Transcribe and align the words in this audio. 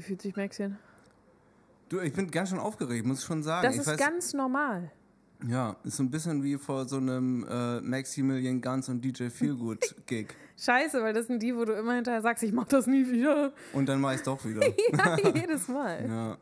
Wie 0.00 0.02
fühlt 0.02 0.22
sich 0.22 0.34
Maxchen? 0.34 0.78
Du, 1.90 2.00
ich 2.00 2.14
bin 2.14 2.30
ganz 2.30 2.48
schön 2.48 2.58
aufgeregt, 2.58 3.04
muss 3.04 3.18
ich 3.18 3.26
schon 3.26 3.42
sagen. 3.42 3.66
Das 3.66 3.74
ich 3.74 3.82
ist 3.82 3.86
weiß, 3.86 3.98
ganz 3.98 4.32
normal. 4.32 4.90
Ja, 5.46 5.76
ist 5.84 5.98
so 5.98 6.02
ein 6.02 6.10
bisschen 6.10 6.42
wie 6.42 6.56
vor 6.56 6.88
so 6.88 6.96
einem 6.96 7.46
äh, 7.46 7.82
Maximilian 7.82 8.62
Guns 8.62 8.88
und 8.88 9.04
DJ 9.04 9.28
Feelgood 9.28 9.94
Gig. 10.06 10.28
Scheiße, 10.58 11.02
weil 11.02 11.12
das 11.12 11.26
sind 11.26 11.42
die, 11.42 11.54
wo 11.54 11.66
du 11.66 11.74
immer 11.74 11.96
hinterher 11.96 12.22
sagst, 12.22 12.42
ich 12.44 12.52
mach 12.52 12.66
das 12.66 12.86
nie 12.86 13.10
wieder. 13.10 13.52
Und 13.74 13.90
dann 13.90 14.00
mach 14.00 14.14
ich's 14.14 14.22
doch 14.22 14.42
wieder. 14.42 14.66
ja, 14.96 15.18
jedes 15.34 15.68
Mal. 15.68 16.06
ja. 16.08 16.38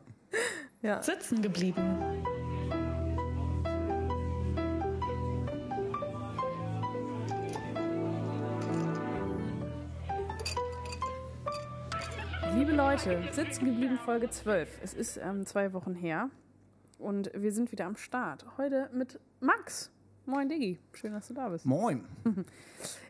Ja. 0.81 1.03
Sitzen 1.03 1.41
geblieben. 1.41 1.83
Leute, 13.05 13.31
sitzen 13.31 13.65
geblieben 13.65 13.97
Folge 13.97 14.29
12. 14.29 14.79
Es 14.83 14.93
ist 14.93 15.17
ähm, 15.17 15.45
zwei 15.45 15.71
Wochen 15.71 15.93
her 15.93 16.29
und 16.97 17.31
wir 17.33 17.53
sind 17.53 17.71
wieder 17.71 17.85
am 17.85 17.95
Start. 17.95 18.45
Heute 18.57 18.89
mit 18.93 19.21
Max. 19.39 19.89
Moin 20.25 20.49
Diggi, 20.49 20.79
schön, 20.91 21.13
dass 21.13 21.29
du 21.29 21.33
da 21.33 21.47
bist. 21.47 21.65
Moin. 21.65 22.03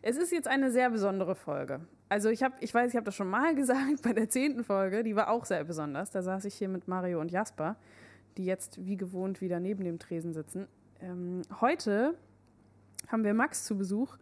Es 0.02 0.16
ist 0.16 0.30
jetzt 0.30 0.46
eine 0.46 0.70
sehr 0.70 0.90
besondere 0.90 1.34
Folge. 1.34 1.80
Also 2.08 2.28
ich 2.28 2.44
habe, 2.44 2.54
ich 2.60 2.72
weiß, 2.72 2.90
ich 2.90 2.96
habe 2.96 3.04
das 3.04 3.16
schon 3.16 3.28
mal 3.28 3.54
gesagt 3.56 4.02
bei 4.02 4.12
der 4.12 4.28
zehnten 4.28 4.62
Folge, 4.62 5.02
die 5.02 5.16
war 5.16 5.28
auch 5.28 5.44
sehr 5.44 5.64
besonders. 5.64 6.12
Da 6.12 6.22
saß 6.22 6.44
ich 6.44 6.54
hier 6.54 6.68
mit 6.68 6.86
Mario 6.86 7.20
und 7.20 7.32
Jasper, 7.32 7.74
die 8.36 8.44
jetzt 8.44 8.84
wie 8.86 8.96
gewohnt 8.96 9.40
wieder 9.40 9.58
neben 9.58 9.82
dem 9.82 9.98
Tresen 9.98 10.32
sitzen. 10.32 10.68
Ähm, 11.00 11.42
heute 11.60 12.14
haben 13.08 13.24
wir 13.24 13.34
Max 13.34 13.64
zu 13.64 13.76
Besuch. 13.76 14.18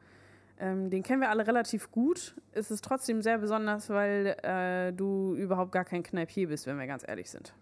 Ähm, 0.61 0.91
den 0.91 1.03
kennen 1.03 1.21
wir 1.21 1.31
alle 1.31 1.47
relativ 1.47 1.91
gut. 1.91 2.35
Es 2.53 2.71
ist 2.71 2.85
trotzdem 2.85 3.23
sehr 3.23 3.39
besonders, 3.39 3.91
weil 3.91 4.37
äh, 4.43 4.93
du 4.93 5.35
überhaupt 5.35 5.73
gar 5.73 5.85
kein 5.85 6.03
Kneipier 6.03 6.49
bist, 6.49 6.67
wenn 6.67 6.79
wir 6.79 6.87
ganz 6.87 7.05
ehrlich 7.07 7.31
sind. 7.31 7.55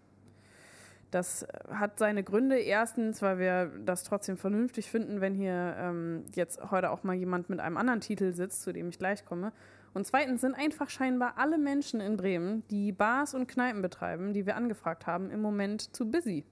Das 1.11 1.47
hat 1.69 1.99
seine 1.99 2.23
Gründe. 2.23 2.59
Erstens, 2.59 3.21
weil 3.21 3.39
wir 3.39 3.71
das 3.85 4.03
trotzdem 4.03 4.37
vernünftig 4.37 4.89
finden, 4.89 5.21
wenn 5.21 5.35
hier 5.35 5.75
ähm, 5.79 6.25
jetzt 6.33 6.71
heute 6.71 6.89
auch 6.91 7.03
mal 7.03 7.13
jemand 7.13 7.49
mit 7.49 7.59
einem 7.59 7.77
anderen 7.77 8.01
Titel 8.01 8.33
sitzt, 8.33 8.63
zu 8.63 8.73
dem 8.73 8.89
ich 8.89 8.97
gleich 8.97 9.25
komme. 9.25 9.53
Und 9.93 10.05
zweitens 10.05 10.41
sind 10.41 10.53
einfach 10.53 10.89
scheinbar 10.89 11.37
alle 11.37 11.57
Menschen 11.57 12.01
in 12.01 12.17
Bremen, 12.17 12.63
die 12.69 12.91
Bars 12.91 13.33
und 13.33 13.47
Kneipen 13.47 13.81
betreiben, 13.81 14.33
die 14.33 14.45
wir 14.45 14.55
angefragt 14.55 15.07
haben, 15.07 15.31
im 15.31 15.41
Moment 15.41 15.95
zu 15.95 16.11
busy. 16.11 16.43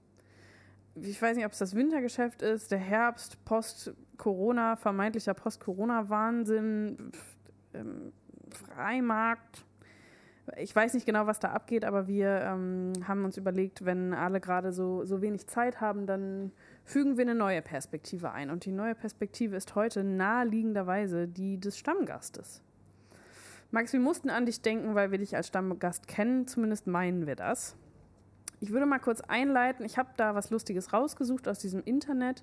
Ich 1.02 1.20
weiß 1.20 1.36
nicht, 1.36 1.46
ob 1.46 1.52
es 1.52 1.58
das 1.58 1.74
Wintergeschäft 1.74 2.42
ist, 2.42 2.70
der 2.70 2.78
Herbst, 2.78 3.44
Post-Corona, 3.44 4.76
vermeintlicher 4.76 5.34
Post-Corona-Wahnsinn, 5.34 7.12
ähm, 7.74 8.12
Freimarkt, 8.50 9.66
ich 10.56 10.74
weiß 10.74 10.94
nicht 10.94 11.06
genau, 11.06 11.26
was 11.26 11.40
da 11.40 11.50
abgeht, 11.50 11.84
aber 11.84 12.06
wir 12.06 12.40
ähm, 12.42 12.92
haben 13.06 13.24
uns 13.24 13.36
überlegt, 13.36 13.84
wenn 13.84 14.14
alle 14.14 14.40
gerade 14.40 14.72
so, 14.72 15.04
so 15.04 15.20
wenig 15.20 15.48
Zeit 15.48 15.80
haben, 15.80 16.06
dann 16.06 16.52
fügen 16.84 17.16
wir 17.16 17.22
eine 17.22 17.34
neue 17.34 17.62
Perspektive 17.62 18.30
ein. 18.30 18.50
Und 18.50 18.64
die 18.64 18.70
neue 18.70 18.94
Perspektive 18.94 19.56
ist 19.56 19.74
heute 19.74 20.04
naheliegenderweise 20.04 21.26
die 21.26 21.58
des 21.58 21.76
Stammgastes. 21.78 22.62
Max, 23.72 23.92
wir 23.92 24.00
mussten 24.00 24.30
an 24.30 24.46
dich 24.46 24.62
denken, 24.62 24.94
weil 24.94 25.10
wir 25.10 25.18
dich 25.18 25.34
als 25.34 25.48
Stammgast 25.48 26.06
kennen, 26.06 26.46
zumindest 26.46 26.86
meinen 26.86 27.26
wir 27.26 27.34
das. 27.34 27.76
Ich 28.60 28.70
würde 28.70 28.86
mal 28.86 28.98
kurz 28.98 29.20
einleiten. 29.20 29.84
Ich 29.84 29.98
habe 29.98 30.10
da 30.16 30.34
was 30.34 30.50
Lustiges 30.50 30.92
rausgesucht 30.92 31.48
aus 31.48 31.58
diesem 31.58 31.82
Internet 31.84 32.42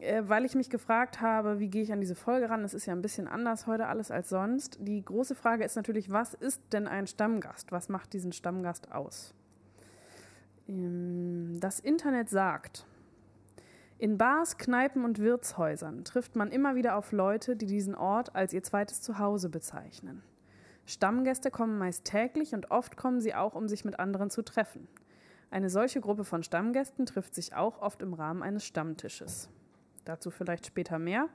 äh, 0.00 0.22
weil 0.26 0.44
ich 0.44 0.54
mich 0.54 0.70
gefragt 0.70 1.20
habe, 1.20 1.58
wie 1.58 1.68
gehe 1.68 1.82
ich 1.82 1.92
an 1.92 2.00
diese 2.00 2.14
Folge 2.14 2.48
ran? 2.48 2.64
Es 2.64 2.74
ist 2.74 2.86
ja 2.86 2.94
ein 2.94 3.02
bisschen 3.02 3.28
anders 3.28 3.66
heute 3.66 3.86
alles 3.86 4.10
als 4.10 4.28
sonst. 4.28 4.78
Die 4.80 5.04
große 5.04 5.34
Frage 5.34 5.64
ist 5.64 5.76
natürlich, 5.76 6.10
was 6.10 6.34
ist 6.34 6.62
denn 6.72 6.86
ein 6.86 7.06
Stammgast? 7.06 7.72
Was 7.72 7.88
macht 7.88 8.12
diesen 8.12 8.32
Stammgast 8.32 8.92
aus? 8.92 9.34
Ähm, 10.68 11.58
das 11.60 11.80
Internet 11.80 12.30
sagt, 12.30 12.86
in 13.98 14.16
Bars, 14.16 14.56
Kneipen 14.56 15.04
und 15.04 15.18
Wirtshäusern 15.18 16.04
trifft 16.04 16.34
man 16.34 16.50
immer 16.50 16.74
wieder 16.74 16.96
auf 16.96 17.12
Leute, 17.12 17.56
die 17.56 17.66
diesen 17.66 17.94
Ort 17.94 18.34
als 18.34 18.54
ihr 18.54 18.62
zweites 18.62 19.02
Zuhause 19.02 19.50
bezeichnen. 19.50 20.22
Stammgäste 20.90 21.50
kommen 21.50 21.78
meist 21.78 22.04
täglich 22.04 22.52
und 22.52 22.70
oft 22.70 22.96
kommen 22.96 23.20
sie 23.20 23.34
auch, 23.34 23.54
um 23.54 23.68
sich 23.68 23.84
mit 23.84 23.98
anderen 23.98 24.28
zu 24.30 24.42
treffen. 24.42 24.88
Eine 25.50 25.70
solche 25.70 26.00
Gruppe 26.00 26.24
von 26.24 26.42
Stammgästen 26.42 27.06
trifft 27.06 27.34
sich 27.34 27.54
auch 27.54 27.80
oft 27.80 28.02
im 28.02 28.14
Rahmen 28.14 28.42
eines 28.42 28.64
Stammtisches. 28.64 29.48
Dazu 30.04 30.30
vielleicht 30.30 30.66
später 30.66 30.98
mehr. 30.98 31.28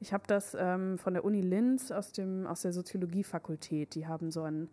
Ich 0.00 0.12
habe 0.12 0.24
das 0.26 0.56
ähm, 0.58 0.98
von 0.98 1.14
der 1.14 1.24
Uni 1.24 1.40
Linz 1.40 1.90
aus, 1.90 2.12
dem, 2.12 2.46
aus 2.46 2.62
der 2.62 2.72
Soziologiefakultät. 2.72 3.94
Die 3.94 4.06
haben 4.06 4.30
so 4.30 4.42
ein 4.42 4.68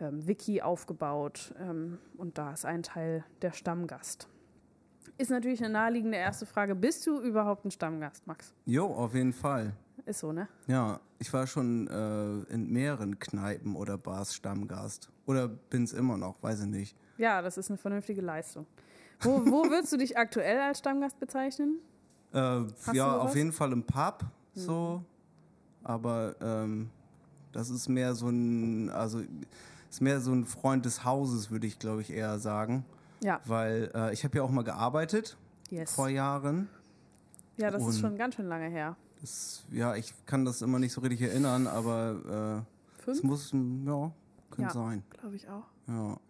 ähm, 0.00 0.26
Wiki 0.26 0.62
aufgebaut 0.62 1.54
ähm, 1.58 1.98
und 2.16 2.38
da 2.38 2.52
ist 2.52 2.64
ein 2.64 2.82
Teil 2.82 3.24
der 3.42 3.52
Stammgast. 3.52 4.28
Ist 5.18 5.30
natürlich 5.30 5.62
eine 5.64 5.72
naheliegende 5.72 6.18
erste 6.18 6.44
Frage. 6.44 6.74
Bist 6.74 7.06
du 7.06 7.20
überhaupt 7.20 7.64
ein 7.64 7.70
Stammgast, 7.70 8.26
Max? 8.26 8.54
Jo, 8.66 8.86
auf 8.86 9.14
jeden 9.14 9.32
Fall. 9.32 9.72
Ist 10.04 10.20
so, 10.20 10.32
ne? 10.32 10.46
Ja, 10.66 11.00
ich 11.18 11.32
war 11.32 11.46
schon 11.46 11.88
äh, 11.88 12.52
in 12.52 12.70
mehreren 12.70 13.18
Kneipen 13.18 13.74
oder 13.74 13.96
Bars 13.98 14.34
Stammgast. 14.34 15.10
Oder 15.26 15.48
bin's 15.48 15.92
immer 15.92 16.16
noch, 16.16 16.40
weiß 16.42 16.60
ich 16.60 16.66
nicht. 16.66 16.96
Ja, 17.18 17.42
das 17.42 17.56
ist 17.58 17.70
eine 17.70 17.78
vernünftige 17.78 18.20
Leistung. 18.20 18.66
Wo, 19.20 19.38
wo 19.46 19.64
würdest 19.70 19.92
du 19.92 19.96
dich 19.96 20.16
aktuell 20.16 20.60
als 20.60 20.78
Stammgast 20.78 21.18
bezeichnen? 21.18 21.78
Äh, 22.32 22.62
ja, 22.92 23.16
auf 23.18 23.34
jeden 23.34 23.52
Fall 23.52 23.72
im 23.72 23.82
Pub 23.82 24.24
so. 24.54 25.02
Aber 25.82 26.34
ähm, 26.40 26.90
das 27.52 27.70
ist 27.70 27.88
mehr 27.88 28.14
so 28.14 28.28
ein, 28.28 28.90
also 28.90 29.22
ist 29.88 30.00
mehr 30.02 30.20
so 30.20 30.32
ein 30.32 30.44
Freund 30.44 30.84
des 30.84 31.04
Hauses, 31.04 31.50
würde 31.50 31.66
ich 31.66 31.78
glaube 31.78 32.02
ich 32.02 32.12
eher 32.12 32.38
sagen. 32.38 32.84
Ja. 33.22 33.40
Weil 33.46 33.90
äh, 33.94 34.12
ich 34.12 34.24
habe 34.24 34.36
ja 34.36 34.42
auch 34.44 34.50
mal 34.50 34.64
gearbeitet 34.64 35.36
Yes. 35.70 35.92
vor 35.94 36.08
Jahren. 36.08 36.68
Ja, 37.56 37.70
das 37.70 37.82
ist 37.82 37.96
Und- 37.96 38.00
schon 38.00 38.18
ganz 38.18 38.34
schön 38.36 38.46
lange 38.46 38.68
her. 38.68 38.94
Das, 39.26 39.64
ja, 39.72 39.96
ich 39.96 40.14
kann 40.24 40.44
das 40.44 40.62
immer 40.62 40.78
nicht 40.78 40.92
so 40.92 41.00
richtig 41.00 41.22
erinnern, 41.22 41.66
aber 41.66 42.64
äh, 43.04 43.10
es 43.10 43.24
muss, 43.24 43.50
ja, 43.50 44.12
könnte 44.52 44.68
ja, 44.68 44.70
sein. 44.70 45.02
glaube 45.18 45.34
ich 45.34 45.48
auch. 45.48 45.64
Ja. 45.88 46.20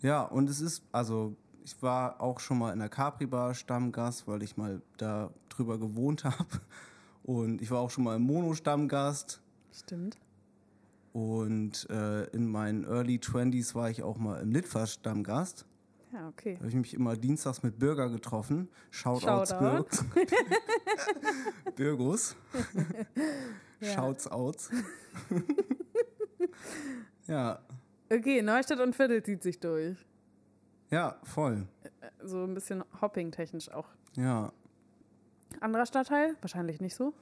Ja, 0.00 0.22
und 0.22 0.48
es 0.48 0.62
ist, 0.62 0.82
also 0.90 1.36
ich 1.62 1.82
war 1.82 2.18
auch 2.18 2.40
schon 2.40 2.56
mal 2.56 2.72
in 2.72 2.78
der 2.78 2.88
Capri 2.88 3.26
Bar 3.26 3.52
Stammgast, 3.52 4.26
weil 4.26 4.42
ich 4.42 4.56
mal 4.56 4.80
da 4.96 5.28
drüber 5.50 5.76
gewohnt 5.76 6.24
habe. 6.24 6.46
Und 7.24 7.60
ich 7.60 7.70
war 7.70 7.80
auch 7.80 7.90
schon 7.90 8.04
mal 8.04 8.16
im 8.16 8.22
Mono 8.22 8.54
Stammgast. 8.54 9.42
Stimmt. 9.70 10.16
Und 11.12 11.90
äh, 11.90 12.24
in 12.30 12.46
meinen 12.46 12.84
Early 12.84 13.18
20s 13.18 13.74
war 13.74 13.90
ich 13.90 14.02
auch 14.02 14.16
mal 14.16 14.40
im 14.40 14.50
Litfaß 14.50 14.94
Stammgast. 14.94 15.66
Ja, 16.12 16.28
okay. 16.28 16.54
Da 16.54 16.60
habe 16.60 16.68
ich 16.68 16.74
mich 16.74 16.94
immer 16.94 17.16
dienstags 17.16 17.62
mit 17.62 17.78
Bürger 17.78 18.08
getroffen. 18.08 18.68
Shoutouts 18.90 19.50
Shoutout. 19.50 20.04
Birgus. 21.76 22.36
Ja. 23.80 23.94
Shouts 23.94 24.30
outs. 24.30 24.70
ja. 27.26 27.58
Okay, 28.12 28.42
Neustadt 28.42 28.80
und 28.80 28.94
Viertel 28.94 29.22
zieht 29.22 29.42
sich 29.42 29.58
durch. 29.58 29.96
Ja, 30.90 31.18
voll. 31.22 31.66
So 32.22 32.44
ein 32.44 32.52
bisschen 32.52 32.84
hopping-technisch 33.00 33.70
auch. 33.70 33.88
Ja. 34.16 34.52
Anderer 35.60 35.86
Stadtteil? 35.86 36.36
Wahrscheinlich 36.42 36.80
nicht 36.80 36.94
so. 36.94 37.14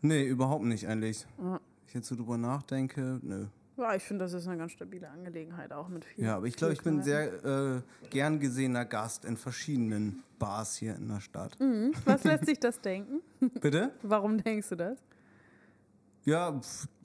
Nee, 0.00 0.24
überhaupt 0.26 0.64
nicht 0.64 0.88
eigentlich. 0.88 1.26
Ja. 1.38 1.60
Ich 1.86 1.94
jetzt 1.94 2.08
so 2.08 2.16
drüber 2.16 2.38
nachdenke, 2.38 3.20
nö. 3.22 3.46
Ja, 3.76 3.94
ich 3.94 4.02
finde, 4.02 4.24
das 4.24 4.32
ist 4.32 4.46
eine 4.46 4.56
ganz 4.56 4.72
stabile 4.72 5.10
Angelegenheit, 5.10 5.72
auch 5.72 5.88
mit 5.88 6.04
viel. 6.04 6.24
Ja, 6.24 6.36
aber 6.36 6.46
ich 6.46 6.56
glaube, 6.56 6.72
ich 6.72 6.82
bin 6.82 7.02
sehr 7.02 7.44
äh, 7.44 7.82
gern 8.08 8.40
gesehener 8.40 8.86
Gast 8.86 9.24
in 9.24 9.36
verschiedenen 9.36 10.22
Bars 10.38 10.76
hier 10.76 10.96
in 10.96 11.08
der 11.08 11.20
Stadt. 11.20 11.56
Kneipen. 11.56 11.94
Was 12.04 12.24
lässt 12.24 12.46
sich 12.46 12.58
das 12.58 12.80
denken? 12.80 13.20
Bitte? 13.60 13.92
Warum 14.02 14.38
denkst 14.42 14.70
du 14.70 14.76
das? 14.76 14.98
Ja, 16.24 16.60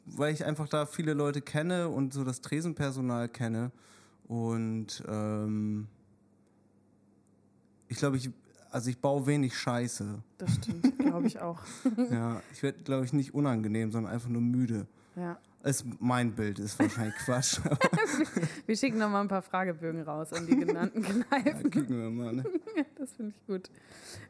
weil 0.06 0.34
ich 0.34 0.46
einfach 0.46 0.68
da 0.68 0.86
viele 0.86 1.14
Leute 1.14 1.42
kenne 1.42 1.90
und 1.90 2.14
so 2.14 2.24
das 2.24 2.42
Tresenpersonal 2.42 3.30
kenne. 3.30 3.72
Und 4.28 5.03
ähm, 5.08 5.88
ich 7.88 7.97
glaube, 7.97 8.17
ich, 8.17 8.29
also 8.72 8.90
ich 8.90 9.00
baue 9.00 9.28
wenig 9.28 9.58
Scheiße. 9.58 10.24
Das 10.38 10.56
stimmt, 10.56 10.97
glaube 11.00 11.28
ich 11.28 11.40
auch. 11.41 11.59
Ja, 12.12 12.41
ich 12.53 12.64
werde, 12.64 12.82
glaube 12.84 13.06
ich, 13.06 13.14
nicht 13.14 13.34
unangenehm, 13.34 13.91
sondern 13.91 14.14
einfach 14.14 14.29
nur 14.29 14.41
müde. 14.41 14.88
Ja. 15.16 15.38
Ist 15.63 15.85
mein 15.99 16.34
Bild, 16.34 16.58
ist 16.58 16.79
wahrscheinlich 16.79 17.16
Quatsch. 17.25 17.59
Wir 18.66 18.75
schicken 18.75 18.97
noch 18.97 19.09
mal 19.09 19.22
ein 19.22 19.28
paar 19.28 19.43
Fragebögen 19.43 20.02
raus 20.02 20.34
an 20.34 20.47
die 20.47 20.55
genannten 20.55 21.03
Kneipen. 21.29 21.69
gucken 21.72 22.02
wir 22.02 22.09
mal. 22.09 22.34
Ne? 22.34 22.43
Das 22.97 23.13
finde 23.13 23.34
ich 23.35 23.47
gut. 23.47 23.69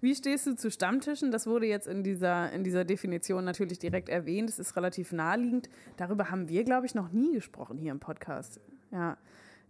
Wie 0.02 0.14
stehst 0.14 0.46
du 0.48 0.56
zu 0.56 0.70
Stammtischen? 0.70 1.32
Das 1.32 1.48
wurde 1.48 1.68
jetzt 1.68 1.88
in 1.88 2.04
dieser, 2.04 2.52
in 2.52 2.64
dieser 2.64 2.84
Definition 2.84 3.46
natürlich 3.46 3.80
direkt 3.80 4.10
erwähnt. 4.10 4.50
Es 4.50 4.60
ist 4.60 4.76
relativ 4.76 5.14
naheliegend. 5.14 5.70
Darüber 5.96 6.32
haben 6.32 6.50
wir, 6.50 6.64
glaube 6.66 6.86
ich, 6.86 6.96
noch 6.96 7.12
nie 7.12 7.34
gesprochen 7.34 7.78
hier 7.78 7.92
im 7.92 8.00
Podcast. 8.00 8.60
Ja, 8.92 9.18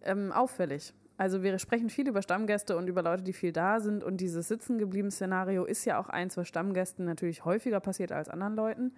ähm, 0.04 0.32
auffällig. 0.32 0.94
Also 1.18 1.44
wir 1.44 1.60
sprechen 1.60 1.92
viel 1.92 2.08
über 2.08 2.24
Stammgäste 2.24 2.76
und 2.76 2.88
über 2.88 3.04
Leute, 3.04 3.22
die 3.22 3.34
viel 3.34 3.52
da 3.52 3.80
sind. 3.80 4.04
Und 4.04 4.18
dieses 4.18 4.48
Sitzengeblieben-Szenario 4.48 5.66
ist 5.66 5.86
ja 5.86 6.00
auch 6.00 6.10
eins, 6.10 6.36
was 6.38 6.48
Stammgästen 6.48 7.06
natürlich 7.06 7.46
häufiger 7.46 7.80
passiert 7.80 8.12
als 8.12 8.28
anderen 8.28 8.56
Leuten. 8.56 8.92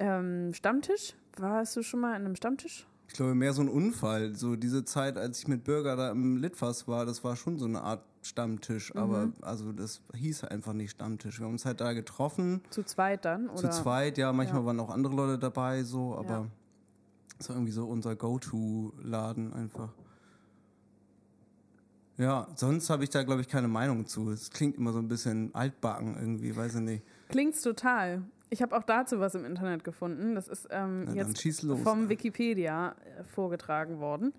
Ähm, 0.00 0.52
Stammtisch? 0.54 1.14
Warst 1.36 1.76
du 1.76 1.82
schon 1.82 2.00
mal 2.00 2.10
in 2.16 2.24
einem 2.24 2.34
Stammtisch? 2.34 2.86
Ich 3.06 3.14
glaube, 3.14 3.34
mehr 3.34 3.52
so 3.52 3.60
ein 3.62 3.68
Unfall. 3.68 4.34
So 4.34 4.56
diese 4.56 4.84
Zeit, 4.84 5.18
als 5.18 5.40
ich 5.40 5.48
mit 5.48 5.64
Bürger 5.64 5.94
da 5.96 6.10
im 6.10 6.36
Litfass 6.38 6.88
war, 6.88 7.04
das 7.06 7.22
war 7.22 7.36
schon 7.36 7.58
so 7.58 7.66
eine 7.66 7.82
Art 7.82 8.02
Stammtisch. 8.22 8.94
Mhm. 8.94 9.00
Aber 9.00 9.32
also 9.42 9.72
das 9.72 10.00
hieß 10.14 10.44
einfach 10.44 10.72
nicht 10.72 10.90
Stammtisch. 10.92 11.38
Wir 11.38 11.46
haben 11.46 11.52
uns 11.52 11.64
halt 11.64 11.80
da 11.80 11.92
getroffen. 11.92 12.62
Zu 12.70 12.82
zweit 12.84 13.24
dann? 13.24 13.48
Oder? 13.48 13.56
Zu 13.56 13.82
zweit, 13.82 14.16
ja. 14.18 14.32
Manchmal 14.32 14.60
Ja. 14.62 14.66
waren 14.66 14.80
auch 14.80 14.90
andere 14.90 15.14
Leute 15.14 15.38
dabei, 15.38 15.82
so. 15.82 16.16
Aber 16.16 16.28
Ja. 16.30 16.46
es 17.38 17.48
war 17.48 17.56
irgendwie 17.56 17.72
so 17.72 17.86
unser 17.86 18.16
Go-To-Laden 18.16 19.52
einfach. 19.52 19.90
Ja, 22.16 22.48
sonst 22.54 22.90
habe 22.90 23.02
ich 23.04 23.10
da, 23.10 23.22
glaube 23.22 23.40
ich, 23.40 23.48
keine 23.48 23.68
Meinung 23.68 24.06
zu. 24.06 24.30
Es 24.30 24.50
klingt 24.50 24.76
immer 24.76 24.92
so 24.92 24.98
ein 24.98 25.08
bisschen 25.08 25.54
altbacken 25.54 26.16
irgendwie, 26.16 26.54
weiß 26.54 26.74
ich 26.76 26.80
nicht. 26.82 27.02
Klingt's 27.28 27.62
total. 27.62 28.22
Ich 28.50 28.62
habe 28.62 28.76
auch 28.76 28.82
dazu 28.82 29.20
was 29.20 29.34
im 29.36 29.44
Internet 29.44 29.84
gefunden. 29.84 30.34
Das 30.34 30.48
ist 30.48 30.66
ähm, 30.70 31.04
Na, 31.06 31.14
jetzt 31.14 31.62
los. 31.62 31.80
vom 31.80 32.08
Wikipedia 32.08 32.90
äh, 32.90 33.24
vorgetragen 33.24 34.00
worden. 34.00 34.32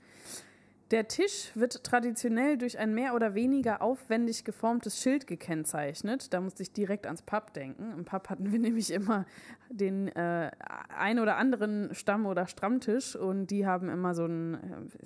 Der 0.91 1.07
Tisch 1.07 1.51
wird 1.55 1.85
traditionell 1.85 2.57
durch 2.57 2.77
ein 2.77 2.93
mehr 2.93 3.15
oder 3.15 3.33
weniger 3.33 3.81
aufwendig 3.81 4.43
geformtes 4.43 5.01
Schild 5.01 5.25
gekennzeichnet. 5.25 6.33
Da 6.33 6.41
musste 6.41 6.63
ich 6.63 6.73
direkt 6.73 7.05
ans 7.05 7.21
Pub 7.21 7.53
denken. 7.53 7.93
Im 7.93 8.03
Pub 8.03 8.29
hatten 8.29 8.51
wir 8.51 8.59
nämlich 8.59 8.91
immer 8.91 9.25
den 9.69 10.09
äh, 10.09 10.51
ein 10.89 11.19
oder 11.19 11.37
anderen 11.37 11.95
Stamm- 11.95 12.25
oder 12.25 12.45
Stammtisch 12.47 13.15
und 13.15 13.47
die 13.47 13.65
haben 13.65 13.87
immer 13.87 14.13
so 14.13 14.25
ein 14.25 14.55
äh, 14.55 14.59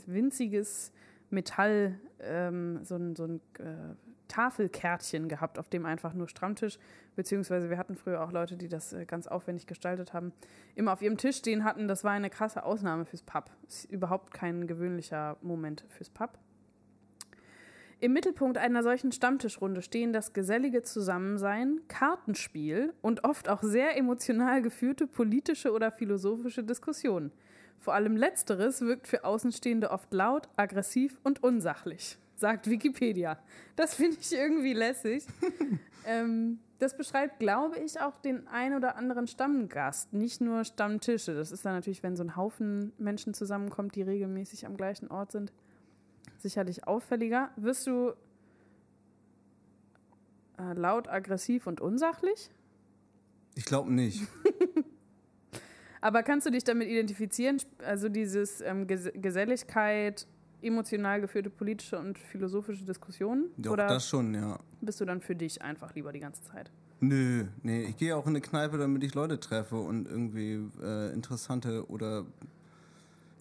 winziges 0.07 0.91
Metall, 1.29 1.99
ähm, 2.19 2.79
so 2.83 2.95
ein, 2.95 3.15
so 3.15 3.25
ein 3.25 3.41
äh, 3.59 3.95
Tafelkärtchen 4.27 5.27
gehabt, 5.27 5.60
auf 5.60 5.69
dem 5.69 5.86
einfach 5.86 6.13
nur 6.13 6.27
Stammtisch, 6.27 6.77
beziehungsweise 7.16 7.69
wir 7.69 7.77
hatten 7.77 7.95
früher 7.95 8.24
auch 8.24 8.31
Leute, 8.31 8.57
die 8.57 8.68
das 8.68 8.94
äh, 8.94 9.06
ganz 9.06 9.27
aufwendig 9.27 9.68
gestaltet 9.68 10.13
haben, 10.13 10.33
immer 10.75 10.94
auf 10.94 11.01
ihrem 11.01 11.18
Tisch 11.18 11.38
stehen 11.38 11.63
hatten. 11.63 11.88
Das 11.88 12.04
war 12.04 12.12
eine 12.12 12.30
krasse 12.30 12.63
Ausnahme 12.63 13.06
fürs 13.06 13.24
Pub. 13.24 13.50
Ist 13.68 13.86
überhaupt 13.86 14.33
kein 14.33 14.68
gewöhnlicher 14.68 15.38
Moment 15.42 15.86
fürs 15.89 16.10
Pub. 16.10 16.38
Im 18.01 18.12
Mittelpunkt 18.12 18.57
einer 18.57 18.83
solchen 18.83 19.12
Stammtischrunde 19.13 19.81
stehen 19.81 20.12
das 20.12 20.33
gesellige 20.33 20.83
Zusammensein, 20.83 21.80
Kartenspiel 21.88 22.94
und 23.01 23.24
oft 23.24 23.48
auch 23.48 23.63
sehr 23.63 23.98
emotional 23.98 24.62
geführte 24.62 25.07
politische 25.07 25.72
oder 25.72 25.92
philosophische 25.92 26.63
Diskussionen. 26.63 27.31
Vor 27.80 27.94
allem 27.94 28.18
letzteres 28.18 28.81
wirkt 28.81 29.07
für 29.07 29.24
Außenstehende 29.24 29.92
oft 29.92 30.13
laut, 30.13 30.50
aggressiv 30.57 31.19
und 31.24 31.42
unsachlich, 31.44 32.18
sagt 32.35 32.69
Wikipedia. 32.69 33.39
Das 33.75 33.95
finde 33.95 34.17
ich 34.19 34.31
irgendwie 34.33 34.73
lässig. 34.73 35.25
ähm, 36.05 36.59
das 36.79 36.97
beschreibt, 36.97 37.39
glaube 37.39 37.77
ich, 37.79 37.99
auch 38.01 38.17
den 38.19 38.47
ein 38.47 38.73
oder 38.73 38.97
anderen 38.97 39.27
Stammgast, 39.27 40.13
nicht 40.13 40.41
nur 40.41 40.65
Stammtische. 40.65 41.33
Das 41.33 41.51
ist 41.51 41.65
dann 41.65 41.73
natürlich, 41.73 42.03
wenn 42.03 42.15
so 42.15 42.23
ein 42.23 42.35
Haufen 42.35 42.91
Menschen 42.97 43.33
zusammenkommt, 43.33 43.95
die 43.95 44.01
regelmäßig 44.01 44.65
am 44.65 44.75
gleichen 44.75 45.09
Ort 45.09 45.31
sind, 45.31 45.53
sicherlich 46.37 46.85
auffälliger. 46.85 47.51
Wirst 47.55 47.87
du 47.87 48.13
äh, 50.57 50.73
laut, 50.73 51.07
aggressiv 51.07 51.67
und 51.67 51.79
unsachlich? 51.79 52.49
Ich 53.55 53.65
glaube 53.65 53.91
nicht. 53.91 54.27
Aber 56.01 56.21
kannst 56.23 56.45
du 56.45 56.51
dich 56.51 56.63
damit 56.63 56.89
identifizieren? 56.89 57.57
Also 57.79 58.09
dieses 58.09 58.61
ähm, 58.61 58.85
Ges 58.85 59.09
Geselligkeit, 59.15 60.27
emotional 60.65 61.21
geführte 61.21 61.50
politische 61.50 61.97
und 62.00 62.17
philosophische 62.17 62.85
Diskussionen? 62.85 63.51
Doch, 63.57 63.71
Oder 63.71 63.88
das 63.88 64.07
schon, 64.07 64.33
ja. 64.33 64.59
bist 64.81 65.00
du 65.01 65.06
dann 65.06 65.21
für 65.21 65.35
dich 65.35 65.62
einfach 65.62 65.94
lieber 65.95 66.12
die 66.12 66.19
ganze 66.19 66.41
Zeit? 66.44 66.71
Nö, 67.00 67.45
nee, 67.62 67.83
ich 67.83 67.97
gehe 67.97 68.15
auch 68.15 68.25
in 68.25 68.31
eine 68.31 68.41
Kneipe, 68.41 68.77
damit 68.77 69.03
ich 69.03 69.13
Leute 69.13 69.39
treffe 69.39 69.75
und 69.75 70.07
irgendwie 70.07 70.67
äh, 70.81 71.13
interessante 71.13 71.88
oder 71.89 72.25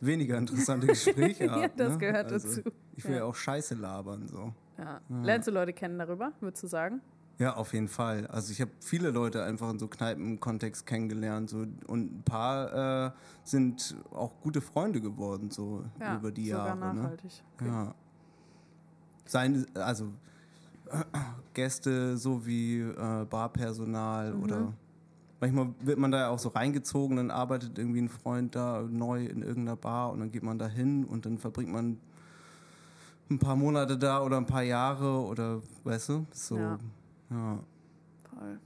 weniger 0.01 0.39
interessante 0.39 0.87
Gespräche 0.89 1.51
habe. 1.51 1.63
Ja, 1.63 1.69
das 1.69 1.93
ne? 1.95 1.99
gehört 1.99 2.33
also, 2.33 2.57
dazu. 2.63 2.71
Ich 2.97 3.05
will 3.05 3.13
ja. 3.13 3.19
Ja. 3.19 3.25
auch 3.25 3.35
Scheiße 3.35 3.75
labern, 3.75 4.29
so. 4.29 4.53
Ja. 4.77 5.01
Lernst 5.23 5.49
du 5.49 5.53
Leute 5.53 5.73
kennen 5.73 5.99
darüber, 5.99 6.33
würdest 6.41 6.63
du 6.63 6.67
sagen? 6.67 7.01
Ja, 7.39 7.57
auf 7.57 7.73
jeden 7.73 7.89
Fall. 7.89 8.27
Also 8.29 8.53
ich 8.53 8.61
habe 8.61 8.71
viele 8.81 9.11
Leute 9.11 9.43
einfach 9.43 9.69
in 9.71 9.79
so 9.81 9.89
Kneipenkontext 9.89 10.87
kennengelernt 10.87 11.51
so, 11.51 11.67
und 11.87 12.19
ein 12.19 12.23
paar 12.25 13.07
äh, 13.09 13.11
sind 13.43 13.97
auch 14.13 14.33
gute 14.41 14.61
Freunde 14.61 15.01
geworden, 15.01 15.51
so 15.51 15.85
Ja, 15.99 16.17
über 16.17 16.31
die 16.31 16.47
sogar 16.51 16.67
Jahre. 16.77 16.95
Ne? 16.95 17.01
nachhaltig. 17.03 17.43
Okay. 17.57 17.67
Ja. 17.69 17.95
Seine, 19.27 19.67
also 19.75 20.13
Gäste 21.55 22.17
sowie 22.17 22.81
äh, 22.83 23.25
Barpersonal 23.29 24.33
Mhm. 24.35 24.43
oder 24.43 24.73
manchmal 25.41 25.69
wird 25.81 25.99
man 25.99 26.11
da 26.13 26.19
ja 26.21 26.29
auch 26.29 26.39
so 26.39 26.51
reingezogen, 26.51 27.17
dann 27.17 27.31
arbeitet 27.31 27.79
irgendwie 27.79 28.01
ein 28.03 28.09
Freund 28.09 28.55
da 28.55 28.83
neu 28.83 29.25
in 29.27 29.43
irgendeiner 29.43 29.77
Bar 29.77 30.13
und 30.13 30.21
dann 30.21 30.31
geht 30.31 30.43
man 30.43 30.59
da 30.59 30.69
hin 30.69 31.05
und 31.05 31.27
dann 31.27 31.39
verbringt 31.39 31.73
man 31.73 31.99
ein 33.31 33.39
paar 33.39 33.57
Monate 33.57 33.97
da 33.99 34.23
oder 34.23 34.37
ein 34.37 34.47
paar 34.47 34.63
Jahre 34.63 35.21
oder 35.25 35.63
weißt 35.83 36.11
du, 36.11 36.27
so. 36.33 36.59
Ja. 36.59 36.79
Ja. 37.31 37.59
Voll. 38.31 38.59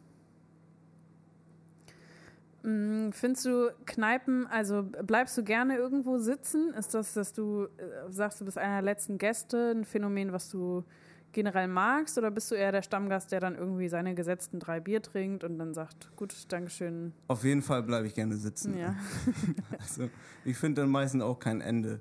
Mm, 2.63 3.13
Findest 3.13 3.47
du 3.47 3.71
Kneipen, 3.87 4.47
also 4.47 4.83
bleibst 4.83 5.37
du 5.39 5.45
gerne 5.45 5.77
irgendwo 5.77 6.19
sitzen? 6.19 6.75
Ist 6.75 6.95
das, 6.95 7.15
dass 7.15 7.33
du 7.33 7.65
äh, 7.65 8.11
sagst, 8.11 8.41
du 8.41 8.45
bist 8.45 8.59
einer 8.59 8.75
der 8.75 8.83
letzten 8.83 9.19
Gäste, 9.19 9.73
ein 9.75 9.85
Phänomen, 9.85 10.33
was 10.33 10.51
du 10.51 10.85
generell 11.33 11.69
magst? 11.69 12.19
Oder 12.19 12.31
bist 12.31 12.51
du 12.51 12.55
eher 12.55 12.73
der 12.73 12.83
Stammgast, 12.83 13.31
der 13.33 13.41
dann 13.41 13.55
irgendwie 13.55 13.89
seine 13.89 14.15
gesetzten 14.15 14.59
drei 14.59 14.81
Bier 14.81 15.01
trinkt 15.03 15.45
und 15.45 15.59
dann 15.59 15.73
sagt, 15.73 16.15
gut, 16.17 16.35
Dankeschön. 16.53 17.13
Auf 17.29 17.45
jeden 17.45 17.63
Fall 17.63 17.83
bleibe 17.83 18.07
ich 18.07 18.15
gerne 18.15 18.37
sitzen. 18.37 18.77
Ja. 18.77 18.95
Also, 19.79 20.11
ich 20.45 20.57
finde 20.57 20.83
dann 20.83 20.91
meistens 20.91 21.23
auch 21.23 21.39
kein 21.39 21.61
Ende. 21.61 22.01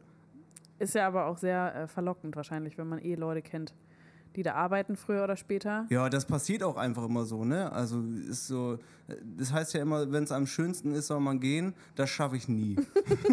Ist 0.80 0.96
ja 0.96 1.08
aber 1.08 1.26
auch 1.26 1.38
sehr 1.38 1.76
äh, 1.76 1.88
verlockend 1.88 2.36
wahrscheinlich, 2.36 2.78
wenn 2.78 2.88
man 2.88 3.00
eh 3.00 3.16
Leute 3.16 3.42
kennt, 3.42 3.74
die 4.38 4.44
da 4.44 4.54
arbeiten, 4.54 4.96
früher 4.96 5.24
oder 5.24 5.36
später. 5.36 5.86
Ja, 5.90 6.10
das 6.10 6.26
passiert 6.26 6.64
auch 6.64 6.78
einfach 6.78 7.04
immer 7.04 7.26
so, 7.26 7.44
ne? 7.44 7.72
Also 7.72 8.02
ist 8.30 8.48
so, 8.48 8.78
das 9.38 9.52
heißt 9.52 9.74
ja 9.74 9.82
immer, 9.82 10.12
wenn 10.12 10.24
es 10.24 10.32
am 10.32 10.46
schönsten 10.48 10.94
ist, 10.94 11.08
soll 11.08 11.20
man 11.20 11.40
gehen. 11.42 11.74
Das 11.96 12.10
schaffe 12.10 12.38
ich 12.38 12.48
nie. 12.48 12.76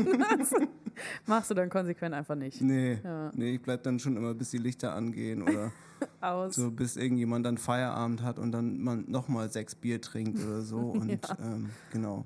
Machst 1.27 1.51
du 1.51 1.55
dann 1.55 1.69
konsequent 1.71 2.15
einfach 2.15 2.35
nicht. 2.37 2.61
Nee, 2.63 2.99
Ja. 3.05 3.31
nee, 3.35 3.55
ich 3.55 3.63
bleib 3.63 3.83
dann 3.83 3.99
schon 3.99 4.17
immer, 4.17 4.33
bis 4.35 4.51
die 4.51 4.59
Lichter 4.59 4.95
angehen 4.95 5.43
oder 5.43 5.71
Aus. 6.21 6.55
so, 6.55 6.71
bis 6.71 6.97
irgendjemand 6.97 7.45
dann 7.47 7.59
Feierabend 7.59 8.23
hat 8.23 8.39
und 8.39 8.53
dann 8.53 8.81
man 8.83 9.05
nochmal 9.09 9.51
sechs 9.51 9.75
Bier 9.75 10.01
trinkt 10.01 10.43
oder 10.43 10.63
so. 10.63 10.79
Und 10.79 11.11
Ja. 11.11 11.37
ähm, 11.41 11.71
genau, 11.93 12.25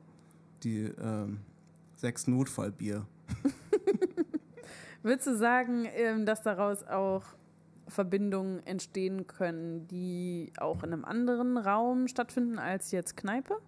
die 0.62 0.82
ähm, 1.02 1.38
sechs 1.96 2.26
Notfallbier. 2.28 3.04
Würdest 5.02 5.26
du 5.26 5.36
sagen, 5.36 5.86
ähm, 5.94 6.26
dass 6.26 6.42
daraus 6.42 6.82
auch 6.84 7.22
Verbindungen 7.88 8.64
entstehen 8.66 9.26
können, 9.26 9.88
die 9.88 10.52
auch 10.58 10.82
in 10.82 10.92
einem 10.92 11.04
anderen 11.04 11.56
Raum 11.56 12.08
stattfinden 12.08 12.58
als 12.58 12.90
jetzt 12.92 13.16
Kneipe? 13.16 13.58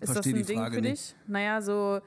Ist 0.00 0.12
Versteh 0.12 0.32
das 0.32 0.40
ein 0.40 0.46
Ding 0.46 0.58
Frage 0.58 0.74
für 0.76 0.80
nicht. 0.80 1.12
dich? 1.12 1.16
Naja, 1.26 1.60
so. 1.60 2.00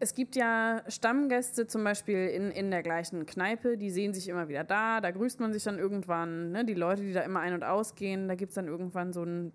Es 0.00 0.14
gibt 0.14 0.36
ja 0.36 0.82
Stammgäste 0.88 1.66
zum 1.66 1.84
Beispiel 1.84 2.28
in, 2.28 2.50
in 2.50 2.70
der 2.70 2.82
gleichen 2.82 3.26
Kneipe, 3.26 3.76
die 3.78 3.90
sehen 3.90 4.12
sich 4.12 4.28
immer 4.28 4.48
wieder 4.48 4.64
da, 4.64 5.00
da 5.00 5.10
grüßt 5.10 5.40
man 5.40 5.52
sich 5.52 5.62
dann 5.62 5.78
irgendwann, 5.78 6.50
ne? 6.50 6.64
die 6.64 6.74
Leute, 6.74 7.02
die 7.02 7.12
da 7.12 7.22
immer 7.22 7.40
ein- 7.40 7.54
und 7.54 7.64
ausgehen, 7.64 8.28
da 8.28 8.34
gibt 8.34 8.50
es 8.50 8.54
dann 8.56 8.66
irgendwann 8.66 9.12
so 9.12 9.22
ein, 9.22 9.52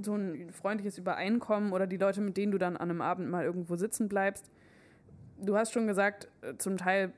so 0.00 0.14
ein 0.14 0.52
freundliches 0.52 0.98
Übereinkommen 0.98 1.72
oder 1.72 1.86
die 1.86 1.96
Leute, 1.96 2.20
mit 2.20 2.36
denen 2.36 2.52
du 2.52 2.58
dann 2.58 2.76
an 2.76 2.90
einem 2.90 3.00
Abend 3.00 3.30
mal 3.30 3.44
irgendwo 3.44 3.74
sitzen 3.76 4.08
bleibst. 4.08 4.50
Du 5.40 5.56
hast 5.56 5.72
schon 5.72 5.86
gesagt, 5.86 6.28
äh, 6.42 6.56
zum 6.58 6.76
Teil 6.76 7.12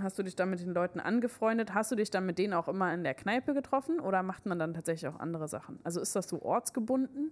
hast 0.00 0.18
du 0.18 0.22
dich 0.22 0.36
dann 0.36 0.50
mit 0.50 0.60
den 0.60 0.72
Leuten 0.72 1.00
angefreundet. 1.00 1.74
Hast 1.74 1.90
du 1.90 1.96
dich 1.96 2.10
dann 2.10 2.26
mit 2.26 2.38
denen 2.38 2.54
auch 2.54 2.68
immer 2.68 2.92
in 2.94 3.02
der 3.02 3.14
Kneipe 3.14 3.54
getroffen 3.54 4.00
oder 4.00 4.22
macht 4.22 4.46
man 4.46 4.58
dann 4.58 4.74
tatsächlich 4.74 5.08
auch 5.12 5.18
andere 5.18 5.48
Sachen? 5.48 5.78
Also 5.84 6.00
ist 6.00 6.14
das 6.16 6.28
so 6.28 6.42
ortsgebunden? 6.42 7.30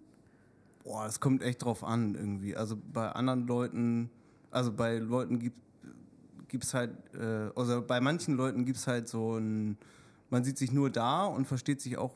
Boah, 0.85 1.05
das 1.05 1.21
kommt 1.21 1.43
echt 1.43 1.65
drauf 1.65 1.85
an 1.85 2.15
irgendwie. 2.15 2.57
Also 2.57 2.77
bei 2.93 3.09
anderen 3.11 3.47
Leuten, 3.47 4.11
also 4.51 4.73
bei 4.73 4.99
Leuten 4.99 5.39
gibt 5.39 5.57
gibt's 6.49 6.73
halt, 6.73 6.91
äh, 7.15 7.51
also 7.55 7.83
bei 7.87 8.01
manchen 8.01 8.35
Leuten 8.35 8.65
gibt 8.65 8.79
es 8.79 8.87
halt 8.87 9.07
so 9.07 9.37
ein, 9.37 9.77
man 10.31 10.45
sieht 10.45 10.57
sich 10.57 10.73
nur 10.73 10.89
da 10.91 11.27
und 11.27 11.47
versteht 11.47 11.81
sich 11.83 11.99
auch 11.99 12.15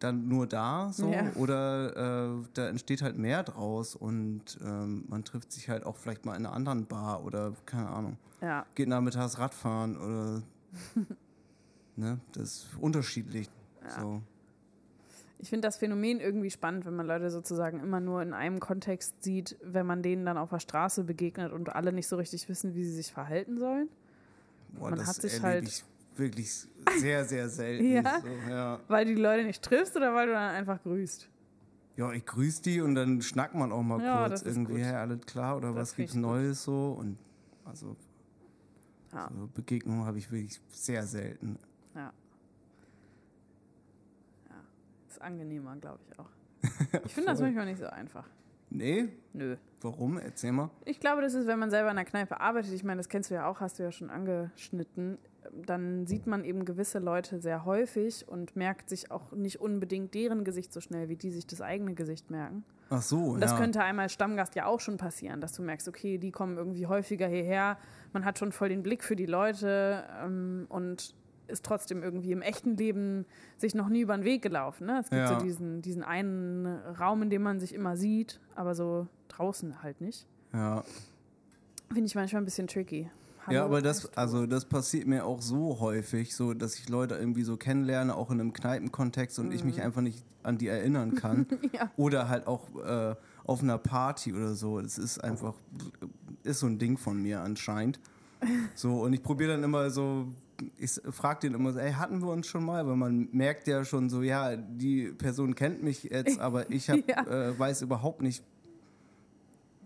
dann 0.00 0.28
nur 0.28 0.46
da 0.46 0.90
so 0.92 1.12
Ja. 1.12 1.30
oder 1.36 2.36
äh, 2.40 2.44
da 2.54 2.68
entsteht 2.68 3.02
halt 3.02 3.18
mehr 3.18 3.42
draus 3.44 3.94
und 3.94 4.58
ähm, 4.64 5.04
man 5.08 5.24
trifft 5.24 5.52
sich 5.52 5.68
halt 5.68 5.84
auch 5.86 5.96
vielleicht 5.96 6.24
mal 6.24 6.34
in 6.36 6.44
einer 6.44 6.54
anderen 6.54 6.86
Bar 6.86 7.24
oder 7.24 7.52
keine 7.66 7.88
Ahnung, 7.88 8.16
Ja. 8.40 8.66
geht 8.74 8.88
nachmittags 8.88 9.38
Radfahren 9.38 9.96
oder 9.96 10.42
ne, 11.96 12.20
das 12.32 12.42
ist 12.44 12.68
unterschiedlich. 12.80 13.48
Ja. 13.82 14.00
So. 14.00 14.22
Ich 15.40 15.48
finde 15.50 15.68
das 15.68 15.76
Phänomen 15.76 16.20
irgendwie 16.20 16.50
spannend, 16.50 16.84
wenn 16.84 16.96
man 16.96 17.06
Leute 17.06 17.30
sozusagen 17.30 17.78
immer 17.80 18.00
nur 18.00 18.22
in 18.22 18.32
einem 18.32 18.58
Kontext 18.60 19.22
sieht, 19.22 19.56
wenn 19.62 19.86
man 19.86 20.02
denen 20.02 20.26
dann 20.26 20.36
auf 20.36 20.50
der 20.50 20.58
Straße 20.58 21.04
begegnet 21.04 21.52
und 21.52 21.74
alle 21.74 21.92
nicht 21.92 22.08
so 22.08 22.16
richtig 22.16 22.48
wissen, 22.48 22.74
wie 22.74 22.84
sie 22.84 22.92
sich 22.92 23.12
verhalten 23.12 23.58
sollen. 23.58 23.88
Boah, 24.72 24.90
Man 24.90 24.98
das 24.98 25.08
hat 25.08 25.16
sich 25.16 25.40
halt- 25.42 25.66
ich 25.68 25.84
wirklich 26.16 26.66
sehr, 26.98 27.24
sehr 27.24 27.48
selten. 27.48 27.84
Ja? 27.92 28.20
So, 28.20 28.50
ja. 28.50 28.80
Weil 28.88 29.04
du 29.06 29.14
die 29.14 29.20
Leute 29.22 29.44
nicht 29.44 29.62
triffst 29.62 29.96
oder 29.96 30.12
weil 30.14 30.26
du 30.26 30.32
dann 30.32 30.54
einfach 30.56 30.82
grüßt? 30.82 31.28
Ja, 31.96 32.12
ich 32.12 32.26
grüße 32.26 32.62
die 32.62 32.80
und 32.80 32.94
dann 32.96 33.22
schnackt 33.22 33.54
man 33.54 33.70
auch 33.72 33.82
mal 33.82 34.00
Ja, 34.02 34.26
kurz 34.28 34.42
irgendwie, 34.42 34.82
hey, 34.82 34.94
alles 34.96 35.20
klar 35.26 35.56
oder 35.56 35.68
Das 35.68 35.76
was 35.90 35.96
gibt's 35.96 36.12
ich 36.14 36.20
gut. 36.20 36.22
Neues 36.30 36.64
so 36.64 36.96
und 36.98 37.16
Also 37.64 37.94
Ja. 39.12 39.30
so 39.34 39.48
Begegnungen 39.54 40.04
habe 40.04 40.18
ich 40.18 40.30
wirklich 40.30 40.60
sehr 40.70 41.06
selten. 41.06 41.58
Ja. 41.94 42.12
Ja. 44.48 44.54
Ist 45.08 45.20
angenehmer, 45.22 45.76
glaube 45.76 46.00
ich 46.08 46.18
auch. 46.18 46.30
Ich 47.04 47.14
finde 47.14 47.30
das 47.30 47.40
manchmal 47.40 47.66
nicht 47.66 47.78
so 47.78 47.86
einfach. 47.86 48.28
Nee, 48.70 49.08
Nö. 49.32 49.56
warum? 49.80 50.18
Erzähl 50.18 50.52
mal. 50.52 50.70
Ich 50.84 51.00
glaube, 51.00 51.22
das 51.22 51.34
ist, 51.34 51.46
wenn 51.46 51.58
man 51.58 51.70
selber 51.70 51.90
in 51.90 51.96
der 51.96 52.04
Kneipe 52.04 52.40
arbeitet, 52.40 52.72
ich 52.72 52.84
meine, 52.84 52.98
das 52.98 53.08
kennst 53.08 53.30
du 53.30 53.34
ja 53.34 53.48
auch, 53.48 53.60
hast 53.60 53.78
du 53.78 53.82
ja 53.82 53.92
schon 53.92 54.10
angeschnitten, 54.10 55.18
dann 55.66 56.06
sieht 56.06 56.26
man 56.26 56.44
eben 56.44 56.64
gewisse 56.64 56.98
Leute 56.98 57.40
sehr 57.40 57.64
häufig 57.64 58.28
und 58.28 58.56
merkt 58.56 58.88
sich 58.90 59.10
auch 59.10 59.32
nicht 59.32 59.60
unbedingt 59.60 60.14
deren 60.14 60.44
Gesicht 60.44 60.72
so 60.72 60.80
schnell, 60.80 61.08
wie 61.08 61.16
die 61.16 61.30
sich 61.30 61.46
das 61.46 61.60
eigene 61.60 61.94
Gesicht 61.94 62.30
merken. 62.30 62.64
Ach 62.90 63.02
so, 63.02 63.18
Und 63.18 63.40
das 63.40 63.52
ja. 63.52 63.58
könnte 63.58 63.82
einmal 63.82 64.08
Stammgast 64.08 64.54
ja 64.54 64.66
auch 64.66 64.80
schon 64.80 64.96
passieren, 64.96 65.40
dass 65.40 65.52
du 65.52 65.62
merkst, 65.62 65.88
okay, 65.88 66.18
die 66.18 66.30
kommen 66.30 66.56
irgendwie 66.56 66.86
häufiger 66.86 67.28
hierher, 67.28 67.78
man 68.12 68.24
hat 68.24 68.38
schon 68.38 68.52
voll 68.52 68.70
den 68.70 68.82
Blick 68.82 69.04
für 69.04 69.16
die 69.16 69.26
Leute 69.26 70.04
ähm, 70.22 70.66
und 70.68 71.14
ist 71.48 71.64
trotzdem 71.64 72.02
irgendwie 72.02 72.32
im 72.32 72.42
echten 72.42 72.76
Leben 72.76 73.24
sich 73.56 73.74
noch 73.74 73.88
nie 73.88 74.00
über 74.02 74.16
den 74.16 74.24
Weg 74.24 74.42
gelaufen. 74.42 74.86
Ne? 74.86 74.98
Es 75.00 75.10
gibt 75.10 75.20
Ja. 75.22 75.38
so 75.38 75.44
diesen, 75.44 75.82
diesen 75.82 76.02
einen 76.02 76.66
Raum, 76.66 77.22
in 77.22 77.30
dem 77.30 77.42
man 77.42 77.58
sich 77.60 77.74
immer 77.74 77.96
sieht, 77.96 78.40
aber 78.54 78.74
so 78.74 79.06
draußen 79.28 79.82
halt 79.82 80.00
nicht. 80.00 80.26
ja. 80.52 80.82
Finde 81.90 82.04
ich 82.04 82.14
manchmal 82.14 82.42
ein 82.42 82.44
bisschen 82.44 82.66
tricky. 82.66 83.00
ja, 83.02 83.10
Hallo, 83.46 83.60
aber 83.64 83.80
das, 83.80 84.14
also 84.14 84.44
das 84.44 84.66
passiert 84.66 85.06
mir 85.06 85.24
auch 85.24 85.40
so 85.40 85.80
häufig, 85.80 86.36
so 86.36 86.52
dass 86.52 86.74
ich 86.78 86.90
Leute 86.90 87.14
irgendwie 87.14 87.44
so 87.44 87.56
kennenlerne, 87.56 88.14
auch 88.14 88.30
in 88.30 88.38
einem 88.40 88.52
Kneipenkontext 88.52 89.38
und 89.38 89.52
ich 89.54 89.64
mich 89.64 89.80
einfach 89.80 90.02
nicht 90.02 90.22
an 90.42 90.58
die 90.58 90.68
erinnern 90.68 91.14
kann. 91.14 91.46
Mhm. 91.50 91.58
Ja. 91.72 91.90
Oder 91.96 92.28
halt 92.28 92.46
auch 92.46 92.68
äh, 92.84 93.14
auf 93.44 93.62
einer 93.62 93.78
Party 93.78 94.34
oder 94.34 94.52
so. 94.54 94.80
Das 94.82 94.98
ist 94.98 95.24
einfach, 95.24 95.54
ist 96.42 96.60
so 96.60 96.66
ein 96.66 96.78
Ding 96.78 96.98
von 96.98 97.22
mir 97.22 97.40
anscheinend. 97.40 97.98
So, 98.74 99.00
und 99.02 99.12
ich 99.14 99.22
probiere 99.22 99.52
dann 99.52 99.64
immer 99.64 99.88
so, 99.90 100.28
ich 100.78 101.00
frage 101.10 101.40
den 101.40 101.54
immer 101.54 101.72
so, 101.72 101.78
ey, 101.78 101.92
hatten 101.92 102.20
wir 102.20 102.28
uns 102.30 102.46
schon 102.46 102.64
mal? 102.64 102.86
Weil 102.86 102.96
man 102.96 103.28
merkt 103.32 103.66
ja 103.68 103.84
schon 103.84 104.08
so, 104.10 104.22
ja, 104.22 104.56
die 104.56 105.12
Person 105.12 105.54
kennt 105.54 105.82
mich 105.82 106.04
jetzt, 106.04 106.38
aber 106.40 106.70
ich 106.70 106.88
hab, 106.90 107.08
Ja. 107.08 107.22
äh, 107.26 107.58
weiß 107.58 107.82
überhaupt 107.82 108.22
nicht, 108.22 108.42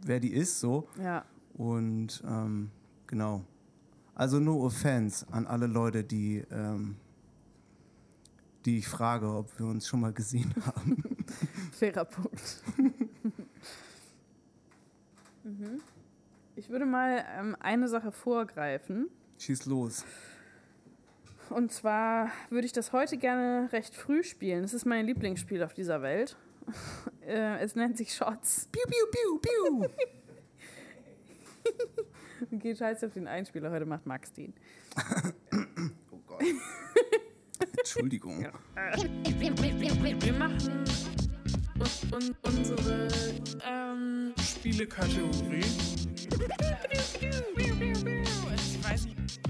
wer 0.04 0.18
die 0.20 0.32
ist, 0.32 0.60
so. 0.60 0.88
Ja, 1.02 1.24
Und 1.54 2.22
ähm, 2.26 2.70
genau. 3.06 3.44
Also 4.14 4.38
no 4.40 4.64
offense 4.64 5.26
an 5.30 5.46
alle 5.46 5.66
Leute, 5.66 6.04
die, 6.04 6.42
ähm, 6.50 6.96
die 8.64 8.78
ich 8.78 8.88
frage, 8.88 9.26
ob 9.28 9.58
wir 9.58 9.66
uns 9.66 9.86
schon 9.86 10.00
mal 10.00 10.12
gesehen 10.12 10.54
haben. 10.66 11.02
fairer 11.72 12.04
Punkt. 12.04 12.62
mhm. 15.44 15.80
Ich 16.56 16.68
würde 16.68 16.84
mal 16.86 17.24
ähm, 17.38 17.56
eine 17.60 17.88
Sache 17.88 18.12
vorgreifen. 18.12 19.08
Schieß 19.38 19.66
los. 19.66 20.04
Und 21.52 21.70
zwar 21.70 22.30
würde 22.50 22.66
ich 22.66 22.72
das 22.72 22.92
heute 22.92 23.16
gerne 23.18 23.70
recht 23.72 23.94
früh 23.94 24.22
spielen. 24.22 24.64
Es 24.64 24.74
ist 24.74 24.86
mein 24.86 25.06
Lieblingsspiel 25.06 25.62
auf 25.62 25.74
dieser 25.74 26.02
Welt. 26.02 26.36
äh, 27.26 27.58
es 27.58 27.74
nennt 27.74 27.96
sich 27.96 28.14
Shots. 28.14 28.68
Piu, 28.72 28.82
piu, 28.86 29.06
piu, 29.10 29.38
piu. 29.38 29.88
Geht 32.58 32.78
scheiße 32.78 33.06
auf 33.06 33.12
den 33.12 33.28
Einspieler. 33.28 33.70
Heute 33.70 33.86
macht 33.86 34.06
Max 34.06 34.32
den. 34.32 34.54
Oh 36.10 36.18
Gott. 36.26 36.42
Entschuldigung. 37.78 38.40
Wir 40.20 40.32
machen 40.32 40.84
un 41.78 41.88
un 42.12 42.36
unsere 42.42 43.08
ähm, 43.64 44.34
Spielekategorie. 44.38 45.64
Ich 48.54 48.84
weiß 48.84 49.06
nicht. 49.06 49.40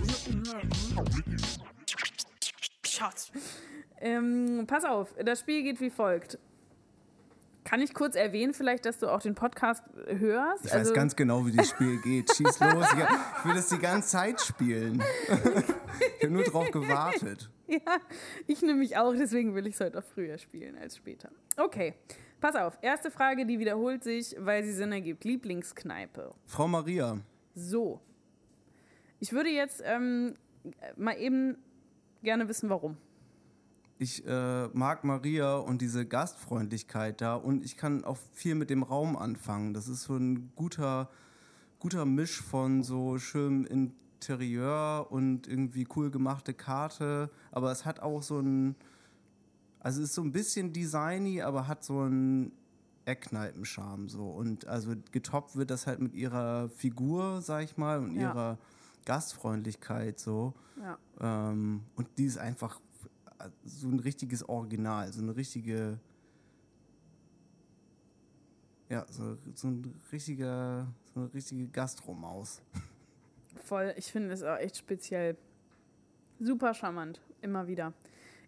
Shots. 3.02 3.32
Ähm, 4.00 4.64
pass 4.66 4.84
auf, 4.84 5.14
das 5.24 5.40
Spiel 5.40 5.62
geht 5.62 5.80
wie 5.80 5.90
folgt. 5.90 6.38
Kann 7.64 7.80
ich 7.80 7.94
kurz 7.94 8.16
erwähnen, 8.16 8.54
vielleicht, 8.54 8.84
dass 8.86 8.98
du 8.98 9.06
auch 9.08 9.20
den 9.22 9.36
Podcast 9.36 9.84
hörst? 10.06 10.66
Ich 10.66 10.74
weiß 10.74 10.92
ganz 10.94 11.14
genau, 11.14 11.46
wie 11.46 11.52
das 11.52 11.68
Spiel 11.70 12.00
geht. 12.00 12.34
Schieß 12.34 12.58
los. 12.58 12.86
Ich, 12.92 12.98
ich 13.38 13.44
will 13.44 13.54
das 13.54 13.68
die 13.68 13.78
ganze 13.78 14.08
Zeit 14.08 14.40
spielen. 14.40 15.00
ich 15.28 16.24
habe 16.24 16.32
nur 16.32 16.44
drauf 16.44 16.70
gewartet. 16.70 17.50
Ja, 17.68 17.96
ich 18.46 18.60
nämlich 18.60 18.98
auch, 18.98 19.14
deswegen 19.14 19.54
will 19.54 19.66
ich 19.66 19.76
es 19.76 19.80
heute 19.80 20.00
auch 20.00 20.04
früher 20.04 20.36
spielen 20.36 20.76
als 20.76 20.98
später. 20.98 21.30
Okay, 21.56 21.94
pass 22.38 22.54
auf. 22.54 22.76
Erste 22.82 23.10
Frage, 23.10 23.46
die 23.46 23.58
wiederholt 23.58 24.04
sich, 24.04 24.36
weil 24.38 24.62
sie 24.62 24.72
Sinn 24.72 24.92
ergibt. 24.92 25.24
Lieblingskneipe. 25.24 26.34
Frau 26.44 26.68
Maria, 26.68 27.16
So. 27.54 28.02
Ich 29.20 29.32
würde 29.32 29.48
jetzt 29.48 29.82
ähm, 29.86 30.34
mal 30.96 31.16
eben 31.18 31.56
gerne 32.22 32.48
wissen, 32.48 32.68
warum. 32.70 32.96
ich 33.98 34.26
äh, 34.26 34.66
mag 34.72 35.04
Maria 35.04 35.56
und 35.56 35.80
diese 35.80 36.04
Gastfreundlichkeit 36.06 37.20
da 37.20 37.34
und 37.36 37.64
ich 37.64 37.76
kann 37.76 38.04
auch 38.04 38.18
viel 38.32 38.54
mit 38.56 38.68
dem 38.68 38.82
Raum 38.82 39.16
anfangen. 39.16 39.74
Das 39.74 39.86
ist 39.88 40.02
so 40.02 40.16
ein 40.16 40.50
guter, 40.56 41.08
guter 41.78 42.04
Misch 42.04 42.42
von 42.42 42.82
so 42.82 43.18
schönem 43.18 43.64
Interieur 43.64 45.06
und 45.10 45.46
irgendwie 45.46 45.86
cool 45.94 46.10
gemachte 46.10 46.52
Karte, 46.52 47.30
aber 47.52 47.70
es 47.70 47.84
hat 47.84 48.00
auch 48.00 48.22
so 48.22 48.40
ein, 48.40 48.74
also 49.78 50.00
es 50.02 50.08
ist 50.08 50.14
so 50.14 50.22
ein 50.22 50.32
bisschen 50.32 50.72
designy, 50.72 51.42
aber 51.42 51.68
hat 51.68 51.84
so 51.84 52.00
einen 52.00 52.52
Eckkneipenscharme 53.04 54.08
so 54.08 54.30
und 54.30 54.66
also 54.66 54.94
getoppt 55.12 55.54
wird 55.56 55.70
das 55.70 55.86
halt 55.86 56.00
mit 56.00 56.14
ihrer 56.14 56.68
Figur, 56.70 57.40
sag 57.40 57.64
ich 57.64 57.76
mal, 57.76 57.98
und 58.00 58.14
Ja. 58.16 58.30
ihrer 58.30 58.58
Gastfreundlichkeit 59.04 60.18
so. 60.18 60.54
Ja. 60.80 60.98
Ähm, 61.20 61.82
und 61.96 62.08
die 62.18 62.24
ist 62.24 62.38
einfach 62.38 62.80
so 63.64 63.88
ein 63.88 64.00
richtiges 64.00 64.48
Original, 64.48 65.12
so 65.12 65.22
eine 65.22 65.36
richtige, 65.36 65.98
ja, 68.88 69.04
so, 69.10 69.36
so 69.54 69.68
ein 69.68 70.00
richtiger, 70.12 70.86
so 71.14 71.20
eine 71.20 71.34
richtige 71.34 71.66
Gastromaus. 71.68 72.62
Voll, 73.64 73.94
ich 73.96 74.10
finde 74.10 74.32
es 74.32 74.42
auch 74.42 74.58
echt 74.58 74.76
speziell. 74.76 75.36
Super 76.40 76.74
charmant, 76.74 77.20
immer 77.40 77.66
wieder. 77.68 77.92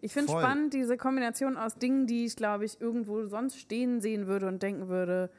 Ich 0.01 0.13
finde 0.13 0.31
spannend, 0.31 0.73
diese 0.73 0.97
Kombination 0.97 1.57
aus 1.57 1.75
Dingen, 1.75 2.05
die 2.05 2.25
ich, 2.25 2.35
glaube 2.35 2.65
ich, 2.65 2.79
irgendwo 2.81 3.25
sonst 3.25 3.57
stehen 3.57 4.01
sehen 4.01 4.27
würde 4.27 4.47
und 4.47 4.61
denken 4.61 4.87
würde, 4.87 5.31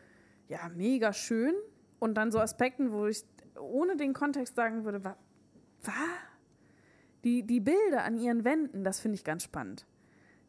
ja, 0.49 0.68
mega 0.75 1.12
schön. 1.12 1.54
Und 1.99 2.14
dann 2.14 2.32
so 2.32 2.40
Aspekten, 2.40 2.92
wo 2.92 3.06
ich 3.06 3.25
ohne 3.61 3.97
den 3.97 4.13
Kontext 4.15 4.55
sagen 4.57 4.85
würde, 4.85 5.03
wa? 5.05 5.17
wa? 5.83 5.93
Die, 7.25 7.43
die 7.43 7.61
Bilder 7.61 8.05
an 8.05 8.17
ihren 8.17 8.45
Wänden, 8.45 8.85
das 8.85 9.01
finde 9.01 9.17
ich 9.17 9.25
ganz 9.25 9.43
spannend. 9.43 9.87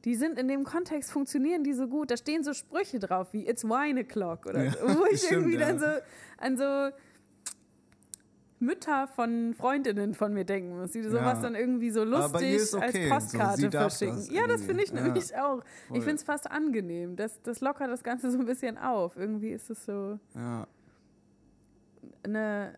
Die 0.06 0.16
sind 0.16 0.38
in 0.40 0.48
dem 0.48 0.64
Kontext, 0.64 1.12
funktionieren 1.12 1.64
die 1.64 1.74
so 1.74 1.88
gut. 1.88 2.12
Da 2.12 2.18
stehen 2.18 2.44
so 2.44 2.54
Sprüche 2.54 3.00
drauf 3.00 3.34
wie 3.34 3.48
It's 3.48 3.64
Wine 3.64 4.02
O'Clock 4.02 4.48
oder 4.48 4.64
Ja, 4.66 4.72
so. 4.72 4.78
Wo 5.00 5.06
ich 5.06 5.22
stimmt, 5.24 5.32
irgendwie 5.48 5.58
ja. 5.60 5.68
dann 5.68 5.80
so 5.80 5.86
an 6.38 6.58
so 6.58 6.96
Mütter 8.60 9.08
von 9.08 9.54
Freundinnen 9.54 10.14
von 10.16 10.34
mir 10.34 10.44
denken 10.46 10.78
muss, 10.80 10.92
die 10.92 11.04
sowas 11.04 11.22
Ja. 11.38 11.42
dann 11.42 11.56
irgendwie 11.56 11.92
so 11.92 12.04
lustig 12.04 12.74
okay. 12.74 13.12
als 13.12 13.32
So, 13.32 13.38
Postkarte 13.38 13.70
darf 13.70 13.98
verschicken. 13.98 14.16
das 14.18 14.30
ja, 14.32 14.48
das 14.48 14.64
finde 14.64 14.84
ich 14.84 14.90
irgendwie. 14.92 15.06
nämlich 15.06 15.36
auch. 15.36 15.62
voll. 15.88 15.98
Ich 15.98 16.04
finde 16.04 16.16
es 16.16 16.24
fast 16.24 16.50
angenehm. 16.50 17.16
Das, 17.16 17.40
das 17.44 17.62
lockert 17.62 17.90
das 17.92 18.04
Ganze 18.04 18.32
so 18.32 18.40
ein 18.40 18.46
bisschen 18.46 18.78
auf. 18.78 19.16
Irgendwie 19.16 19.50
ist 19.52 19.70
es 19.70 19.86
so 19.86 20.20
Ja, 20.36 20.66
eine, 22.24 22.74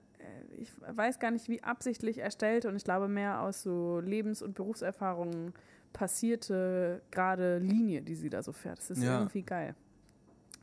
ich 0.62 0.72
weiß 0.96 1.20
gar 1.20 1.32
nicht, 1.32 1.48
wie 1.50 1.64
absichtlich 1.64 2.18
erstellt 2.20 2.66
und 2.66 2.76
ich 2.76 2.84
glaube 2.84 3.08
mehr 3.08 3.42
aus 3.42 3.62
so 3.64 4.00
Lebens- 4.00 4.42
und 4.42 4.54
Berufserfahrungen 4.56 5.54
passierte 5.94 7.02
gerade 7.12 7.58
Linie, 7.60 8.02
die 8.02 8.16
sie 8.16 8.30
da 8.30 8.44
so 8.44 8.52
fährt. 8.52 8.80
Das 8.80 8.90
ist 8.92 9.04
Ja. 9.04 9.20
irgendwie 9.20 9.42
geil. 9.44 9.76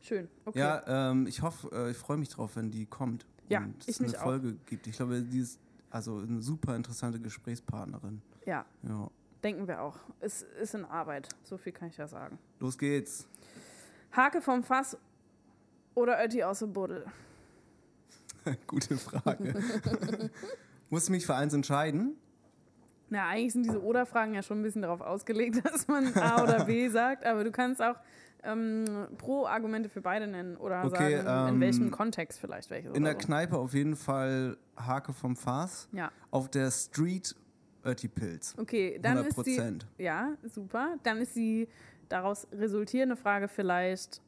Schön. 0.01 0.29
Okay. 0.45 0.59
ja 0.59 1.11
ähm, 1.11 1.27
ich 1.27 1.43
hoffe, 1.43 1.69
äh, 1.73 1.91
ich 1.91 1.97
freue 1.97 2.17
mich 2.17 2.29
drauf, 2.29 2.57
wenn 2.57 2.71
die 2.71 2.87
kommt. 2.87 3.27
Ja, 3.49 3.61
und 3.61 3.75
es 3.81 3.89
ich 3.89 3.99
eine 4.01 4.09
mich 4.09 4.19
auch. 4.19 4.23
Folge 4.25 4.55
gibt. 4.67 4.87
Ich 4.87 4.97
glaube, 4.97 5.21
die 5.23 5.41
ist 5.41 5.59
also 5.91 6.19
eine 6.19 6.43
super 6.43 6.77
interessante 6.77 7.19
Gesprächspartnerin. 7.21 8.21
ja, 8.45 8.65
Ja. 8.83 9.09
denken 9.43 9.67
wir 9.69 9.81
auch. 9.83 9.99
Es 10.21 10.43
ist 10.61 10.75
in 10.75 10.85
Arbeit. 10.85 11.29
So 11.45 11.57
viel 11.57 11.73
kann 11.73 11.89
ich 11.89 11.97
ja 11.97 12.07
sagen. 12.09 12.39
Los 12.61 12.77
geht's. 12.79 13.27
Hake 14.13 14.41
vom 14.43 14.63
Fass 14.63 14.97
oder 15.95 16.23
Ötti 16.25 16.43
aus 16.43 16.59
dem 16.61 16.73
Buddel? 16.73 17.05
Gute 18.67 18.97
Frage. 18.97 19.55
Muss 20.91 21.09
mich 21.11 21.27
für 21.27 21.35
eins 21.35 21.53
entscheiden? 21.53 22.17
Na, 23.09 23.29
eigentlich 23.29 23.53
sind 23.53 23.65
diese 23.65 23.83
Oder-Fragen 23.83 24.35
ja 24.35 24.43
schon 24.43 24.61
ein 24.61 24.63
bisschen 24.63 24.83
darauf 24.83 25.01
ausgelegt, 25.01 25.65
dass 25.65 25.89
man 25.89 26.15
A 26.17 26.43
oder 26.43 26.65
B 26.65 26.89
sagt, 26.89 27.25
aber 27.25 27.45
du 27.45 27.53
kannst 27.53 27.81
auch 27.81 27.97
ähm, 28.43 28.85
Pro-Argumente 29.19 29.89
für 29.89 30.01
beide 30.01 30.27
nennen 30.27 30.57
oder 30.57 30.85
Okay, 30.85 31.23
sagen, 31.23 31.49
in 31.49 31.55
ähm, 31.55 31.61
welchem 31.61 31.91
Kontext 31.91 32.41
vielleicht 32.41 32.71
welches. 32.71 32.95
In 32.95 33.05
der 33.05 33.15
so. 33.15 33.19
Kneipe 33.19 33.57
auf 33.57 33.75
jeden 33.75 33.97
Fall 33.97 34.57
Hake 34.77 35.13
vom 35.13 35.37
Fass. 35.37 35.89
Ja, 35.93 36.11
Auf 36.31 36.49
der 36.49 36.71
Street 36.71 37.35
Ötti-Pilz. 37.85 38.55
okay, 38.59 38.99
dann 39.01 39.19
100 39.19 39.39
ist 39.39 39.47
die. 39.47 40.03
Ja, 40.03 40.33
super. 40.43 40.97
Dann 41.05 41.19
ist 41.19 41.37
die 41.37 41.69
daraus 42.09 42.47
resultierende 42.53 43.17
Frage 43.17 43.49
vielleicht, 43.49 44.21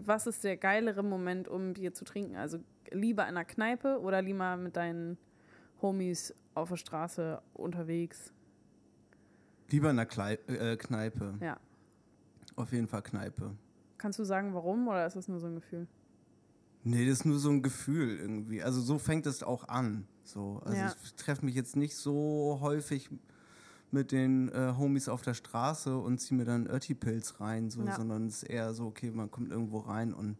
was 0.00 0.26
ist 0.26 0.44
der 0.44 0.56
geilere 0.56 1.02
Moment, 1.02 1.48
um 1.48 1.72
Bier 1.72 1.94
zu 1.94 2.04
trinken? 2.04 2.36
Also 2.36 2.58
Lieber 2.92 3.22
in 3.24 3.28
einer 3.36 3.44
Kneipe 3.44 4.00
oder 4.00 4.22
lieber 4.22 4.56
mit 4.56 4.76
deinen 4.76 5.18
Homies 5.82 6.34
auf 6.54 6.68
der 6.70 6.76
Straße 6.76 7.40
unterwegs? 7.54 8.32
Lieber 9.70 9.90
in 9.90 9.96
der 9.96 10.06
Klei 10.06 10.34
äh, 10.46 10.76
Kneipe. 10.76 11.34
Ja. 11.40 11.58
Auf 12.56 12.72
jeden 12.72 12.88
Fall 12.88 13.02
Kneipe. 13.02 13.54
Kannst 13.98 14.18
du 14.18 14.24
sagen, 14.24 14.54
warum 14.54 14.88
oder 14.88 15.06
ist 15.06 15.16
das 15.16 15.28
nur 15.28 15.40
so 15.40 15.46
ein 15.46 15.54
Gefühl? 15.56 15.86
Nee, 16.84 17.04
das 17.06 17.18
ist 17.20 17.24
nur 17.24 17.38
so 17.38 17.50
ein 17.50 17.62
Gefühl 17.62 18.16
irgendwie. 18.18 18.62
Also 18.62 18.80
so 18.80 18.98
fängt 18.98 19.26
es 19.26 19.42
auch 19.42 19.68
an. 19.68 20.06
So. 20.24 20.60
Also 20.64 20.76
Ja. 20.78 20.94
ich 21.04 21.14
treffe 21.14 21.44
mich 21.44 21.54
jetzt 21.54 21.76
nicht 21.76 21.96
so 21.96 22.58
häufig 22.60 23.10
mit 23.90 24.12
den 24.12 24.48
äh, 24.50 24.74
Homies 24.78 25.08
auf 25.08 25.22
der 25.22 25.34
Straße 25.34 25.96
und 25.96 26.18
ziehe 26.18 26.36
mir 26.38 26.44
dann 26.44 26.66
Ötti-Pilz 26.66 27.40
rein, 27.40 27.70
so, 27.70 27.82
Ja. 27.82 27.94
sondern 27.96 28.26
es 28.26 28.42
ist 28.42 28.50
eher 28.50 28.72
so, 28.74 28.86
okay, 28.86 29.10
man 29.10 29.30
kommt 29.30 29.50
irgendwo 29.50 29.78
rein 29.78 30.12
und 30.14 30.36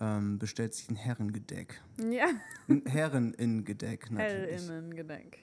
ähm, 0.00 0.38
bestellt 0.38 0.74
sich 0.74 0.88
ein 0.90 0.96
Herrengedeck. 0.96 1.80
Ja, 2.10 2.26
Ein 2.68 2.84
Herreningedeck 2.86 4.10
natürlich. 4.10 4.68
Herrinnengedenk. 4.68 5.38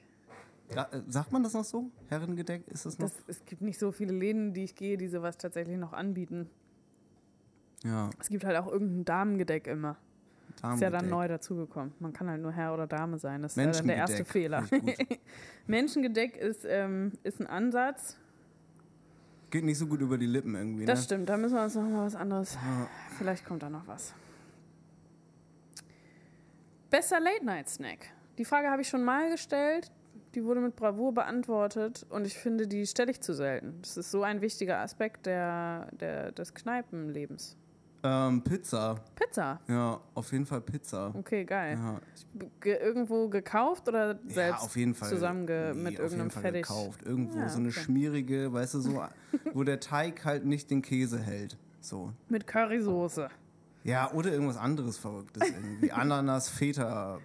Ja, 0.73 0.83
äh, 0.91 1.01
sagt 1.07 1.31
man 1.31 1.43
das 1.43 1.53
noch 1.53 1.63
so? 1.63 1.91
Herrengedeck? 2.09 2.67
Ist 2.67 2.85
das 2.85 2.97
noch? 2.97 3.09
Das, 3.09 3.23
es 3.27 3.45
gibt 3.45 3.61
nicht 3.61 3.77
so 3.79 3.91
viele 3.91 4.13
Läden, 4.13 4.53
die 4.53 4.63
ich 4.63 4.75
gehe, 4.75 4.97
die 4.97 5.07
sowas 5.07 5.37
tatsächlich 5.37 5.77
noch 5.77 5.93
anbieten. 5.93 6.49
ja, 7.83 8.09
Es 8.19 8.29
gibt 8.29 8.45
halt 8.45 8.57
auch 8.57 8.67
irgendein 8.67 9.05
Damengedeck 9.05 9.67
immer. 9.67 9.97
Ist 10.55 10.63
ja 10.63 10.69
dann 10.71 10.79
Damengedeck. 10.91 11.09
neu 11.11 11.27
dazugekommen. 11.27 11.93
Man 11.99 12.13
kann 12.13 12.29
halt 12.29 12.41
nur 12.41 12.51
Herr 12.51 12.73
oder 12.73 12.87
Dame 12.87 13.19
sein. 13.19 13.41
Das 13.41 13.57
ist 13.57 13.63
ja 13.63 13.71
dann 13.71 13.87
der 13.87 13.97
erste. 13.97 14.23
Fehler. 14.25 14.63
Menschengedeck 15.67 16.37
ist, 16.37 16.65
ähm, 16.67 17.11
ist 17.23 17.41
ein 17.41 17.47
Ansatz. 17.47 18.17
Geht 19.51 19.65
nicht 19.65 19.77
so 19.77 19.85
gut 19.85 20.01
über 20.01 20.17
die 20.17 20.25
Lippen 20.25 20.55
irgendwie. 20.55 20.85
Das 20.85 20.99
ne? 20.99 21.03
stimmt, 21.05 21.29
da 21.29 21.37
müssen 21.37 21.55
wir 21.55 21.63
uns 21.63 21.75
noch 21.75 21.83
mal 21.83 22.05
was 22.05 22.15
anderes. 22.15 22.55
Ja. 22.55 22.87
Vielleicht 23.17 23.45
kommt 23.45 23.61
da 23.63 23.69
noch 23.69 23.85
was. 23.85 24.13
Bester 26.95 27.19
Late-Night-Snack. 27.19 28.07
Die 28.37 28.45
Frage 28.45 28.69
habe 28.69 28.81
ich 28.81 28.87
schon 28.87 29.03
mal 29.03 29.29
gestellt. 29.29 29.91
Die 30.33 30.45
wurde 30.45 30.61
mit 30.61 30.77
Bravour 30.77 31.13
beantwortet 31.13 32.05
und 32.09 32.25
ich 32.25 32.37
finde, 32.37 32.67
die 32.67 32.87
stelle 32.87 33.11
ich 33.11 33.19
zu 33.19 33.33
selten. 33.33 33.79
Das 33.81 33.97
ist 33.97 34.11
so 34.11 34.23
ein 34.23 34.39
wichtiger 34.39 34.79
Aspekt 34.79 35.25
der, 35.25 35.89
der, 35.99 36.31
des 36.31 36.53
Kneipenlebens. 36.53 37.57
Ähm, 38.01 38.41
Pizza. 38.45 38.95
Pizza. 39.13 39.59
Ja, 39.67 39.99
auf 40.13 40.31
jeden 40.31 40.45
Fall 40.45 40.61
Pizza. 40.61 41.11
Okay, 41.13 41.43
geil. 41.43 41.77
Ja, 41.77 41.99
Ge 42.61 42.77
irgendwo 42.77 43.27
gekauft 43.27 43.89
oder 43.89 44.13
ja 44.13 44.19
selbst 44.27 44.63
auf 44.63 44.77
jeden 44.77 44.93
Fall. 44.93 45.09
zusammenge 45.09 45.73
nee, 45.75 45.81
mit 45.81 45.93
auf 45.95 46.11
irgendeinem 46.11 46.19
jeden 46.19 46.31
Fall 46.31 46.41
Fertig? 46.43 46.61
gekauft. 46.61 47.01
Irgendwo 47.03 47.39
Ja, 47.39 47.49
so 47.49 47.59
eine 47.59 47.67
okay. 47.67 47.79
schmierige, 47.81 48.53
weißt 48.53 48.75
du, 48.75 48.79
so, 48.79 49.03
wo 49.53 49.63
der 49.63 49.81
Teig 49.81 50.23
halt 50.23 50.45
nicht 50.45 50.71
den 50.71 50.81
Käse 50.81 51.19
hält. 51.19 51.57
So. 51.81 52.13
Mit 52.29 52.47
Currysoße. 52.47 53.27
Ja, 53.85 54.11
oder 54.11 54.31
irgendwas 54.31 54.57
anderes 54.57 54.97
Verrücktes 54.97 55.47
irgendwie. 55.49 55.91
Ananas, 55.91 56.49
Feta, 56.49 57.19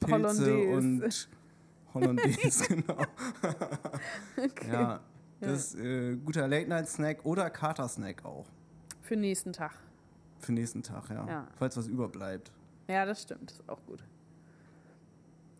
Pilze 0.00 0.12
Hollandaise. 0.14 0.70
und 0.72 1.28
Hollandaise, 1.94 2.68
genau. 2.68 3.02
Okay. 4.36 4.70
Ja, 4.72 5.00
das 5.40 5.74
ist 5.74 5.80
äh, 5.80 6.16
guter 6.16 6.46
Late-Night-Snack 6.48 7.24
oder 7.24 7.50
Kater-Snack 7.50 8.24
auch. 8.24 8.46
Für 9.02 9.14
den 9.14 9.22
nächsten 9.22 9.52
Tag. 9.52 9.72
Für 10.38 10.46
den 10.46 10.54
nächsten 10.56 10.82
Tag, 10.82 11.10
ja. 11.10 11.26
Ja. 11.26 11.48
Falls 11.56 11.76
was 11.76 11.88
überbleibt. 11.88 12.52
Ja, 12.88 13.04
das 13.04 13.22
stimmt. 13.22 13.50
Das 13.50 13.58
ist 13.58 13.68
auch 13.68 13.84
gut. 13.86 14.04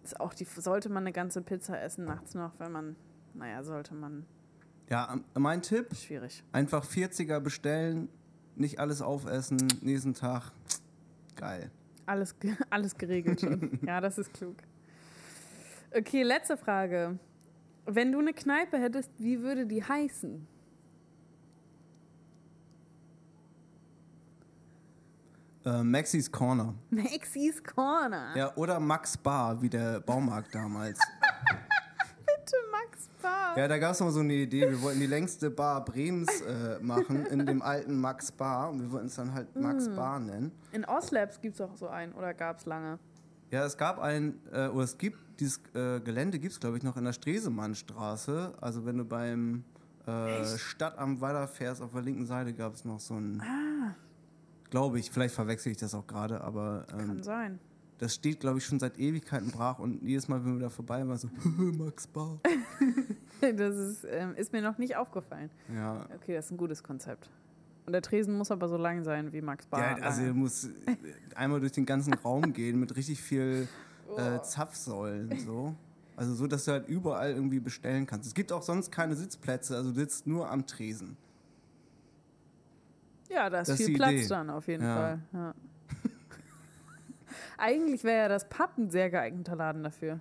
Ist 0.04 0.20
auch 0.20 0.32
die, 0.32 0.44
sollte 0.44 0.88
man 0.88 1.02
eine 1.02 1.12
ganze 1.12 1.42
Pizza 1.42 1.82
essen 1.82 2.04
nachts 2.04 2.34
noch, 2.34 2.52
wenn 2.58 2.70
man, 2.70 2.94
naja, 3.34 3.64
sollte 3.64 3.94
man, 3.94 4.24
Ja, 4.88 5.12
ähm, 5.12 5.24
mein 5.34 5.60
Tipp, 5.62 5.92
schwierig. 5.96 6.44
einfach 6.52 6.84
40er 6.84 7.40
bestellen, 7.40 8.08
nicht 8.56 8.78
alles 8.78 9.02
aufessen, 9.02 9.66
nächsten 9.82 10.14
Tag. 10.14 10.52
Geil. 11.36 11.70
Alles, 12.06 12.34
alles 12.70 12.96
geregelt 12.96 13.40
schon. 13.40 13.78
ja, 13.86 14.00
das 14.00 14.18
ist 14.18 14.32
klug. 14.32 14.56
Okay, 15.96 16.22
letzte 16.22 16.56
Frage. 16.56 17.18
Wenn 17.84 18.10
du 18.10 18.18
eine 18.18 18.32
Kneipe 18.32 18.78
hättest, 18.78 19.10
wie 19.18 19.40
würde 19.40 19.66
die 19.66 19.82
heißen? 19.82 20.46
Äh, 25.66 25.82
Maxis 25.82 26.30
Corner. 26.30 26.74
Maxis 26.90 27.62
Corner. 27.62 28.36
Ja, 28.36 28.54
oder 28.56 28.78
Max 28.78 29.16
Bar, 29.16 29.60
wie 29.60 29.68
der 29.68 30.00
Baumarkt 30.00 30.54
damals. 30.54 30.98
Bar. 33.26 33.58
Ja, 33.58 33.68
da 33.68 33.78
gab 33.78 33.92
es 33.92 34.00
mal 34.00 34.10
so 34.10 34.20
eine 34.20 34.34
Idee. 34.34 34.68
Wir 34.70 34.80
wollten 34.82 35.00
die 35.00 35.06
längste 35.06 35.50
Bar 35.50 35.84
Bremens 35.84 36.40
äh, 36.42 36.78
machen 36.80 37.26
in 37.26 37.44
dem 37.46 37.62
alten 37.62 37.98
Max 38.00 38.30
Bar. 38.32 38.70
Und 38.70 38.82
wir 38.82 38.90
wollten 38.92 39.06
es 39.06 39.14
dann 39.16 39.32
halt 39.34 39.54
Max 39.56 39.88
Mm. 39.88 39.96
Bar 39.96 40.20
nennen. 40.20 40.52
In 40.72 40.84
Oslabs 40.84 41.40
gibt 41.40 41.54
es 41.54 41.60
auch 41.60 41.76
so 41.76 41.88
einen, 41.88 42.12
oder 42.12 42.34
gab 42.34 42.58
es 42.58 42.66
lange? 42.66 42.98
Ja, 43.50 43.64
es 43.64 43.76
gab 43.76 43.98
ein, 43.98 44.38
äh, 44.52 44.68
oder 44.68 44.84
es 44.84 44.98
gibt, 44.98 45.18
dieses 45.40 45.58
äh, 45.74 46.00
Gelände 46.00 46.38
gibt 46.38 46.52
es, 46.52 46.60
glaube 46.60 46.76
ich, 46.76 46.82
noch 46.82 46.96
in 46.96 47.04
der 47.04 47.12
Stresemannstraße. 47.12 48.54
Also 48.60 48.84
wenn 48.84 48.98
du 48.98 49.04
beim 49.04 49.64
äh, 50.06 50.44
Stadt 50.58 50.98
am 50.98 51.20
Weiler 51.20 51.46
fährst, 51.48 51.82
auf 51.82 51.92
der 51.92 52.02
linken 52.02 52.26
Seite 52.26 52.52
gab 52.52 52.74
es 52.74 52.84
noch 52.84 53.00
so 53.00 53.14
ein, 53.14 53.40
Ah, 53.40 53.94
glaube 54.70 54.98
ich, 54.98 55.10
vielleicht 55.10 55.34
verwechsel 55.34 55.72
ich 55.72 55.78
das 55.78 55.94
auch 55.94 56.06
gerade, 56.06 56.40
aber 56.40 56.86
ähm, 56.92 57.06
kann 57.06 57.22
sein. 57.22 57.58
Das 57.98 58.14
steht, 58.14 58.40
glaube 58.40 58.58
ich, 58.58 58.64
schon 58.66 58.78
seit 58.78 58.98
Ewigkeiten 58.98 59.50
brach 59.50 59.78
und 59.78 60.02
jedes 60.02 60.28
Mal, 60.28 60.44
wenn 60.44 60.54
wir 60.54 60.62
da 60.64 60.68
vorbei 60.70 61.06
waren, 61.06 61.16
so, 61.18 61.28
Max 61.56 62.06
Bar. 62.06 62.38
Das 63.40 63.76
ist, 63.76 64.06
ähm, 64.10 64.34
ist 64.34 64.52
mir 64.54 64.62
noch 64.62 64.78
nicht 64.78 64.96
aufgefallen. 64.96 65.50
Ja, 65.74 66.06
Okay, 66.16 66.34
das 66.34 66.46
ist 66.46 66.52
ein 66.52 66.56
gutes 66.56 66.82
Konzept. 66.82 67.28
Und 67.84 67.92
der 67.92 68.00
Tresen 68.00 68.34
muss 68.36 68.50
aber 68.50 68.66
so 68.66 68.78
lang 68.78 69.04
sein 69.04 69.30
wie 69.32 69.42
Max 69.42 69.66
Bar. 69.66 69.98
ja 69.98 70.02
also 70.02 70.22
er 70.22 70.32
muss 70.32 70.64
äh, 70.64 70.70
einmal 71.34 71.60
durch 71.60 71.72
den 71.72 71.84
ganzen 71.84 72.14
Raum 72.14 72.52
gehen 72.54 72.80
mit 72.80 72.96
richtig 72.96 73.20
viel 73.20 73.68
Oh. 74.08 74.16
äh, 74.18 74.40
Zapfsäulen, 74.40 75.36
so. 75.40 75.74
Also 76.16 76.32
so, 76.34 76.46
dass 76.46 76.64
du 76.64 76.70
halt 76.72 76.88
überall 76.88 77.32
irgendwie 77.32 77.58
bestellen 77.60 78.06
kannst. 78.06 78.26
Es 78.28 78.34
gibt 78.34 78.52
auch 78.52 78.62
sonst 78.62 78.90
keine 78.92 79.14
Sitzplätze, 79.16 79.76
also 79.76 79.90
du 79.90 79.96
sitzt 79.96 80.26
nur 80.28 80.48
am 80.50 80.64
Tresen. 80.66 81.16
Ja, 83.28 83.50
da 83.50 83.60
ist 83.60 83.68
Das 83.68 83.80
ist 83.80 83.86
viel 83.86 83.94
die 83.94 83.98
Platz 83.98 84.12
Idee. 84.12 84.28
dann 84.28 84.50
auf 84.50 84.66
jeden 84.68 84.84
Ja. 84.84 84.94
Fall. 84.94 85.18
Ja. 85.32 85.54
Eigentlich 87.58 88.04
wäre 88.04 88.18
ja 88.22 88.28
das 88.28 88.48
Pub 88.48 88.70
ein 88.78 88.90
sehr 88.90 89.10
geeigneter 89.10 89.56
Laden 89.56 89.82
dafür. 89.82 90.20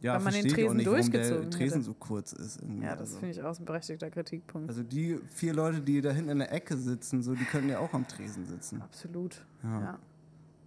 Ja, 0.00 0.14
Weil 0.14 0.20
man 0.20 0.32
den 0.32 0.42
Tresen 0.48 0.76
nicht, 0.76 0.86
warum 0.86 1.10
der 1.10 1.20
durchgezogen 1.20 1.50
Tresen 1.50 1.78
hätte. 1.78 1.86
so 1.86 1.94
kurz 1.94 2.32
ist. 2.32 2.62
Irgendwie. 2.62 2.84
Ja, 2.84 2.92
das 2.92 3.00
also. 3.00 3.18
finde 3.18 3.34
ich 3.34 3.42
auch 3.42 3.58
ein 3.58 3.64
berechtigter 3.64 4.10
Kritikpunkt. 4.10 4.68
also 4.68 4.82
die 4.84 5.18
vier 5.34 5.54
Leute, 5.54 5.80
die 5.80 6.00
da 6.00 6.12
hinten 6.12 6.30
in 6.30 6.38
der 6.38 6.52
Ecke 6.52 6.76
sitzen, 6.76 7.22
so, 7.22 7.34
die 7.34 7.44
können 7.44 7.68
ja 7.68 7.80
auch 7.80 7.92
am 7.92 8.06
Tresen 8.06 8.46
sitzen. 8.46 8.80
Absolut. 8.80 9.44
Ja. 9.64 9.80
Ja. 9.80 9.98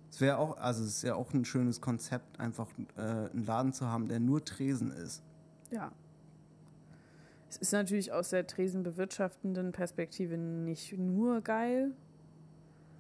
Es 0.10 0.20
wäre 0.20 0.38
auch, 0.38 0.58
also 0.58 0.84
es 0.84 0.98
ist 0.98 1.04
ja 1.04 1.16
auch 1.16 1.34
ein 1.34 1.46
schönes 1.46 1.80
Konzept, 1.80 2.38
einfach 2.42 2.68
äh, 2.98 3.02
einen 3.02 3.46
Laden 3.46 3.72
zu 3.72 3.88
haben, 3.88 4.10
der 4.10 4.20
nur 4.20 4.44
Tresen 4.44 4.92
ist. 4.92 5.24
ja. 5.72 5.92
Es 7.50 7.58
ist 7.58 7.74
natürlich 7.74 8.14
aus 8.14 8.30
der 8.30 8.48
Tresenbewirtschaftenden 8.48 9.74
Perspektive 9.74 10.38
nicht 10.38 10.98
nur 10.98 11.42
geil. 11.42 11.92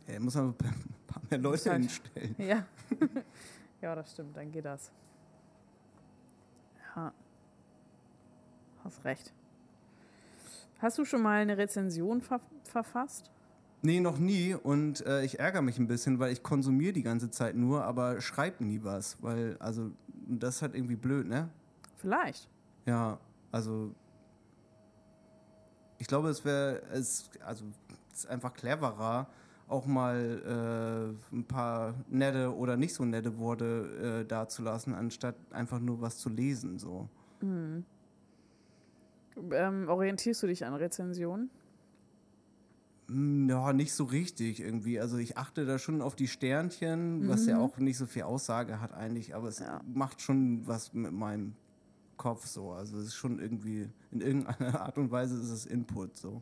Ja, 0.08 0.20
muss 0.20 0.36
man 0.36 0.50
ein 0.50 0.56
paar 0.56 1.22
mehr 1.30 1.40
Leute 1.40 1.70
halt- 1.70 1.82
hinstellen. 1.82 2.36
Ja. 2.38 2.66
ja, 3.82 3.96
das 3.96 4.12
stimmt, 4.12 4.36
dann 4.36 4.52
geht 4.52 4.66
das. 4.66 4.92
Ja. 6.96 7.14
Hast 8.84 9.04
recht. 9.06 9.34
Hast 10.80 10.98
du 10.98 11.06
schon 11.06 11.22
mal 11.22 11.42
eine 11.42 11.58
Rezension 11.58 12.22
ver 12.22 12.40
verfasst? 12.64 13.30
Nee, 13.84 14.00
noch 14.00 14.18
nie 14.20 14.54
und 14.54 15.06
äh, 15.06 15.24
ich 15.24 15.40
ärgere 15.40 15.62
mich 15.62 15.80
ein 15.80 15.88
bisschen, 15.88 16.20
weil 16.20 16.32
ich 16.32 16.44
konsumiere 16.44 16.94
die 16.94 17.02
ganze 17.04 17.32
Zeit 17.32 17.56
nur, 17.56 17.84
aber 17.84 18.22
schreib 18.22 18.62
nie 18.62 18.84
was, 18.84 19.22
weil, 19.24 19.58
also, 19.60 19.92
das 20.28 20.58
ist 20.58 20.62
halt 20.62 20.76
irgendwie 20.76 20.96
blöd, 20.96 21.28
ne? 21.28 21.50
Vielleicht. 21.98 22.48
Ja, 22.86 23.18
also 23.52 23.94
ich 25.98 26.08
glaube, 26.08 26.30
es 26.30 26.46
wäre 26.46 26.82
es 26.92 27.30
also 27.46 27.66
es 28.12 28.20
ist 28.20 28.28
einfach 28.28 28.54
cleverer, 28.54 29.28
auch 29.72 29.86
mal 29.86 31.16
äh, 31.32 31.36
ein 31.36 31.46
paar 31.46 31.96
nette 32.10 32.56
oder 32.56 32.78
nicht 32.78 32.94
so 32.94 33.06
nette 33.06 33.38
Worte 33.38 34.22
äh, 34.22 34.26
dazulassen, 34.28 34.94
anstatt 34.94 35.36
einfach 35.52 35.80
nur 35.80 36.02
was 36.02 36.18
zu 36.18 36.30
lesen. 36.30 36.78
So. 36.80 37.08
Ähm, 37.42 37.86
orientierst 39.88 40.44
du 40.44 40.48
dich 40.48 40.66
an 40.66 40.74
Rezensionen? 40.74 41.50
Hm, 43.08 43.50
Ja, 43.50 43.74
nicht 43.74 43.94
so 43.94 44.04
richtig 44.06 44.60
irgendwie. 44.62 45.00
Also 45.00 45.18
ich 45.18 45.38
achte 45.38 45.66
da 45.66 45.80
schon 45.80 46.02
auf 46.02 46.16
die 46.16 46.28
Sternchen, 46.28 47.28
was 47.28 47.46
ja 47.48 47.58
auch 47.60 47.78
nicht 47.78 47.98
so 47.98 48.06
viel 48.06 48.24
Aussage 48.24 48.80
hat 48.82 48.94
eigentlich, 48.94 49.36
aber 49.36 49.48
es 49.48 49.60
Ja. 49.60 49.82
macht 49.94 50.22
schon 50.22 50.68
was 50.68 50.94
mit 50.94 51.12
meinem 51.12 51.54
Kopf 52.18 52.46
so. 52.46 52.72
Also 52.72 52.98
es 53.00 53.08
ist 53.08 53.16
schon 53.16 53.40
irgendwie, 53.40 53.90
in 54.12 54.22
irgendeiner 54.22 54.80
Art 54.82 54.98
und 54.98 55.10
Weise 55.12 55.36
ist 55.40 55.50
es 55.50 55.66
Input 55.66 56.16
so. 56.18 56.42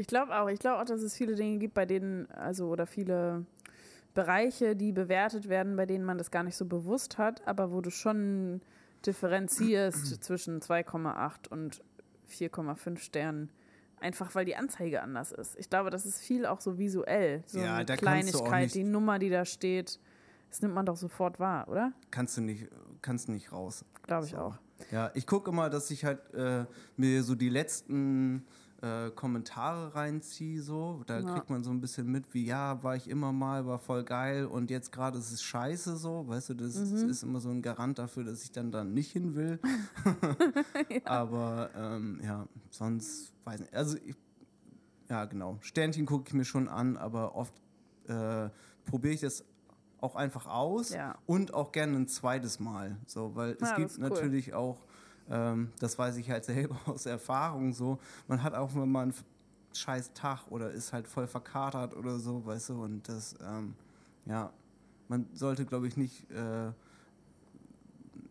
Ich 0.00 0.06
glaube 0.06 0.34
auch. 0.34 0.48
Ich 0.48 0.58
glaube 0.58 0.80
auch, 0.80 0.86
dass 0.86 1.02
es 1.02 1.14
viele 1.14 1.34
Dinge 1.34 1.58
gibt, 1.58 1.74
bei 1.74 1.84
denen, 1.84 2.30
also 2.30 2.68
oder 2.68 2.86
viele 2.86 3.44
Bereiche, 4.14 4.74
die 4.74 4.92
bewertet 4.92 5.50
werden, 5.50 5.76
bei 5.76 5.84
denen 5.84 6.06
man 6.06 6.16
das 6.16 6.30
gar 6.30 6.42
nicht 6.42 6.56
so 6.56 6.64
bewusst 6.64 7.18
hat, 7.18 7.46
aber 7.46 7.70
wo 7.70 7.82
du 7.82 7.90
schon 7.90 8.62
differenzierst 9.04 10.22
zwischen 10.24 10.60
2,8 10.62 11.48
und 11.50 11.82
4,5 12.30 12.96
Sternen. 12.98 13.50
Einfach 14.00 14.34
weil 14.34 14.46
die 14.46 14.56
Anzeige 14.56 15.02
anders 15.02 15.32
ist. 15.32 15.54
Ich 15.58 15.68
glaube, 15.68 15.90
das 15.90 16.06
ist 16.06 16.18
viel 16.22 16.46
auch 16.46 16.62
so 16.62 16.78
visuell. 16.78 17.42
So 17.46 17.60
Ja, 17.60 17.76
eine 17.76 17.96
Kleinigkeit, 17.96 18.72
die 18.74 18.84
Nummer, 18.84 19.18
die 19.18 19.28
da 19.28 19.44
steht, 19.44 20.00
Das 20.48 20.62
nimmt 20.62 20.72
man 20.74 20.86
doch 20.86 20.96
sofort 20.96 21.38
wahr, 21.38 21.68
oder? 21.68 21.92
Kannst 22.10 22.38
du 22.38 22.40
nicht, 22.40 22.68
kannst 23.02 23.28
nicht 23.28 23.52
raus. 23.52 23.84
Glaube 24.04 24.24
ich 24.24 24.32
So. 24.32 24.38
auch. 24.38 24.58
Ja, 24.90 25.10
ich 25.12 25.26
gucke 25.26 25.50
immer, 25.50 25.68
dass 25.68 25.90
ich 25.90 26.06
halt 26.06 26.32
äh, 26.32 26.64
mir 26.96 27.22
so 27.22 27.34
die 27.34 27.50
letzten 27.50 28.46
äh, 28.82 29.10
Kommentare 29.10 29.94
reinziehe, 29.94 30.62
so. 30.62 31.02
Da 31.06 31.20
Ja. 31.20 31.24
kriegt 31.24 31.50
man 31.50 31.62
so 31.62 31.70
ein 31.70 31.80
bisschen 31.80 32.10
mit, 32.10 32.32
wie 32.32 32.44
ja, 32.46 32.82
war 32.82 32.96
ich 32.96 33.08
immer 33.08 33.32
mal, 33.32 33.66
war 33.66 33.78
voll 33.78 34.04
geil 34.04 34.46
und 34.46 34.70
jetzt 34.70 34.90
gerade 34.92 35.18
ist 35.18 35.32
es 35.32 35.42
scheiße 35.42 35.96
so, 35.98 36.26
weißt 36.28 36.50
du, 36.50 36.54
das 36.54 36.76
ist, 36.76 37.02
Mhm. 37.04 37.08
ist 37.10 37.22
immer 37.22 37.40
so 37.40 37.50
ein 37.50 37.60
Garant 37.62 37.98
dafür, 37.98 38.24
dass 38.24 38.42
ich 38.42 38.52
dann 38.52 38.72
da 38.72 38.82
nicht 38.84 39.12
hin 39.12 39.34
will. 39.34 39.60
Aber 41.04 41.70
ähm, 41.74 42.20
ja, 42.22 42.46
sonst 42.70 43.32
weiß 43.44 43.60
nicht. 43.60 43.74
Also 43.74 43.96
ich, 43.98 44.16
ja, 45.08 45.24
genau. 45.24 45.58
Sternchen 45.60 46.06
gucke 46.06 46.24
ich 46.28 46.34
mir 46.34 46.44
schon 46.44 46.68
an, 46.68 46.96
aber 46.96 47.34
oft 47.34 47.52
äh, 48.06 48.48
probiere 48.84 49.14
ich 49.14 49.20
das 49.20 49.44
auch 49.98 50.16
einfach 50.16 50.46
aus 50.46 50.90
Ja. 50.90 51.18
und 51.26 51.52
auch 51.52 51.72
gerne 51.72 51.96
ein 51.96 52.08
zweites 52.08 52.60
Mal. 52.60 52.96
So, 53.06 53.34
weil 53.34 53.56
es 53.60 53.70
Ja, 53.70 53.76
gibt 53.76 53.92
cool. 53.98 54.08
natürlich 54.08 54.54
auch, 54.54 54.78
ähm, 55.30 55.72
das 55.78 55.98
weiß 55.98 56.16
ich 56.16 56.30
halt 56.30 56.44
selber 56.46 56.76
aus 56.86 57.06
Erfahrung 57.06 57.72
so, 57.72 57.98
man 58.28 58.42
hat 58.42 58.54
auch 58.54 58.74
wenn 58.74 58.90
man 58.90 59.10
einen 59.10 59.14
scheiß 59.72 60.12
Tag 60.12 60.50
oder 60.50 60.70
ist 60.70 60.92
halt 60.92 61.06
voll 61.06 61.26
verkatert 61.26 61.94
oder 61.96 62.18
so, 62.18 62.44
weißt 62.44 62.70
du, 62.70 62.82
und 62.82 63.08
das, 63.08 63.36
ähm, 63.40 63.74
ja, 64.26 64.52
man 65.08 65.26
sollte, 65.32 65.64
glaube 65.64 65.86
ich, 65.86 65.96
nicht 65.96 66.30
äh, 66.30 66.72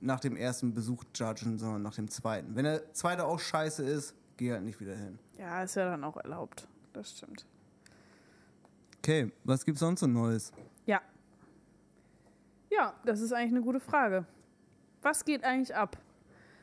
nach 0.01 0.19
dem 0.19 0.35
ersten 0.35 0.73
Besuch 0.73 1.03
judgen, 1.15 1.57
sondern 1.57 1.81
nach 1.81 1.95
dem 1.95 2.09
zweiten. 2.09 2.55
Wenn 2.55 2.65
der 2.65 2.93
zweite 2.93 3.25
auch 3.25 3.39
scheiße 3.39 3.83
ist, 3.83 4.15
geh 4.37 4.51
halt 4.51 4.63
nicht 4.63 4.79
wieder 4.79 4.95
hin. 4.95 5.19
Ja, 5.37 5.63
ist 5.63 5.75
ja 5.75 5.89
dann 5.89 6.03
auch 6.03 6.17
erlaubt. 6.17 6.67
Das 6.93 7.11
stimmt. 7.11 7.45
Okay, 8.99 9.31
was 9.43 9.65
gibt's 9.65 9.79
sonst 9.79 10.01
so 10.01 10.07
Neues? 10.07 10.51
Ja. 10.85 11.01
Ja, 12.69 12.93
das 13.05 13.21
ist 13.21 13.33
eigentlich 13.33 13.51
eine 13.51 13.61
gute 13.61 13.79
Frage. 13.79 14.25
Was 15.01 15.23
geht 15.23 15.43
eigentlich 15.43 15.75
ab? 15.75 15.97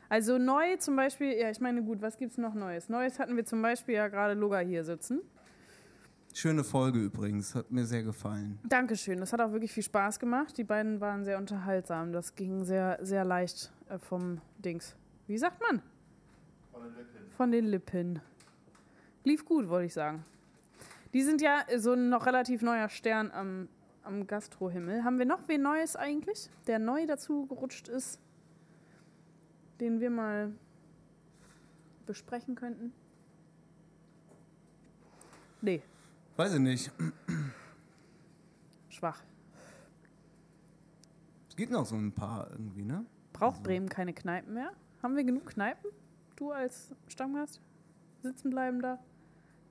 Also 0.09 0.39
neu 0.39 0.77
zum 0.77 0.97
Beispiel, 0.97 1.33
ja, 1.33 1.51
ich 1.51 1.61
meine, 1.61 1.83
gut, 1.83 2.01
was 2.01 2.17
gibt's 2.17 2.39
noch 2.39 2.55
Neues? 2.55 2.89
Neues 2.89 3.19
hatten 3.19 3.37
wir 3.37 3.45
zum 3.45 3.61
Beispiel 3.63 3.97
ja 3.97 4.09
gerade 4.09 4.35
Loga 4.35 4.59
hier 4.61 4.85
sitzen. 4.85 5.21
Schöne 6.33 6.65
Folge 6.65 6.99
übrigens, 6.99 7.55
hat 7.55 7.71
mir 7.71 7.87
sehr 7.87 8.03
gefallen. 8.03 8.59
Dankeschön, 8.69 9.19
das 9.21 9.33
hat 9.33 9.41
auch 9.41 9.53
wirklich 9.53 9.73
viel 9.73 9.83
Spaß 9.83 10.19
gemacht. 10.19 10.59
Die 10.59 10.65
beiden 10.65 11.01
waren 11.01 11.25
sehr 11.25 11.39
unterhaltsam. 11.39 12.13
Das 12.13 12.35
ging 12.35 12.63
sehr, 12.65 12.99
sehr 13.01 13.25
leicht 13.25 13.73
äh, 13.89 13.99
vom 13.99 14.41
Dings. 14.59 14.95
Wie 15.27 15.39
sagt 15.39 15.63
man? 15.63 15.81
Von 16.71 16.83
den 16.83 16.95
Lippen. 16.95 17.31
Von 17.37 17.51
den 17.53 17.65
Lippen. 17.65 18.21
Lief 19.25 19.45
gut, 19.45 19.69
wollte 19.69 19.87
ich 19.87 19.95
sagen. 19.95 20.25
Die 21.15 21.23
sind 21.23 21.41
ja 21.41 21.65
so 21.79 21.95
ein 21.95 22.11
noch 22.11 22.27
relativ 22.27 22.61
neuer 22.61 22.91
Stern 22.91 23.31
am, 23.31 23.69
am 24.05 24.27
Gastrohimmel. 24.27 25.05
Haben 25.05 25.19
wir 25.19 25.25
noch 25.25 25.49
wen 25.49 25.63
Neues 25.63 25.97
eigentlich, 25.97 26.51
der 26.67 26.79
neu 26.79 27.07
dazu 27.07 27.47
gerutscht 27.47 27.89
ist, 27.89 28.21
den 29.81 30.01
wir 30.01 30.11
mal 30.11 30.53
besprechen 32.07 32.55
könnten? 32.55 32.93
Nee, 35.61 35.83
Weiß 36.37 36.53
ich 36.53 36.61
nicht. 36.61 36.93
schwach. 38.91 39.23
Es 41.49 41.57
gibt 41.57 41.73
noch 41.73 41.87
so 41.87 41.97
ein 41.97 42.13
paar 42.13 42.51
irgendwie, 42.51 42.85
ne? 42.85 43.07
Braucht 43.33 43.63
Bremen 43.63 43.89
keine 43.89 44.13
Kneipen 44.13 44.53
mehr? 44.53 44.73
Haben 45.03 45.17
wir 45.17 45.25
genug 45.25 45.47
Kneipen? 45.47 45.91
Du 46.37 46.53
als 46.53 46.95
Stammgast? 47.09 47.61
Sitzen 48.23 48.51
bleiben 48.51 48.83
da? 48.83 48.99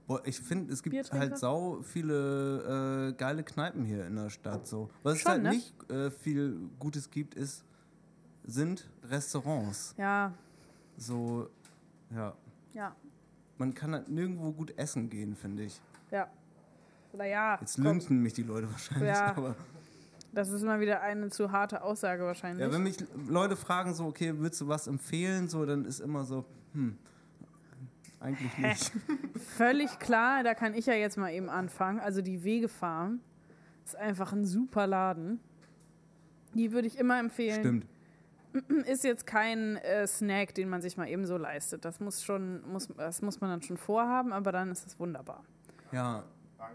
Boah, 0.08 0.22
ich 0.26 0.40
finde, 0.40 0.74
es 0.74 0.82
gibt 0.82 1.12
halt 1.12 1.38
sau 1.38 1.82
viele 1.82 3.10
äh, 3.10 3.14
geile 3.14 3.44
Kneipen 3.44 3.86
hier 3.86 4.06
in 4.06 4.16
der 4.16 4.30
Stadt. 4.30 4.68
So. 4.68 4.90
Was 5.04 5.16
es 5.16 5.22
Schon, 5.22 5.32
halt 5.32 5.44
ne? 5.44 5.50
nicht 5.50 5.92
äh, 5.92 6.10
viel 6.10 6.70
Gutes 6.80 7.10
gibt, 7.12 7.36
ist, 7.36 7.64
sind 8.46 8.88
Restaurants. 9.04 9.94
Ja, 9.98 10.34
So, 10.98 11.50
ja. 12.14 12.34
ja, 12.74 12.96
Man 13.58 13.74
kann 13.74 13.94
halt 13.94 14.08
nirgendwo 14.10 14.52
gut 14.52 14.78
essen 14.78 15.10
gehen, 15.10 15.36
finde 15.36 15.64
ich. 15.64 15.82
ja. 16.12 16.30
Oder 17.14 17.26
ja, 17.26 17.58
Jetzt 17.62 17.78
lünchen 17.78 18.22
mich 18.22 18.34
die 18.34 18.44
Leute 18.44 18.70
wahrscheinlich, 18.70 19.08
Ja. 19.08 19.28
aber. 19.36 19.56
das 20.34 20.50
ist 20.50 20.64
immer 20.64 20.82
wieder 20.82 21.02
eine 21.02 21.30
zu 21.30 21.50
harte 21.52 21.82
Aussage 21.82 22.24
wahrscheinlich. 22.26 22.60
Ja, 22.66 22.72
wenn 22.74 22.84
mich 22.84 22.98
Leute 23.28 23.56
fragen, 23.56 23.94
so, 23.94 24.06
okay, 24.08 24.34
willst 24.38 24.60
du 24.60 24.68
was 24.68 24.88
empfehlen, 24.88 25.48
so, 25.48 25.66
dann 25.66 25.86
ist 25.86 26.02
immer 26.02 26.26
so, 26.26 26.44
hm, 26.74 26.98
eigentlich 28.20 28.58
nicht. 28.58 28.92
Völlig 29.56 29.98
klar, 30.00 30.44
da 30.44 30.54
kann 30.56 30.74
ich 30.74 30.86
ja 30.88 30.94
jetzt 30.94 31.18
mal 31.18 31.32
eben 31.32 31.50
anfangen. 31.50 32.00
Also 32.02 32.22
die 32.22 32.44
Wegefarm 32.44 33.22
ist 33.86 33.96
einfach 33.96 34.34
ein 34.34 34.46
super 34.46 34.86
Laden. 34.86 35.40
Die 36.54 36.74
würde 36.74 36.88
ich 36.88 36.98
immer 36.98 37.18
empfehlen. 37.20 37.60
Stimmt. 37.62 37.86
Ist 38.86 39.04
jetzt 39.04 39.28
kein 39.28 39.78
äh, 39.78 40.08
Snack, 40.08 40.54
den 40.56 40.70
man 40.70 40.82
sich 40.82 40.98
mal 40.98 41.08
eben 41.08 41.26
so 41.26 41.38
leistet. 41.38 41.86
Das 41.86 42.00
muss 42.00 42.24
schon, 42.24 42.62
muss, 42.72 42.88
das 42.98 43.22
muss 43.22 43.42
man 43.42 43.50
dann 43.50 43.62
schon 43.62 43.78
vorhaben, 43.78 44.32
aber 44.34 44.52
dann 44.52 44.72
ist 44.72 44.88
es 44.88 45.00
wunderbar. 45.00 45.44
Ja, 45.92 46.24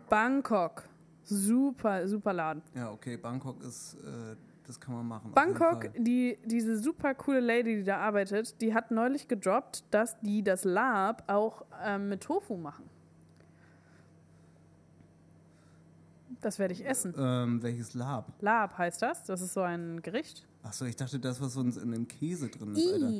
Bangkok. 0.09 0.85
Super, 1.25 2.09
super 2.09 2.33
Laden. 2.33 2.62
ja, 2.75 2.90
okay, 2.90 3.16
Bangkok 3.16 3.62
ist, 3.62 3.95
äh, 3.95 4.37
das 4.66 4.81
kann 4.81 4.95
man 4.95 5.07
machen. 5.07 5.33
Bangkok, 5.33 5.90
die, 5.97 6.38
diese 6.45 6.77
super 6.77 7.14
coole 7.14 7.40
Lady, 7.40 7.77
die 7.77 7.85
da 7.85 7.99
arbeitet, 7.99 8.61
die 8.61 8.75
hat 8.75 8.90
neulich 8.90 9.29
gedroppt, 9.29 9.85
dass 9.90 10.19
die 10.21 10.43
das 10.43 10.64
Lab 10.64 11.25
auch 11.29 11.64
ähm, 11.85 12.09
mit 12.09 12.23
Tofu 12.23 12.57
machen. 12.57 12.88
Das 16.40 16.59
werde 16.59 16.73
ich 16.73 16.87
essen. 16.87 17.14
Ähm, 17.16 17.62
welches 17.62 17.95
Lab? 17.95 18.33
Lab 18.40 18.79
heißt 18.79 19.03
das. 19.03 19.25
Das 19.25 19.40
ist 19.43 19.53
so 19.53 19.61
ein 19.61 20.01
Gericht. 20.03 20.47
Achso, 20.62 20.85
ich 20.85 20.96
dachte, 20.96 21.18
das, 21.18 21.40
was 21.40 21.57
uns 21.57 21.77
in 21.77 21.90
dem 21.92 22.07
Käse 22.07 22.49
drin 22.49 22.75
ist, 22.75 22.92
Alter. 22.92 23.12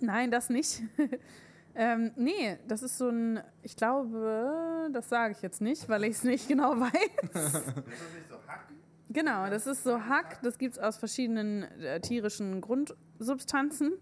Nein, 0.00 0.30
das 0.30 0.48
nicht. 0.48 0.82
ähm, 1.74 2.12
nee, 2.16 2.56
das 2.68 2.82
ist 2.82 2.98
so 2.98 3.08
ein, 3.08 3.40
ich 3.62 3.76
glaube, 3.76 4.90
das 4.92 5.08
sage 5.08 5.32
ich 5.32 5.42
jetzt 5.42 5.60
nicht, 5.60 5.88
weil 5.88 6.04
ich 6.04 6.12
es 6.12 6.24
nicht 6.24 6.48
genau 6.48 6.70
weiß. 6.80 6.92
Ist 6.92 7.34
das 7.34 7.66
nicht 7.66 8.28
so 8.28 8.36
Hack? 8.46 8.68
Genau, 9.10 9.48
das 9.48 9.66
ist 9.66 9.84
so 9.84 10.04
Hack, 10.04 10.40
das 10.42 10.58
gibt 10.58 10.74
es 10.74 10.78
aus 10.78 10.98
verschiedenen 10.98 11.62
äh, 11.62 12.00
tierischen 12.00 12.60
Grundsubstanzen. 12.60 13.94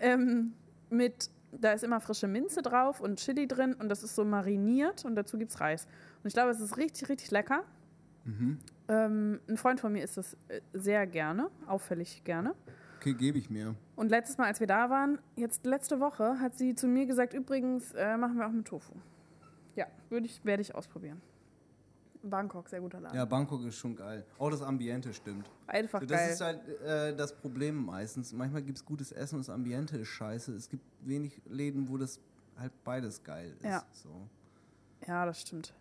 Ähm, 0.00 0.54
mit, 0.90 1.30
da 1.52 1.72
ist 1.72 1.84
immer 1.84 2.00
frische 2.00 2.26
Minze 2.26 2.60
drauf 2.60 3.00
und 3.00 3.18
Chili 3.18 3.46
drin 3.46 3.74
und 3.74 3.88
das 3.88 4.02
ist 4.02 4.14
so 4.14 4.24
mariniert 4.24 5.04
und 5.04 5.14
dazu 5.14 5.38
gibt 5.38 5.52
es 5.52 5.60
Reis. 5.60 5.86
Und 6.22 6.28
ich 6.28 6.34
glaube, 6.34 6.50
es 6.50 6.60
ist 6.60 6.76
richtig, 6.76 7.08
richtig 7.08 7.30
lecker. 7.30 7.64
Mhm. 8.24 8.58
Ähm, 8.88 9.40
ein 9.48 9.56
Freund 9.56 9.80
von 9.80 9.92
mir 9.92 10.04
isst 10.04 10.16
das 10.16 10.34
äh, 10.48 10.60
sehr 10.72 11.06
gerne, 11.06 11.50
auffällig 11.66 12.22
gerne. 12.24 12.54
Okay, 12.98 13.14
gebe 13.14 13.38
ich 13.38 13.50
mir. 13.50 13.74
Und 13.96 14.08
letztes 14.08 14.38
Mal, 14.38 14.46
als 14.46 14.60
wir 14.60 14.66
da 14.66 14.90
waren, 14.90 15.18
jetzt 15.36 15.64
letzte 15.66 16.00
Woche, 16.00 16.38
hat 16.40 16.56
sie 16.56 16.74
zu 16.74 16.86
mir 16.86 17.06
gesagt, 17.06 17.34
übrigens 17.34 17.92
äh, 17.92 18.16
machen 18.16 18.36
wir 18.38 18.46
auch 18.46 18.52
mit 18.52 18.66
Tofu. 18.66 18.94
Ja, 19.76 19.86
würde 20.08 20.26
ich, 20.26 20.44
werde 20.44 20.62
ich 20.62 20.74
ausprobieren. 20.74 21.20
Bangkok, 22.22 22.68
sehr 22.68 22.80
guter 22.80 23.00
Laden. 23.00 23.16
Ja, 23.16 23.24
Bangkok 23.26 23.62
ist 23.64 23.76
schon 23.76 23.94
geil. 23.94 24.24
Auch 24.38 24.50
das 24.50 24.62
Ambiente 24.62 25.12
stimmt. 25.12 25.50
Einfach 25.66 26.00
So, 26.00 26.06
das 26.06 26.18
geil. 26.18 26.30
ist 26.30 26.40
halt 26.40 26.68
äh, 26.80 27.14
das 27.16 27.36
Problem 27.36 27.84
meistens. 27.84 28.32
Manchmal 28.32 28.62
gibt 28.62 28.78
es 28.78 28.84
gutes 28.84 29.12
Essen 29.12 29.36
und 29.36 29.46
das 29.46 29.54
Ambiente 29.54 29.98
ist 29.98 30.08
scheiße. 30.08 30.54
Es 30.54 30.68
gibt 30.68 30.84
wenig 31.00 31.40
Läden, 31.46 31.88
wo 31.88 31.98
das 31.98 32.20
halt 32.58 32.72
beides 32.84 33.22
geil 33.22 33.54
ist. 33.58 33.64
Ja. 33.64 33.84
So. 33.92 34.08
Ja, 35.06 35.26
das 35.26 35.42
stimmt. 35.42 35.74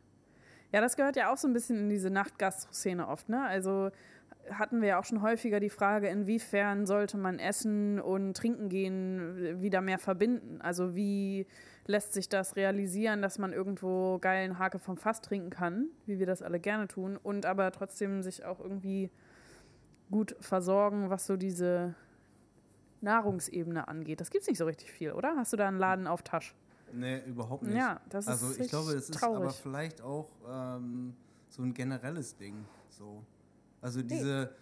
Ja, 0.74 0.82
das 0.82 0.96
gehört 0.96 1.16
ja 1.16 1.32
auch 1.32 1.38
so 1.38 1.48
ein 1.48 1.54
bisschen 1.54 1.78
in 1.78 1.90
diese 1.90 2.10
Nachtgastro-Szene 2.10 3.08
oft, 3.08 3.30
ne? 3.30 3.46
Also 3.46 3.92
hatten 4.50 4.82
wir 4.82 4.90
ja 4.90 5.00
auch 5.00 5.06
schon 5.06 5.22
häufiger 5.22 5.60
die 5.60 5.70
Frage, 5.70 6.10
inwiefern 6.10 6.88
sollte 6.88 7.18
man 7.18 7.38
Essen 7.38 8.00
und 8.00 8.36
Trinken 8.36 8.70
gehen 8.70 9.62
wieder 9.62 9.82
mehr 9.82 10.00
verbinden? 10.00 10.60
Also 10.62 10.96
wie 10.96 11.46
lässt 11.86 12.14
sich 12.14 12.28
das 12.28 12.56
realisieren, 12.56 13.22
dass 13.22 13.38
man 13.38 13.54
irgendwo 13.54 14.18
geilen 14.18 14.58
Hake 14.58 14.80
vom 14.80 14.98
Fass 14.98 15.22
trinken 15.22 15.52
kann, 15.52 15.90
wie 16.08 16.18
wir 16.18 16.26
das 16.26 16.42
alle 16.42 16.60
gerne 16.60 16.88
tun, 16.88 17.18
und 17.18 17.46
aber 17.46 17.72
trotzdem 17.72 18.24
sich 18.24 18.44
auch 18.44 18.60
irgendwie 18.60 19.12
gut 20.10 20.36
versorgen, 20.40 21.12
was 21.12 21.28
so 21.28 21.38
diese 21.38 21.94
Nahrungsebene 23.02 23.88
angeht. 23.88 24.22
Das 24.22 24.32
gibt's 24.32 24.48
nicht 24.48 24.58
so 24.58 24.66
richtig 24.66 24.92
viel, 24.92 25.12
oder? 25.12 25.36
Hast 25.38 25.54
du 25.54 25.58
da 25.58 25.68
einen 25.68 25.78
Laden 25.78 26.08
auf 26.08 26.24
Tasch? 26.24 26.56
Nee, 26.94 27.24
überhaupt 27.26 27.64
nicht. 27.64 27.76
Ja, 27.76 28.02
das 28.10 28.28
also 28.28 28.50
ist 28.52 28.60
ich 28.60 28.70
glaube, 28.70 28.94
das 28.94 29.10
ist 29.10 29.24
aber 29.24 29.50
vielleicht 29.50 30.02
auch 30.02 30.30
ähm, 30.48 31.16
so 31.50 31.64
ein 31.64 31.74
generelles 31.74 32.36
Ding. 32.36 32.66
So. 32.90 33.24
Also 33.82 34.02
diese 34.02 34.56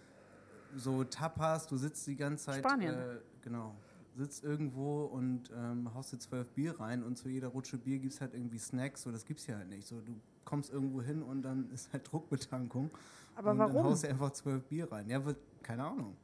so 0.76 1.04
Tapas, 1.04 1.66
du 1.66 1.76
sitzt 1.76 2.06
die 2.06 2.16
ganze 2.16 2.46
Zeit. 2.46 2.60
Spanien. 2.60 2.94
Äh, 2.94 3.18
genau. 3.42 3.74
Sitzt 4.16 4.44
irgendwo 4.44 5.04
und 5.04 5.50
ähm, 5.56 5.92
haust 5.94 6.12
dir 6.12 6.18
zwölf 6.18 6.50
Bier 6.52 6.78
rein 6.78 7.02
und 7.02 7.16
zu 7.16 7.28
jeder 7.28 7.48
Rutsche 7.48 7.78
Bier 7.78 7.98
gibt 7.98 8.12
es 8.12 8.20
halt 8.20 8.34
irgendwie 8.34 8.58
Snacks. 8.58 9.02
So, 9.02 9.10
das 9.10 9.24
gibt's 9.24 9.46
ja 9.46 9.56
halt 9.56 9.68
nicht. 9.68 9.86
So, 9.86 10.00
du 10.00 10.14
kommst 10.44 10.70
irgendwo 10.70 11.00
hin 11.00 11.22
und 11.22 11.42
dann 11.42 11.70
ist 11.74 11.92
halt 11.92 12.10
Druckbetankung. 12.10 12.90
Aber 13.34 13.52
und 13.52 13.58
Dann 13.58 13.74
warum? 13.74 13.84
haust 13.84 14.04
du 14.04 14.08
einfach 14.08 14.30
zwölf 14.32 14.64
Bier 14.64 14.90
rein. 14.90 15.08
Ja, 15.08 15.24
wird, 15.24 15.38
keine 15.62 15.84
Ahnung. 15.84 16.16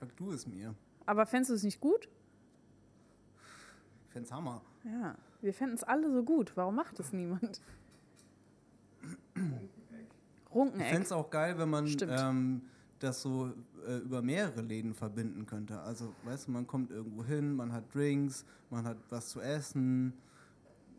Sag 0.00 0.16
du 0.16 0.32
es 0.32 0.46
mir. 0.46 0.74
Aber 1.06 1.26
fändest 1.26 1.50
du 1.50 1.54
es 1.54 1.62
nicht 1.62 1.80
gut? 1.80 2.08
Ich 4.06 4.12
fänd's 4.12 4.32
Hammer. 4.32 4.62
Ja, 4.90 5.14
wir 5.42 5.52
fänden 5.52 5.76
es 5.76 5.84
alle 5.84 6.10
so 6.10 6.22
gut. 6.22 6.52
Warum 6.56 6.76
macht 6.76 6.98
es 6.98 7.12
niemand? 7.12 7.60
Ich 9.34 10.54
Runkeneck. 10.54 10.88
fände 10.88 11.02
es 11.02 11.12
auch 11.12 11.30
geil, 11.30 11.58
wenn 11.58 11.68
man 11.68 11.86
ähm, 12.08 12.62
das 12.98 13.20
so 13.20 13.52
äh, 13.86 13.98
über 13.98 14.22
mehrere 14.22 14.62
Läden 14.62 14.94
verbinden 14.94 15.44
könnte. 15.46 15.78
Also, 15.80 16.14
weißt 16.24 16.48
du, 16.48 16.52
man 16.52 16.66
kommt 16.66 16.90
irgendwo 16.90 17.22
hin, 17.24 17.54
man 17.54 17.72
hat 17.72 17.94
Drinks, 17.94 18.44
man 18.70 18.84
hat 18.84 18.96
was 19.10 19.28
zu 19.28 19.40
essen, 19.40 20.14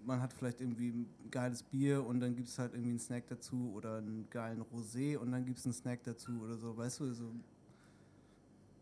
man 0.05 0.21
hat 0.21 0.33
vielleicht 0.33 0.61
irgendwie 0.61 0.89
ein 0.89 1.09
geiles 1.31 1.63
Bier 1.63 2.05
und 2.05 2.19
dann 2.19 2.35
gibt 2.35 2.47
es 2.47 2.59
halt 2.59 2.73
irgendwie 2.73 2.91
einen 2.91 2.99
Snack 2.99 3.27
dazu 3.27 3.71
oder 3.75 3.97
einen 3.97 4.27
geilen 4.29 4.63
Rosé 4.63 5.17
und 5.17 5.31
dann 5.31 5.45
gibt 5.45 5.57
es 5.57 5.65
einen 5.65 5.73
Snack 5.73 6.03
dazu 6.03 6.31
oder 6.43 6.55
so, 6.57 6.77
weißt 6.77 6.99
du, 6.99 7.13
so. 7.13 7.31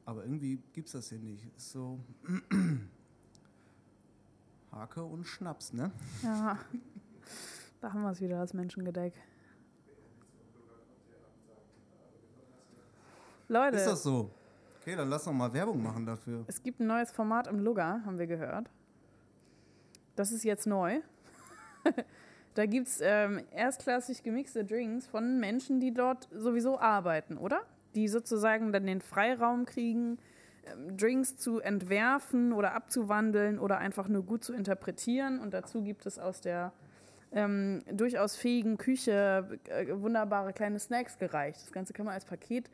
Aber 0.06 0.24
irgendwie 0.24 0.60
gibt 0.74 0.88
es 0.88 0.93
das 0.93 1.10
hier 1.10 1.20
nicht. 1.20 1.46
Ist 1.56 1.72
so 1.72 2.00
Hake 4.71 5.03
und 5.03 5.25
Schnaps, 5.25 5.73
ne? 5.73 5.91
Ja. 6.23 6.58
Da 7.82 7.93
haben 7.93 8.01
wir 8.01 8.12
es 8.12 8.21
wieder, 8.21 8.39
das 8.39 8.53
Menschengedeck. 8.53 9.13
Leute, 13.47 13.77
Ist 13.77 13.88
das 13.88 14.03
so? 14.03 14.32
Okay, 14.82 14.95
dann 14.95 15.10
lass 15.10 15.25
doch 15.25 15.32
mal 15.32 15.51
Werbung 15.53 15.82
machen 15.82 16.06
dafür. 16.06 16.43
es 16.47 16.62
gibt 16.63 16.80
ein 16.80 16.88
neues 16.88 17.12
Format 17.12 17.47
im 17.47 17.60
Lugger, 17.60 18.01
haben 18.06 18.17
wir 18.17 18.27
gehört. 18.27 18.69
Das 20.15 20.32
ist 20.32 20.43
jetzt 20.43 20.65
neu. 20.65 20.99
da 22.56 22.65
gibt 22.65 22.88
es 22.88 22.99
ähm, 23.01 23.41
erstklassig 23.51 24.23
gemixte 24.23 24.65
Drinks 24.65 25.08
von 25.08 25.39
Menschen, 25.39 25.80
die 25.80 25.93
dort 25.93 26.27
sowieso 26.32 26.80
arbeiten, 26.80 27.38
oder? 27.38 27.62
Die 27.95 28.08
sozusagen 28.08 28.71
dann 28.71 28.86
den 28.86 29.01
Freiraum 29.01 29.65
kriegen, 29.65 30.17
Drinks 30.95 31.38
zu 31.38 31.60
entwerfen 31.60 32.53
oder 32.53 32.73
abzuwandeln 32.73 33.60
oder 33.60 33.77
einfach 33.77 34.08
nur 34.08 34.23
gut 34.23 34.43
zu 34.43 34.53
interpretieren. 34.53 35.39
Und 35.39 35.53
dazu 35.53 35.84
gibt 35.84 36.06
es 36.06 36.19
aus 36.19 36.41
der 36.41 36.73
ähm, 37.32 37.82
durchaus 37.91 38.36
fähigen 38.36 38.77
Küche 38.77 39.60
äh, 39.69 39.88
wunderbare 39.89 40.53
kleine 40.53 40.80
Snacks 40.80 41.17
gereicht. 41.17 41.62
Das 41.62 41.71
Ganze 41.71 41.93
kann 41.93 42.06
man 42.06 42.15
als 42.15 42.25
Paket 42.25 42.69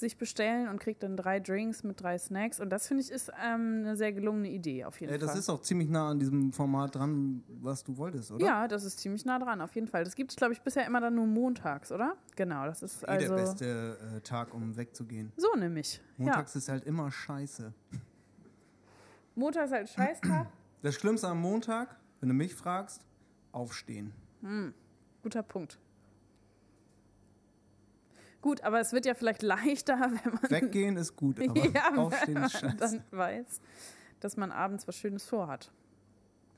sich 0.00 0.16
bestellen 0.18 0.68
und 0.68 0.78
kriegt 0.78 1.02
dann 1.02 1.16
drei 1.16 1.40
Drinks 1.40 1.82
mit 1.82 2.00
drei 2.00 2.18
Snacks. 2.18 2.60
Und 2.60 2.70
das 2.70 2.86
finde 2.86 3.02
ich 3.02 3.10
ist 3.10 3.30
ähm, 3.42 3.82
eine 3.84 3.96
sehr 3.96 4.12
gelungene 4.12 4.48
Idee 4.48 4.84
auf 4.84 5.00
jeden 5.00 5.12
Ey, 5.12 5.18
das 5.18 5.30
Fall. 5.30 5.38
ist 5.38 5.48
auch 5.48 5.60
ziemlich 5.62 5.88
nah 5.88 6.10
an 6.10 6.18
diesem 6.18 6.52
Format 6.52 6.94
dran, 6.94 7.42
was 7.60 7.84
du 7.84 7.96
wolltest, 7.96 8.32
oder? 8.32 8.44
ja, 8.44 8.68
das 8.68 8.84
ist 8.84 8.98
ziemlich 9.00 9.24
nah 9.24 9.38
dran, 9.38 9.60
auf 9.60 9.74
jeden 9.74 9.86
Fall. 9.86 10.04
Das 10.04 10.14
gibt 10.14 10.30
es, 10.30 10.36
glaube 10.36 10.52
ich, 10.52 10.62
bisher 10.62 10.86
immer 10.86 11.00
dann 11.00 11.14
nur 11.14 11.26
montags, 11.26 11.92
oder? 11.92 12.16
Genau, 12.36 12.66
das 12.66 12.82
ist 12.82 13.02
Eh 13.02 13.06
also. 13.06 13.34
der 13.34 13.42
beste 13.42 13.98
äh, 14.16 14.20
Tag, 14.20 14.54
um 14.54 14.76
wegzugehen. 14.76 15.32
So 15.36 15.54
nämlich. 15.56 16.00
Montags 16.16 16.56
ist 16.56 16.68
halt 16.68 16.84
immer 16.84 17.10
scheiße. 17.10 17.72
Ja. 17.92 17.98
Montag 19.34 19.66
ist 19.66 19.72
halt 19.72 19.88
Scheißtag. 19.88 20.46
Das 20.82 20.94
Schlimmste 20.94 21.28
am 21.28 21.40
Montag, 21.40 21.96
wenn 22.20 22.28
du 22.28 22.34
mich 22.34 22.54
fragst, 22.54 23.04
aufstehen. 23.52 24.12
Guter 25.22 25.42
Punkt. 25.42 25.78
Gut, 28.40 28.62
aber 28.62 28.80
es 28.80 28.92
wird 28.92 29.04
ja 29.06 29.14
vielleicht 29.14 29.42
leichter, 29.42 29.98
wenn 30.00 30.32
man 30.32 30.50
Weggehen 30.50 30.96
ist 30.96 31.16
gut, 31.16 31.38
aber 31.48 31.66
Ja, 31.66 31.94
aufstehen 31.96 32.36
ist 32.42 32.62
wenn 32.62 32.70
man 32.70 32.78
scheiße. 32.78 33.02
dann 33.10 33.18
weiß, 33.18 33.60
dass 34.20 34.36
man 34.36 34.52
abends 34.52 34.86
was 34.86 34.96
Schönes 34.96 35.24
vorhat. 35.26 35.70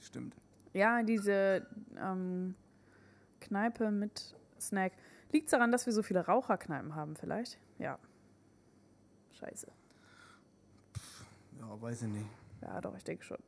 Stimmt. 0.00 0.34
Ja, 0.72 1.02
diese 1.02 1.66
ähm, 1.98 2.54
Kneipe 3.40 3.90
mit 3.90 4.34
Snack. 4.60 4.92
Liegt 5.32 5.46
es 5.46 5.50
daran, 5.52 5.72
dass 5.72 5.86
wir 5.86 5.92
so 5.92 6.02
viele 6.02 6.26
Raucherkneipen 6.26 6.94
haben 6.94 7.16
vielleicht? 7.16 7.58
Ja. 7.78 7.98
Scheiße. 9.32 9.68
Ja, 11.60 11.80
weiß 11.80 12.02
ich 12.02 12.08
nicht. 12.08 12.26
Ja, 12.62 12.80
doch, 12.80 12.96
ich 12.96 13.04
denke 13.04 13.24
schon. 13.24 13.38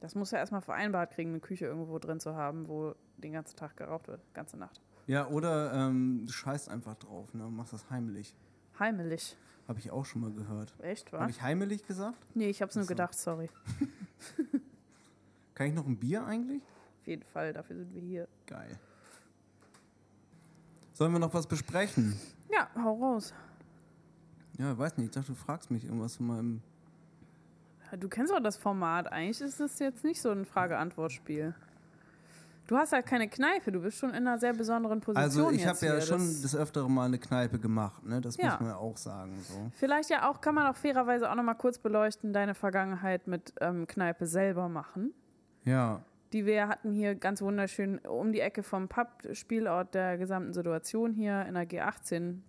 Das 0.00 0.14
muss 0.14 0.30
ja 0.30 0.38
erstmal 0.38 0.60
vereinbart 0.60 1.12
kriegen, 1.12 1.30
eine 1.30 1.40
Küche 1.40 1.66
irgendwo 1.66 1.98
drin 1.98 2.20
zu 2.20 2.34
haben, 2.34 2.68
wo 2.68 2.94
den 3.16 3.32
ganzen 3.32 3.56
Tag 3.56 3.76
geraucht 3.76 4.08
wird, 4.08 4.20
ganze 4.34 4.56
Nacht. 4.56 4.80
Ja, 5.06 5.28
oder 5.28 5.72
ähm, 5.72 6.24
du 6.26 6.32
scheißt 6.32 6.68
einfach 6.68 6.96
drauf, 6.96 7.32
ne? 7.34 7.44
machst 7.48 7.72
das 7.72 7.88
heimlich. 7.90 8.34
Heimelig. 8.78 9.36
Habe 9.68 9.78
ich 9.78 9.90
auch 9.90 10.04
schon 10.04 10.20
mal 10.22 10.32
gehört. 10.32 10.74
Echt, 10.80 11.12
Habe 11.12 11.24
wa? 11.24 11.28
ich 11.28 11.42
heimlich 11.42 11.86
gesagt? 11.86 12.18
Nee, 12.34 12.48
ich 12.48 12.62
hab's 12.62 12.74
nur 12.74 12.82
Ach 12.82 12.86
so. 12.88 12.92
gedacht, 12.94 13.14
sorry. 13.14 13.48
Kann 15.54 15.68
ich 15.68 15.74
noch 15.74 15.86
ein 15.86 15.96
Bier 15.96 16.24
eigentlich? 16.24 16.62
Auf 17.00 17.06
jeden 17.06 17.22
Fall, 17.24 17.52
dafür 17.52 17.76
sind 17.76 17.94
wir 17.94 18.00
hier. 18.02 18.28
Geil. 18.46 18.78
Sollen 20.92 21.12
wir 21.12 21.18
noch 21.18 21.34
was 21.34 21.46
besprechen? 21.46 22.18
Ja, 22.50 22.68
hau 22.82 22.94
raus. 22.94 23.34
Ja, 24.58 24.76
weiß 24.76 24.96
nicht. 24.96 25.06
Ich 25.08 25.12
dachte, 25.12 25.28
du 25.28 25.34
fragst 25.34 25.70
mich 25.70 25.84
irgendwas 25.84 26.16
von 26.16 26.26
meinem. 26.26 26.62
Ja, 27.90 27.96
Du 27.96 28.08
kennst 28.08 28.32
auch 28.32 28.40
das 28.42 28.56
Format. 28.56 29.10
Eigentlich 29.12 29.40
ist 29.40 29.60
das 29.60 29.78
jetzt 29.78 30.04
nicht 30.04 30.20
so 30.20 30.30
ein 30.30 30.44
Frage-Antwort-Spiel. 30.46 31.54
Du 32.66 32.76
hast 32.76 32.92
halt 32.92 33.06
keine 33.06 33.28
Kneipe, 33.28 33.70
du 33.70 33.80
bist 33.80 33.98
schon 33.98 34.10
in 34.10 34.16
einer 34.26 34.38
sehr 34.38 34.52
besonderen 34.52 35.00
Position. 35.00 35.22
Also, 35.22 35.50
ich 35.52 35.66
habe 35.66 35.78
ja 35.86 35.92
hier. 35.92 36.00
schon 36.00 36.18
Das- 36.18 36.42
des 36.42 36.56
Öfteren 36.56 36.92
mal 36.92 37.04
eine 37.06 37.18
Kneipe 37.18 37.58
gemacht, 37.60 38.04
ne? 38.04 38.20
Das 38.20 38.36
Ja. 38.36 38.50
muss 38.50 38.60
man 38.60 38.68
ja 38.70 38.76
auch 38.76 38.96
sagen. 38.96 39.38
So. 39.42 39.70
Vielleicht 39.74 40.10
ja 40.10 40.28
auch, 40.28 40.40
kann 40.40 40.54
man 40.56 40.66
auch 40.66 40.74
fairerweise 40.76 41.30
auch 41.30 41.34
noch 41.36 41.44
mal 41.44 41.54
kurz 41.54 41.78
beleuchten, 41.78 42.32
deine 42.32 42.54
Vergangenheit 42.54 43.26
mit 43.28 43.54
ähm, 43.60 43.86
Kneipe 43.86 44.26
selber 44.26 44.68
machen. 44.68 45.12
Ja. 45.64 46.02
Die 46.32 46.44
wir 46.44 46.66
hatten 46.66 46.92
hier 46.92 47.14
ganz 47.14 47.40
wunderschön 47.40 47.98
um 48.00 48.32
die 48.32 48.40
Ecke 48.40 48.64
vom 48.64 48.88
Pub, 48.88 49.08
Spielort 49.32 49.94
der 49.94 50.18
gesamten 50.18 50.52
Situation 50.52 51.12
hier 51.14 51.46
in 51.46 51.54
der 51.54 51.66
G18 51.68 52.40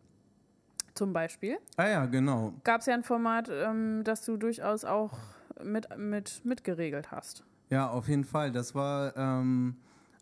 zum 0.96 1.14
Beispiel. 1.14 1.58
Ah 1.76 1.88
ja, 1.88 2.06
genau. 2.08 2.54
Gab 2.64 2.82
es 2.82 2.88
ja 2.88 2.96
ein 2.96 3.04
Format, 3.04 3.50
ähm, 3.52 4.02
das 4.04 4.26
du 4.26 4.36
durchaus 4.38 4.84
auch 4.84 5.12
mit, 5.64 5.96
mit, 5.96 6.44
mitgeregelt 6.44 7.12
hast. 7.12 7.44
Ja, 7.70 7.88
auf 7.90 8.08
jeden 8.08 8.24
Fall. 8.24 8.52
Das 8.52 8.74
war, 8.74 9.16
ähm, 9.16 9.76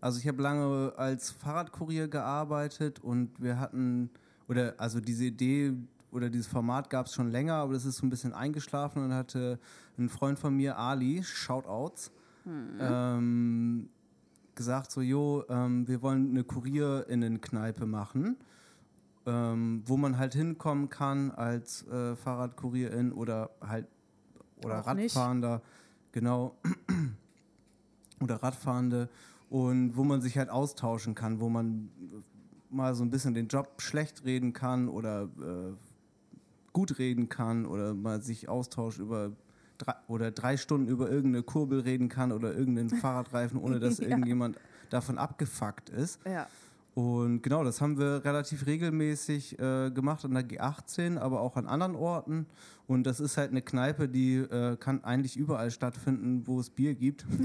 also 0.06 0.20
ich 0.20 0.28
habe 0.28 0.40
lange 0.40 0.94
als 0.98 1.32
Fahrradkurier 1.32 2.08
gearbeitet 2.08 3.00
und 3.00 3.42
wir 3.42 3.60
hatten, 3.60 4.12
oder 4.48 4.76
also 4.78 5.00
diese 5.00 5.26
Idee 5.26 5.74
oder 6.12 6.30
dieses 6.30 6.46
Format 6.46 6.92
gab 6.92 7.08
es 7.08 7.16
schon 7.16 7.32
länger, 7.32 7.56
aber 7.56 7.74
das 7.74 7.86
ist 7.86 7.98
so 7.98 8.06
ein 8.06 8.12
bisschen 8.12 8.32
eingeschlafen 8.32 9.04
und 9.04 9.16
hatte 9.16 9.58
ein 9.98 10.10
Freund 10.10 10.38
von 10.38 10.56
mir, 10.56 10.78
Ali, 10.78 11.24
Shoutouts, 11.24 12.12
ähm, 12.80 13.90
gesagt 14.54 14.92
so, 14.92 15.02
jo, 15.02 15.44
ähm, 15.50 15.88
wir 15.88 16.04
wollen 16.04 16.30
eine 16.30 16.44
Kurierinnenkneipe 16.44 17.88
machen, 17.88 18.38
ähm, 19.26 19.82
wo 19.88 19.98
man 19.98 20.20
halt 20.20 20.36
hinkommen 20.36 20.88
kann 20.90 21.32
als 21.32 21.82
äh, 21.88 22.16
Fahrradkurierin 22.16 23.12
oder 23.12 23.50
halt 23.60 23.88
oder 24.64 24.82
Auch 24.82 24.94
nicht. 24.94 25.16
Radfahrender, 25.16 25.64
genau, 26.12 26.56
oder 28.22 28.36
Radfahrende 28.36 29.10
und 29.56 29.96
wo 29.96 30.04
man 30.04 30.22
sich 30.22 30.38
halt 30.38 30.50
austauschen 30.50 31.16
kann, 31.16 31.40
wo 31.40 31.48
man 31.48 31.90
mal 32.70 32.94
so 32.94 33.06
ein 33.06 33.10
bisschen 33.10 33.34
den 33.34 33.48
Job 33.48 33.82
schlecht 33.82 34.26
reden 34.26 34.52
kann 34.52 34.90
oder 34.90 35.30
äh, 35.40 35.74
gut 36.74 37.00
reden 37.00 37.30
kann 37.30 37.66
oder 37.66 37.94
mal 37.94 38.22
sich 38.22 38.50
austauscht 38.50 39.00
über 39.00 39.32
drei, 39.78 39.94
oder 40.10 40.32
drei 40.32 40.58
Stunden 40.58 40.90
über 40.90 41.10
irgendeine 41.10 41.42
Kurbel 41.44 41.80
reden 41.80 42.10
kann 42.10 42.34
oder 42.34 42.54
irgendeinen 42.54 42.90
Fahrradreifen, 43.02 43.58
ohne 43.58 43.80
dass 43.80 44.00
Ja. 44.00 44.10
irgendjemand 44.10 44.60
davon 44.90 45.18
abgefuckt 45.18 45.88
ist. 45.90 46.20
Ja. 46.26 46.48
Und 46.94 47.42
genau, 47.42 47.64
das 47.64 47.80
haben 47.80 47.98
wir 47.98 48.26
relativ 48.26 48.66
regelmäßig 48.66 49.58
äh, 49.58 49.90
gemacht 49.90 50.26
an 50.26 50.34
der 50.34 50.44
G18, 50.44 51.18
aber 51.18 51.40
auch 51.40 51.56
an 51.56 51.66
anderen 51.68 51.96
Orten. 51.96 52.46
Und 52.88 53.06
das 53.06 53.22
ist 53.22 53.38
halt 53.38 53.52
eine 53.52 53.62
Kneipe, 53.62 54.10
die 54.10 54.36
äh, 54.36 54.76
kann 54.76 55.02
eigentlich 55.06 55.38
überall 55.38 55.72
stattfinden, 55.72 56.46
wo 56.46 56.60
es 56.60 56.70
Bier 56.70 56.94
gibt. 56.94 57.26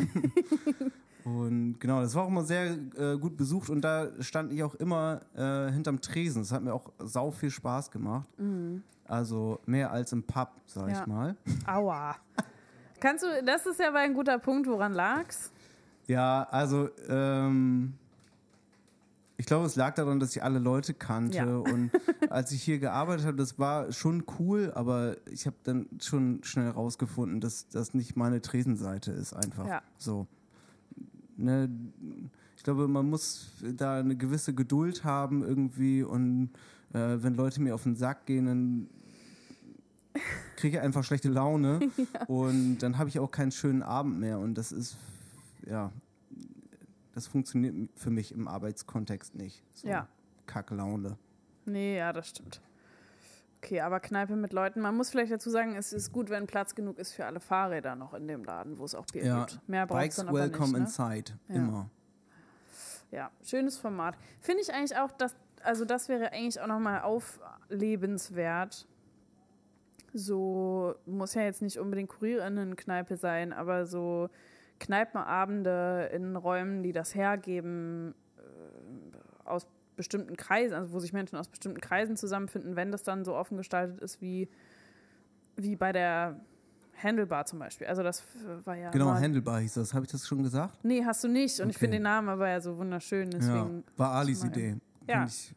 und 1.24 1.78
genau, 1.80 2.00
das 2.00 2.14
war 2.14 2.24
auch 2.24 2.28
immer 2.28 2.44
sehr 2.44 2.76
äh, 2.96 3.16
gut 3.18 3.36
besucht 3.36 3.70
und 3.70 3.80
da 3.82 4.08
stand 4.20 4.52
ich 4.52 4.62
auch 4.62 4.74
immer 4.76 5.20
äh, 5.34 5.70
hinterm 5.72 6.00
Tresen. 6.00 6.42
Das 6.42 6.52
hat 6.52 6.62
mir 6.62 6.72
auch 6.74 6.90
sau 6.98 7.30
viel 7.30 7.50
Spaß 7.50 7.90
gemacht. 7.90 8.26
Also 9.06 9.58
mehr 9.66 9.90
als 9.90 10.12
im 10.12 10.22
Pub, 10.22 10.50
sag 10.66 10.88
Ja. 10.90 11.00
ich 11.00 11.06
mal. 11.06 11.36
Aua. 11.66 12.16
Kannst 13.00 13.24
du, 13.24 13.28
das 13.44 13.66
ist 13.66 13.80
ja 13.80 13.88
aber 13.88 13.98
ein 14.00 14.14
guter 14.14 14.38
Punkt, 14.38 14.68
woran 14.68 14.92
lag's? 14.92 15.50
Ja, 16.06 16.46
also 16.50 16.88
ähm, 17.08 17.94
ich 19.36 19.46
glaube, 19.46 19.64
es 19.66 19.74
lag 19.76 19.94
daran, 19.94 20.20
dass 20.20 20.36
ich 20.36 20.42
alle 20.42 20.58
Leute 20.58 20.92
kannte 20.92 21.36
Ja. 21.38 21.44
und 21.56 21.90
als 22.30 22.52
ich 22.52 22.62
hier 22.62 22.78
gearbeitet 22.78 23.26
habe, 23.26 23.36
das 23.36 23.58
war 23.58 23.90
schon 23.92 24.24
cool, 24.38 24.70
aber 24.74 25.16
ich 25.30 25.46
habe 25.46 25.56
dann 25.64 25.86
schon 26.00 26.40
schnell 26.44 26.68
rausgefunden, 26.70 27.40
dass 27.40 27.68
das 27.68 27.94
nicht 27.94 28.16
meine 28.16 28.42
Tresenseite 28.42 29.12
ist 29.12 29.32
einfach 29.32 29.66
Ja. 29.66 29.82
so. 29.98 30.26
Ne, 31.40 31.70
ich 32.56 32.62
glaube, 32.62 32.88
man 32.88 33.08
muss 33.08 33.50
da 33.76 33.98
eine 33.98 34.16
gewisse 34.16 34.54
Geduld 34.54 35.04
haben 35.04 35.42
irgendwie 35.42 36.02
und 36.02 36.50
äh, 36.92 37.16
wenn 37.22 37.34
Leute 37.34 37.60
mir 37.62 37.74
auf 37.74 37.84
den 37.84 37.96
Sack 37.96 38.26
gehen, 38.26 38.46
dann 38.46 38.88
kriege 40.56 40.76
ich 40.76 40.82
einfach 40.82 41.04
schlechte 41.04 41.28
Laune 41.28 41.80
und 42.26 42.78
dann 42.78 42.98
habe 42.98 43.08
ich 43.08 43.18
auch 43.18 43.30
keinen 43.30 43.52
schönen 43.52 43.82
Abend 43.82 44.18
mehr 44.20 44.38
und 44.38 44.54
das 44.54 44.72
ist 44.72 44.96
ja 45.66 45.90
das 47.14 47.26
funktioniert 47.26 47.74
für 47.96 48.10
mich 48.10 48.32
im 48.32 48.48
Arbeitskontext 48.48 49.34
nicht. 49.34 49.62
So 49.74 49.88
Ja. 49.88 50.08
Kacklaune. 50.46 51.18
Nee, 51.66 51.98
ja, 51.98 52.12
das 52.12 52.28
stimmt. 52.28 52.60
Okay, 53.62 53.80
aber 53.80 54.00
Kneipe 54.00 54.36
mit 54.36 54.54
Leuten. 54.54 54.80
Man 54.80 54.96
muss 54.96 55.10
vielleicht 55.10 55.30
dazu 55.30 55.50
sagen, 55.50 55.76
es 55.76 55.92
ist 55.92 56.12
gut, 56.12 56.30
wenn 56.30 56.46
Platz 56.46 56.74
genug 56.74 56.98
ist 56.98 57.12
für 57.12 57.26
alle 57.26 57.40
Fahrräder 57.40 57.94
noch 57.94 58.14
in 58.14 58.26
dem 58.26 58.42
Laden, 58.42 58.78
wo 58.78 58.84
es 58.84 58.94
auch 58.94 59.04
Bier 59.12 59.22
Ja, 59.22 59.44
gibt. 59.44 59.68
Mehr 59.68 59.86
braucht 59.86 59.98
es 59.98 60.04
Bikes 60.04 60.16
dann 60.16 60.28
aber 60.28 60.38
welcome 60.38 60.78
nicht. 60.78 60.78
Ne? 60.78 60.78
inside. 60.80 61.32
Ja. 61.48 61.54
Immer. 61.54 61.90
Ja, 63.10 63.30
schönes 63.44 63.76
Format. 63.76 64.16
Finde 64.40 64.62
ich 64.62 64.72
eigentlich 64.72 64.96
auch, 64.96 65.12
dass, 65.12 65.36
also 65.62 65.84
das 65.84 66.08
wäre 66.08 66.32
eigentlich 66.32 66.58
auch 66.58 66.68
nochmal 66.68 67.02
auflebenswert. 67.02 68.86
So 70.14 70.94
muss 71.04 71.34
ja 71.34 71.42
jetzt 71.42 71.60
nicht 71.60 71.78
unbedingt 71.78 72.08
Kurierinnenkneipe 72.08 73.18
sein, 73.18 73.52
aber 73.52 73.84
so 73.84 74.30
Kneipenabende 74.78 76.08
in 76.14 76.34
Räumen, 76.34 76.82
die 76.82 76.92
das 76.92 77.14
hergeben, 77.14 78.14
äh, 78.38 79.48
aus 79.48 79.66
bestimmten 80.00 80.36
Kreisen, 80.36 80.74
also 80.74 80.92
wo 80.92 80.98
sich 80.98 81.12
Menschen 81.12 81.36
aus 81.36 81.48
bestimmten 81.48 81.80
Kreisen 81.80 82.16
zusammenfinden, 82.16 82.74
wenn 82.76 82.90
das 82.92 83.02
dann 83.02 83.24
so 83.24 83.34
offen 83.36 83.56
gestaltet 83.56 84.00
ist 84.00 84.20
wie, 84.20 84.48
wie 85.56 85.76
bei 85.76 85.92
der 85.92 86.40
Handlebar 87.02 87.46
zum 87.46 87.58
Beispiel. 87.58 87.86
Also 87.86 88.02
das 88.02 88.22
war 88.64 88.76
ja. 88.76 88.90
Genau, 88.90 89.06
mal- 89.06 89.20
Handelbar 89.20 89.60
hieß 89.60 89.74
das. 89.74 89.94
Habe 89.94 90.04
ich 90.04 90.10
das 90.12 90.26
schon 90.26 90.42
gesagt? 90.42 90.78
Nee, 90.84 91.04
hast 91.04 91.24
du 91.24 91.28
nicht. 91.28 91.58
Und 91.60 91.70
ich 91.70 91.76
Okay. 91.76 91.84
finde 91.86 91.96
den 91.98 92.02
Namen 92.02 92.28
aber 92.28 92.48
ja 92.48 92.60
so 92.60 92.76
wunderschön. 92.76 93.30
Deswegen 93.30 93.78
ja, 93.86 93.98
war 93.98 94.12
Alis 94.12 94.44
Idee. 94.44 94.76
Ja. 95.08 95.24
Ich, 95.24 95.54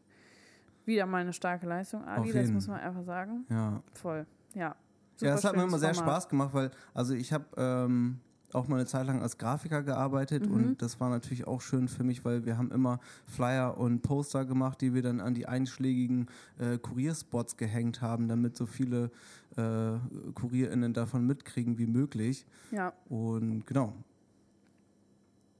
wieder 0.85 1.05
mal 1.05 1.21
eine 1.21 1.33
starke 1.33 1.65
Leistung, 1.65 2.03
Ali, 2.05 2.31
das 2.33 2.49
muss 2.51 2.67
man 2.67 2.79
einfach 2.81 3.03
sagen. 3.03 3.45
ja. 3.49 3.81
Voll. 3.93 4.25
Ja. 4.53 4.75
ja, 5.19 5.33
es 5.35 5.43
hat 5.43 5.55
mir 5.55 5.63
immer 5.63 5.79
sehr 5.79 5.93
Format. 5.95 6.11
Spaß 6.13 6.29
gemacht, 6.29 6.53
weil, 6.53 6.71
also 6.93 7.13
ich 7.13 7.31
habe 7.33 7.45
ähm, 7.57 8.19
auch 8.55 8.67
mal 8.67 8.75
eine 8.77 8.85
Zeit 8.85 9.05
lang 9.07 9.21
als 9.21 9.37
Grafiker 9.37 9.83
gearbeitet 9.83 10.47
Mhm. 10.47 10.53
und 10.53 10.81
das 10.81 10.99
war 10.99 11.09
natürlich 11.09 11.47
auch 11.47 11.61
schön 11.61 11.87
für 11.87 12.03
mich, 12.03 12.23
weil 12.25 12.45
wir 12.45 12.57
haben 12.57 12.71
immer 12.71 12.99
Flyer 13.27 13.77
und 13.77 14.01
Poster 14.01 14.45
gemacht, 14.45 14.81
die 14.81 14.93
wir 14.93 15.01
dann 15.01 15.19
an 15.19 15.33
die 15.33 15.47
einschlägigen 15.47 16.27
äh, 16.59 16.77
Kurierspots 16.77 17.57
gehängt 17.57 18.01
haben, 18.01 18.27
damit 18.27 18.55
so 18.55 18.65
viele 18.65 19.11
äh, 19.55 19.93
KurierInnen 20.35 20.93
davon 20.93 21.25
mitkriegen 21.27 21.77
wie 21.77 21.87
möglich. 21.87 22.45
Ja, 22.71 22.93
Und 23.09 23.65
genau. 23.65 23.93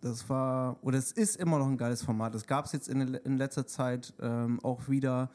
Das 0.01 0.29
war, 0.29 0.77
oder 0.81 0.97
es 0.97 1.13
ist 1.13 1.37
immer 1.37 1.59
noch 1.59 1.67
ein 1.67 1.77
geiles 1.77 2.03
Format. 2.03 2.35
Es 2.35 2.45
gab 2.45 2.65
es 2.65 2.73
jetzt 2.73 2.89
in, 2.89 2.99
in 3.13 3.37
letzter 3.37 3.65
Zeit 3.65 4.13
ähm, 4.19 4.59
auch 4.61 4.89
wieder, 4.89 5.29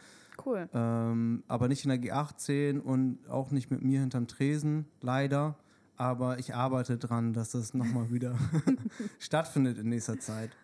cool. 0.45 0.69
ähm, 0.75 1.43
aber 1.49 1.69
nicht 1.69 1.85
in 1.87 1.89
der 1.89 1.99
G18 1.99 2.79
und 2.79 3.19
auch 3.31 3.51
nicht 3.51 3.71
mit 3.71 3.83
mir 3.83 4.01
hinterm 4.01 4.27
Tresen, 4.27 4.85
leider. 5.01 5.57
Aber 5.99 6.39
ich 6.39 6.55
arbeite 6.55 6.97
dran, 6.97 7.33
dass 7.33 7.51
das 7.51 7.75
nochmal 7.75 8.11
wieder 8.11 8.37
stattfindet 9.19 9.79
in 9.79 9.89
nächster 9.89 10.19
Zeit. 10.21 10.57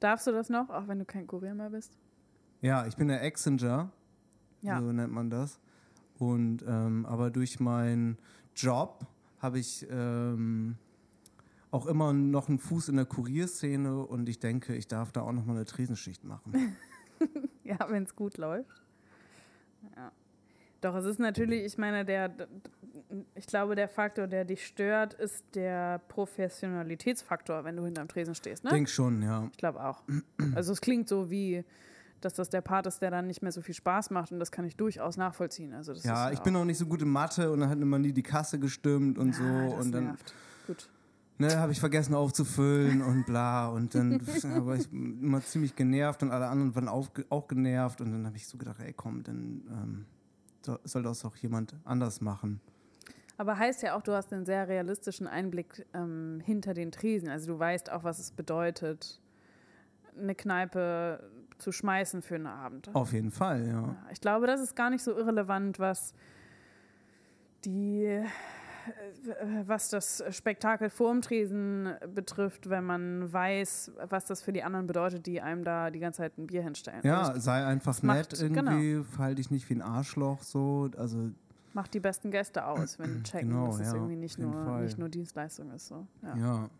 Darfst 0.00 0.26
du 0.26 0.32
das 0.32 0.48
noch, 0.48 0.70
auch 0.70 0.86
wenn 0.88 0.98
du 1.00 1.04
kein 1.04 1.26
Kurier 1.26 1.54
mehr 1.54 1.70
bist? 1.70 1.92
Ja, 2.60 2.86
ich 2.86 2.96
bin 2.96 3.08
der 3.08 3.22
Exchanger, 3.22 3.90
Ja. 4.62 4.80
so 4.80 4.92
nennt 4.92 5.12
man 5.12 5.28
das. 5.28 5.58
Und 6.18 6.62
ähm, 6.66 7.04
aber 7.06 7.30
durch 7.30 7.58
meinen 7.58 8.16
Job 8.54 9.04
habe 9.40 9.58
ich 9.58 9.86
ähm, 9.90 10.76
auch 11.72 11.86
immer 11.86 12.12
noch 12.12 12.48
einen 12.48 12.60
Fuß 12.60 12.88
in 12.90 12.96
der 12.96 13.04
Kurierszene 13.06 14.06
und 14.06 14.28
ich 14.28 14.38
denke, 14.38 14.76
ich 14.76 14.86
darf 14.86 15.10
da 15.10 15.22
auch 15.22 15.32
noch 15.32 15.44
mal 15.44 15.54
eine 15.56 15.64
Tresenschicht 15.64 16.24
machen. 16.24 16.76
Ja, 17.62 17.78
wenn 17.88 18.02
es 18.02 18.14
gut 18.14 18.36
läuft. 18.36 18.82
Ja. 19.96 20.12
Doch, 20.84 20.94
es 20.96 21.06
ist 21.06 21.18
natürlich, 21.18 21.64
ich 21.64 21.78
meine, 21.78 22.04
der, 22.04 22.30
ich 23.34 23.46
glaube, 23.46 23.74
der 23.74 23.88
Faktor, 23.88 24.26
der 24.26 24.44
dich 24.44 24.66
stört, 24.66 25.14
ist 25.14 25.42
der 25.54 25.98
Professionalitätsfaktor, 26.08 27.64
wenn 27.64 27.74
du 27.74 27.86
hinterm 27.86 28.06
Tresen 28.06 28.34
stehst, 28.34 28.64
ne? 28.64 28.70
Denk 28.70 28.90
schon, 28.90 29.22
ja. 29.22 29.48
Ich 29.50 29.56
glaube 29.56 29.82
auch. 29.82 30.02
Also 30.54 30.74
es 30.74 30.82
klingt 30.82 31.08
so 31.08 31.30
wie, 31.30 31.64
dass 32.20 32.34
das 32.34 32.50
der 32.50 32.60
Part 32.60 32.86
ist, 32.86 33.00
der 33.00 33.10
dann 33.10 33.26
nicht 33.26 33.40
mehr 33.40 33.50
so 33.50 33.62
viel 33.62 33.74
Spaß 33.74 34.10
macht 34.10 34.30
und 34.30 34.40
das 34.40 34.52
kann 34.52 34.66
ich 34.66 34.76
durchaus 34.76 35.16
nachvollziehen. 35.16 35.72
Also 35.72 35.94
das 35.94 36.04
Ja, 36.04 36.30
ich 36.30 36.40
bin 36.40 36.54
auch 36.54 36.66
nicht 36.66 36.76
so 36.76 36.84
gut 36.84 37.00
in 37.00 37.08
Mathe 37.08 37.50
und 37.50 37.60
dann 37.60 37.70
hat 37.70 37.80
immer 37.80 37.98
nie 37.98 38.12
die 38.12 38.22
Kasse 38.22 38.58
gestimmt 38.58 39.16
und 39.16 39.34
so 39.34 39.42
Ah, 39.42 39.76
das 39.76 39.86
und 39.86 39.92
dann 39.92 40.04
nervt. 40.04 40.34
Gut. 40.66 40.90
ne, 41.38 41.56
habe 41.56 41.72
ich 41.72 41.80
vergessen 41.80 42.14
aufzufüllen 42.14 43.00
und 43.00 43.24
bla 43.24 43.68
und 43.68 43.94
dann 43.94 44.20
war 44.66 44.76
ich 44.76 44.92
immer 44.92 45.40
ziemlich 45.40 45.76
genervt 45.76 46.22
und 46.22 46.30
alle 46.30 46.48
anderen 46.48 46.74
waren 46.74 46.88
auch, 46.88 47.08
auch 47.30 47.48
genervt 47.48 48.02
und 48.02 48.12
dann 48.12 48.26
habe 48.26 48.36
ich 48.36 48.46
so 48.46 48.58
gedacht, 48.58 48.80
ey 48.80 48.92
komm, 48.92 49.22
dann 49.22 49.62
ähm, 49.70 50.06
so, 50.06 50.13
soll 50.84 51.02
das 51.02 51.24
auch 51.24 51.36
jemand 51.36 51.74
anders 51.84 52.20
machen. 52.20 52.60
Aber 53.36 53.58
heißt 53.58 53.82
ja 53.82 53.96
auch, 53.96 54.02
du 54.02 54.12
hast 54.12 54.32
einen 54.32 54.44
sehr 54.44 54.68
realistischen 54.68 55.26
Einblick 55.26 55.86
ähm, 55.92 56.40
hinter 56.44 56.72
den 56.72 56.92
Tresen. 56.92 57.28
Also 57.28 57.52
du 57.52 57.58
weißt 57.58 57.90
auch, 57.90 58.04
was 58.04 58.18
es 58.18 58.30
bedeutet, 58.30 59.20
eine 60.16 60.34
Kneipe 60.34 61.28
zu 61.58 61.72
schmeißen 61.72 62.22
für 62.22 62.36
einen 62.36 62.46
Abend. 62.46 62.94
Auf 62.94 63.12
jeden 63.12 63.30
Fall, 63.30 63.66
ja. 63.66 63.72
Ja, 63.72 63.96
ich 64.12 64.20
glaube, 64.20 64.46
das 64.46 64.60
ist 64.60 64.76
gar 64.76 64.90
nicht 64.90 65.02
so 65.02 65.16
irrelevant, 65.16 65.78
was 65.78 66.14
die 67.64 68.22
was 69.66 69.88
das 69.90 70.22
Spektakel 70.30 70.90
vorm 70.90 71.22
Tresen 71.22 71.94
betrifft, 72.14 72.68
wenn 72.70 72.84
man 72.84 73.32
weiß, 73.32 73.92
was 74.08 74.26
das 74.26 74.42
für 74.42 74.52
die 74.52 74.62
anderen 74.62 74.86
bedeutet, 74.86 75.26
die 75.26 75.40
einem 75.40 75.64
da 75.64 75.90
die 75.90 76.00
ganze 76.00 76.18
Zeit 76.18 76.36
ein 76.38 76.46
Bier 76.46 76.62
hinstellen. 76.62 77.00
Ja, 77.02 77.22
Also 77.28 77.40
sei 77.40 77.64
einfach 77.64 78.02
macht- 78.02 78.16
nett 78.32 78.40
irgendwie, 78.40 79.02
verhalte 79.04 79.36
dich 79.36 79.50
nicht 79.50 79.68
wie 79.70 79.74
ein 79.74 79.82
Arschloch 79.82 80.42
so, 80.42 80.90
also 80.96 81.30
macht 81.72 81.92
die 81.94 82.00
besten 82.00 82.30
Gäste 82.30 82.64
aus, 82.66 82.98
wenn 82.98 83.14
die 83.16 83.22
checken, 83.30 83.48
Genau, 83.50 83.66
dass 83.68 83.80
es 83.80 83.88
ja, 83.88 83.94
irgendwie 83.94 84.16
nicht 84.16 84.38
nur, 84.38 84.52
Fall. 84.52 84.84
nicht 84.84 84.98
nur 84.98 85.08
Dienstleistung 85.08 85.70
ist. 85.72 85.86
So. 85.88 86.06
Ja. 86.22 86.36
ja. 86.36 86.70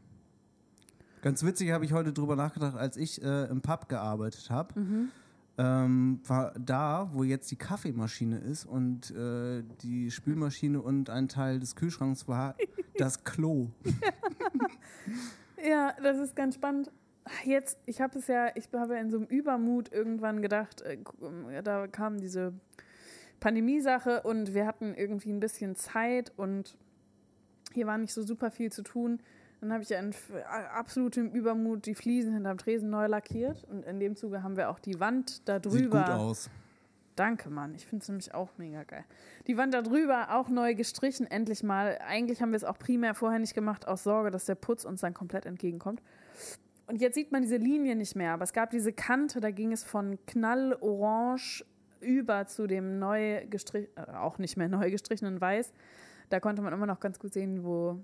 Ganz 1.23 1.43
witzig 1.43 1.71
habe 1.73 1.85
ich 1.85 1.93
heute 1.93 2.13
drüber 2.13 2.37
nachgedacht, 2.37 2.77
als 2.77 2.97
ich 2.97 3.23
äh, 3.23 3.45
im 3.47 3.63
Pub 3.63 3.89
gearbeitet 3.89 4.51
habe. 4.51 4.79
Mhm. 4.79 5.09
Ähm, 5.57 6.21
war 6.27 6.53
da, 6.59 7.11
wo 7.13 7.23
jetzt 7.23 7.49
die 7.53 7.57
Kaffeemaschine 7.57 8.39
ist 8.39 8.65
und 8.65 9.13
äh, 9.13 9.63
die 9.83 10.11
Spülmaschine 10.11 10.83
und 10.83 11.11
ein 11.11 11.29
Teil 11.29 11.61
des 11.61 11.77
Kühlschranks 11.77 12.27
war 12.27 12.57
das 12.99 13.23
Klo. 13.25 13.69
Ja, 15.67 15.95
das 16.03 16.19
ist 16.19 16.37
ganz 16.37 16.57
spannend. 16.57 16.91
Jetzt, 17.45 17.79
ich 17.87 18.01
habe 18.03 18.19
es 18.19 18.27
ja, 18.27 18.49
ich 18.55 18.69
habe 18.75 18.95
ja 18.95 19.01
in 19.01 19.11
so 19.11 19.17
einem 19.17 19.27
Übermut 19.27 19.91
irgendwann 19.91 20.43
gedacht, 20.43 20.83
äh, 20.83 20.99
gu- 20.99 21.31
da 21.63 21.87
kam 21.87 22.21
diese 22.21 22.53
Pandemiesache 23.41 24.23
und 24.23 24.53
wir 24.53 24.67
hatten 24.67 24.95
irgendwie 24.95 25.31
ein 25.33 25.41
bisschen 25.41 25.75
Zeit 25.75 26.33
und 26.37 26.77
hier 27.73 27.87
war 27.87 27.97
nicht 27.97 28.13
so 28.13 28.23
super 28.23 28.51
viel 28.51 28.71
zu 28.71 28.83
tun. 28.83 29.21
Dann 29.65 29.73
habe 29.73 29.83
ich 29.83 29.89
ja 29.89 29.99
in 29.99 30.15
absolutem 30.75 31.31
Übermut 31.31 31.87
die 31.87 31.95
Fliesen 31.95 32.35
hinterm 32.35 32.59
Tresen 32.59 32.91
neu 32.91 33.07
lackiert 33.07 33.65
und 33.65 33.83
in 33.87 33.99
dem 33.99 34.15
Zuge 34.15 34.43
haben 34.43 34.59
wir 34.59 34.69
auch 34.69 34.79
die 34.79 35.01
Wand 35.01 35.49
da 35.49 35.59
drüber. 35.59 35.79
Sieht 35.79 35.91
gut 35.91 36.15
aus. 36.15 36.51
Danke, 37.17 37.49
Mann. 37.49 37.75
Ich 37.75 37.87
finde 37.87 38.03
es 38.03 38.09
nämlich 38.09 38.35
auch 38.35 38.51
mega 38.59 38.83
geil. 38.83 39.07
Die 39.47 39.57
Wand 39.57 39.73
da 39.73 39.81
drüber 39.81 40.35
auch 40.35 40.51
neu 40.51 40.75
gestrichen, 40.75 41.27
endlich 41.27 41.63
mal. 41.63 41.99
Eigentlich 42.07 42.43
haben 42.43 42.51
wir 42.51 42.59
es 42.59 42.65
auch 42.65 42.79
primär 42.79 43.15
vorher 43.15 43.39
nicht 43.39 43.55
gemacht, 43.55 43.89
aus 43.89 44.03
Sorge, 44.03 44.31
dass 44.31 44.45
der 44.45 44.55
Putz 44.55 44.85
uns 44.85 45.01
dann 45.01 45.15
komplett 45.15 45.47
entgegenkommt. 45.47 46.03
Und 46.87 47.01
jetzt 47.01 47.15
sieht 47.15 47.33
man 47.33 47.41
diese 47.41 47.57
Linie 47.57 47.97
nicht 47.97 48.17
mehr, 48.17 48.33
aber 48.33 48.45
es 48.45 48.53
gab 48.53 48.69
diese 48.69 48.93
Kante, 48.93 49.41
da 49.41 49.51
ging 49.51 49.73
es 49.73 49.83
von 49.83 50.19
knallorange 50.27 51.65
über 52.03 52.47
zu 52.47 52.67
dem 52.67 52.99
neu 52.99 53.47
gestrichenen, 53.47 54.09
äh, 54.09 54.17
auch 54.17 54.37
nicht 54.37 54.59
mehr 54.59 54.69
neu 54.69 54.91
gestrichenen 54.91 55.41
Weiß. 55.41 55.73
Da 56.29 56.39
konnte 56.41 56.61
man 56.61 56.75
immer 56.75 56.87
noch 56.87 57.01
ganz 57.01 57.19
gut 57.19 57.33
sehen, 57.33 57.65
wo, 57.65 57.99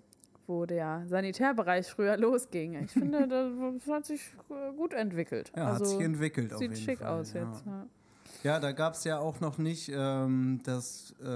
wo 0.51 0.67
der 0.67 1.05
Sanitärbereich 1.07 1.87
früher 1.89 2.17
losging. 2.27 2.75
Ich 2.85 2.91
finde, 2.91 3.27
das 3.29 3.87
hat 3.89 4.05
sich 4.05 4.21
äh, 4.51 4.77
gut 4.77 4.93
entwickelt. 4.93 5.53
Ja, 5.57 5.67
hat 5.67 5.73
Also, 5.81 5.85
sich 5.97 6.01
entwickelt 6.01 6.53
auf 6.53 6.59
Sieht 6.59 6.77
schick 6.77 6.99
Fall. 6.99 7.21
aus 7.21 7.33
ja. 7.33 7.45
jetzt. 7.49 7.65
Ja. 7.65 7.87
Ja, 8.43 8.59
da 8.61 8.73
gab 8.73 8.95
es 8.95 9.05
ja 9.05 9.19
auch 9.19 9.41
noch 9.41 9.59
nicht 9.59 9.91
ähm, 9.95 10.61
das, 10.65 11.15
äh, 11.21 11.27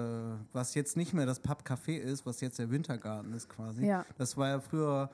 was 0.53 0.75
jetzt 0.75 0.97
nicht 0.97 1.13
mehr 1.13 1.27
das 1.27 1.41
Pub-Café 1.41 1.97
ist, 1.99 2.25
was 2.25 2.41
jetzt 2.41 2.59
der 2.59 2.71
Wintergarten 2.71 3.33
ist 3.35 3.49
quasi. 3.49 3.85
Ja. 3.87 4.05
Das 4.17 4.37
war 4.37 4.49
ja 4.49 4.61
früher, 4.61 5.11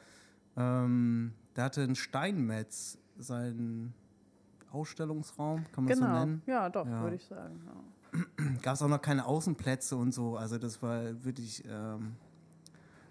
ähm, 0.57 1.33
da 1.55 1.65
hatte 1.65 1.83
ein 1.83 1.97
Steinmetz 1.97 2.97
seinen 3.19 3.93
Ausstellungsraum, 4.71 5.65
kann 5.73 5.85
man 5.85 5.89
das 5.89 5.99
so 5.99 6.05
Genau, 6.05 6.19
nennen. 6.21 6.43
ja, 6.47 6.69
doch, 6.69 6.87
Ja. 6.87 7.03
würde 7.03 7.17
ich 7.17 7.25
sagen. 7.27 7.61
Ja. 7.67 8.21
Gab 8.63 8.75
es 8.75 8.83
auch 8.83 8.89
noch 8.89 9.03
keine 9.03 9.27
Außenplätze 9.27 9.97
und 9.97 10.13
so. 10.13 10.37
Also 10.37 10.59
das 10.59 10.83
war 10.83 11.03
wirklich 11.25 11.65
ähm, 11.69 12.13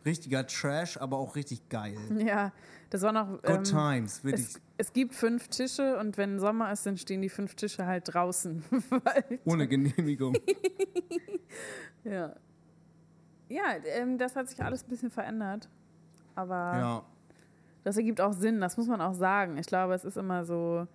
richtiger 0.06 0.46
Trash, 0.48 0.98
aber 0.98 1.18
auch 1.18 1.36
richtig 1.36 1.70
geil. 1.70 1.98
Ja, 2.18 2.52
das 2.90 3.02
war 3.02 3.12
noch. 3.12 3.42
Good 3.42 3.50
Ähm, 3.50 3.64
times, 3.64 4.24
wirklich. 4.24 4.46
es, 4.46 4.62
es 4.78 4.94
gibt 4.94 5.14
fünf 5.14 5.48
Tische 5.50 5.98
und 6.00 6.18
wenn 6.18 6.40
Sommer 6.40 6.72
ist, 6.72 6.86
dann 6.86 6.98
stehen 6.98 7.22
die 7.22 7.30
fünf 7.30 7.56
Tische 7.56 7.86
halt 7.86 8.14
draußen. 8.14 8.64
Ohne 9.46 9.68
Genehmigung. 9.68 10.36
ja. 12.04 12.36
Ja, 13.50 13.64
ähm, 13.96 14.18
das 14.18 14.36
hat 14.36 14.48
sich 14.50 14.64
alles 14.64 14.84
ein 14.84 14.90
bisschen 14.90 15.10
verändert. 15.10 15.70
Aber 16.36 16.56
ja. 16.56 17.04
das 17.84 17.98
ergibt 17.98 18.22
auch 18.22 18.34
Sinn, 18.34 18.62
das 18.62 18.78
muss 18.78 18.88
man 18.88 19.02
auch 19.02 19.14
sagen. 19.14 19.58
Ich 19.58 19.68
glaube, 19.68 19.94
es 19.96 20.06
ist 20.06 20.18
immer 20.18 20.46
so 20.46 20.88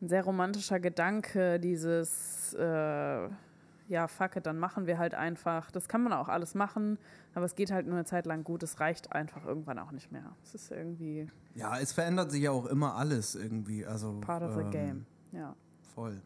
ein 0.00 0.08
sehr 0.08 0.22
romantischer 0.22 0.78
Gedanke, 0.78 1.58
dieses, 1.58 2.54
äh, 2.54 3.28
ja, 3.88 4.08
fuck 4.08 4.36
it, 4.36 4.46
dann 4.46 4.58
machen 4.58 4.86
wir 4.86 4.98
halt 4.98 5.14
einfach. 5.14 5.70
Das 5.70 5.88
kann 5.88 6.02
man 6.02 6.12
auch 6.12 6.28
alles 6.28 6.54
machen, 6.54 6.98
aber 7.34 7.44
es 7.44 7.54
geht 7.54 7.70
halt 7.70 7.86
nur 7.86 7.94
eine 7.94 8.04
Zeit 8.04 8.26
lang 8.26 8.44
gut. 8.44 8.62
Es 8.62 8.80
reicht 8.80 9.12
einfach 9.12 9.44
irgendwann 9.44 9.78
auch 9.78 9.92
nicht 9.92 10.12
mehr. 10.12 10.34
Es 10.42 10.54
ist 10.54 10.70
irgendwie 10.70 11.28
ja, 11.56 11.78
es 11.78 11.92
verändert 11.92 12.30
sich 12.30 12.42
ja 12.42 12.50
auch 12.50 12.66
immer 12.66 12.96
alles 12.96 13.34
irgendwie. 13.34 13.86
Also, 13.86 14.20
part 14.20 14.42
of 14.42 14.52
the 14.54 14.60
ähm, 14.60 14.70
game. 14.70 15.06
Ja. 15.32 15.56
Voll. 15.94 16.20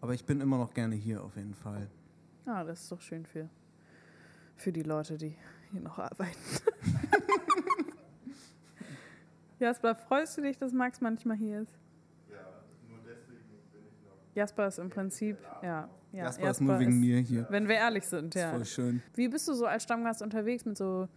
Aber 0.00 0.14
ich 0.14 0.24
bin 0.24 0.40
immer 0.40 0.56
noch 0.56 0.72
gerne 0.72 0.94
hier 0.94 1.20
auf 1.22 1.36
jeden 1.36 1.54
Fall. 1.54 1.90
Ja, 2.46 2.62
das 2.64 2.80
ist 2.82 2.92
doch 2.92 3.00
schön 3.00 3.26
für, 3.26 3.48
für 4.56 4.72
die 4.72 4.82
Leute, 4.82 5.18
die 5.18 5.36
hier 5.72 5.80
noch 5.80 5.98
arbeiten. 5.98 6.30
Jasper, 9.58 9.96
freust 9.96 10.38
du 10.38 10.42
dich, 10.42 10.56
dass 10.56 10.72
Max 10.72 11.00
manchmal 11.00 11.36
hier 11.36 11.62
ist? 11.62 11.76
Ja, 12.30 12.62
nur 12.88 13.00
deswegen 13.04 13.42
bin 13.72 13.82
ich 13.84 14.00
noch. 14.06 14.19
Jasper 14.34 14.68
ist 14.68 14.78
im 14.78 14.90
Prinzip, 14.90 15.36
ja. 15.62 15.88
ja 16.12 16.24
Jasper 16.24 16.50
ist 16.50 16.60
nur 16.60 16.78
wegen 16.78 17.00
mir 17.00 17.18
hier. 17.18 17.46
Wenn 17.50 17.68
wir 17.68 17.76
ehrlich 17.76 18.06
sind, 18.06 18.34
ja. 18.34 18.50
Voll 18.50 18.64
schön. 18.64 19.02
Wie 19.14 19.28
bist 19.28 19.48
du 19.48 19.54
so 19.54 19.66
als 19.66 19.82
Stammgast 19.82 20.22
unterwegs 20.22 20.64
mit 20.64 20.76
so 20.76 21.08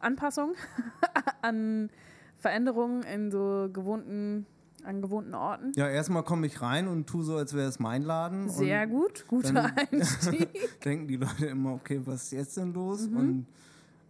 Anpassungen 0.00 0.54
an 1.42 1.90
Veränderungen 2.36 3.02
in 3.04 3.30
so 3.30 3.68
gewohnten, 3.72 4.46
an 4.84 5.00
gewohnten 5.00 5.34
Orten? 5.34 5.72
Ja, 5.76 5.88
erstmal 5.88 6.24
komme 6.24 6.46
ich 6.46 6.60
rein 6.60 6.88
und 6.88 7.06
tu 7.06 7.22
so, 7.22 7.36
als 7.36 7.54
wäre 7.54 7.68
es 7.68 7.78
mein 7.78 8.02
Laden. 8.02 8.48
Sehr 8.48 8.86
gut, 8.86 9.24
guter 9.28 9.70
Einstieg. 9.92 10.48
denken 10.84 11.06
die 11.06 11.16
Leute 11.16 11.46
immer, 11.46 11.74
okay, 11.74 12.00
was 12.04 12.24
ist 12.24 12.32
jetzt 12.32 12.56
denn 12.56 12.72
los? 12.72 13.08
Mhm. 13.08 13.16
Und 13.16 13.46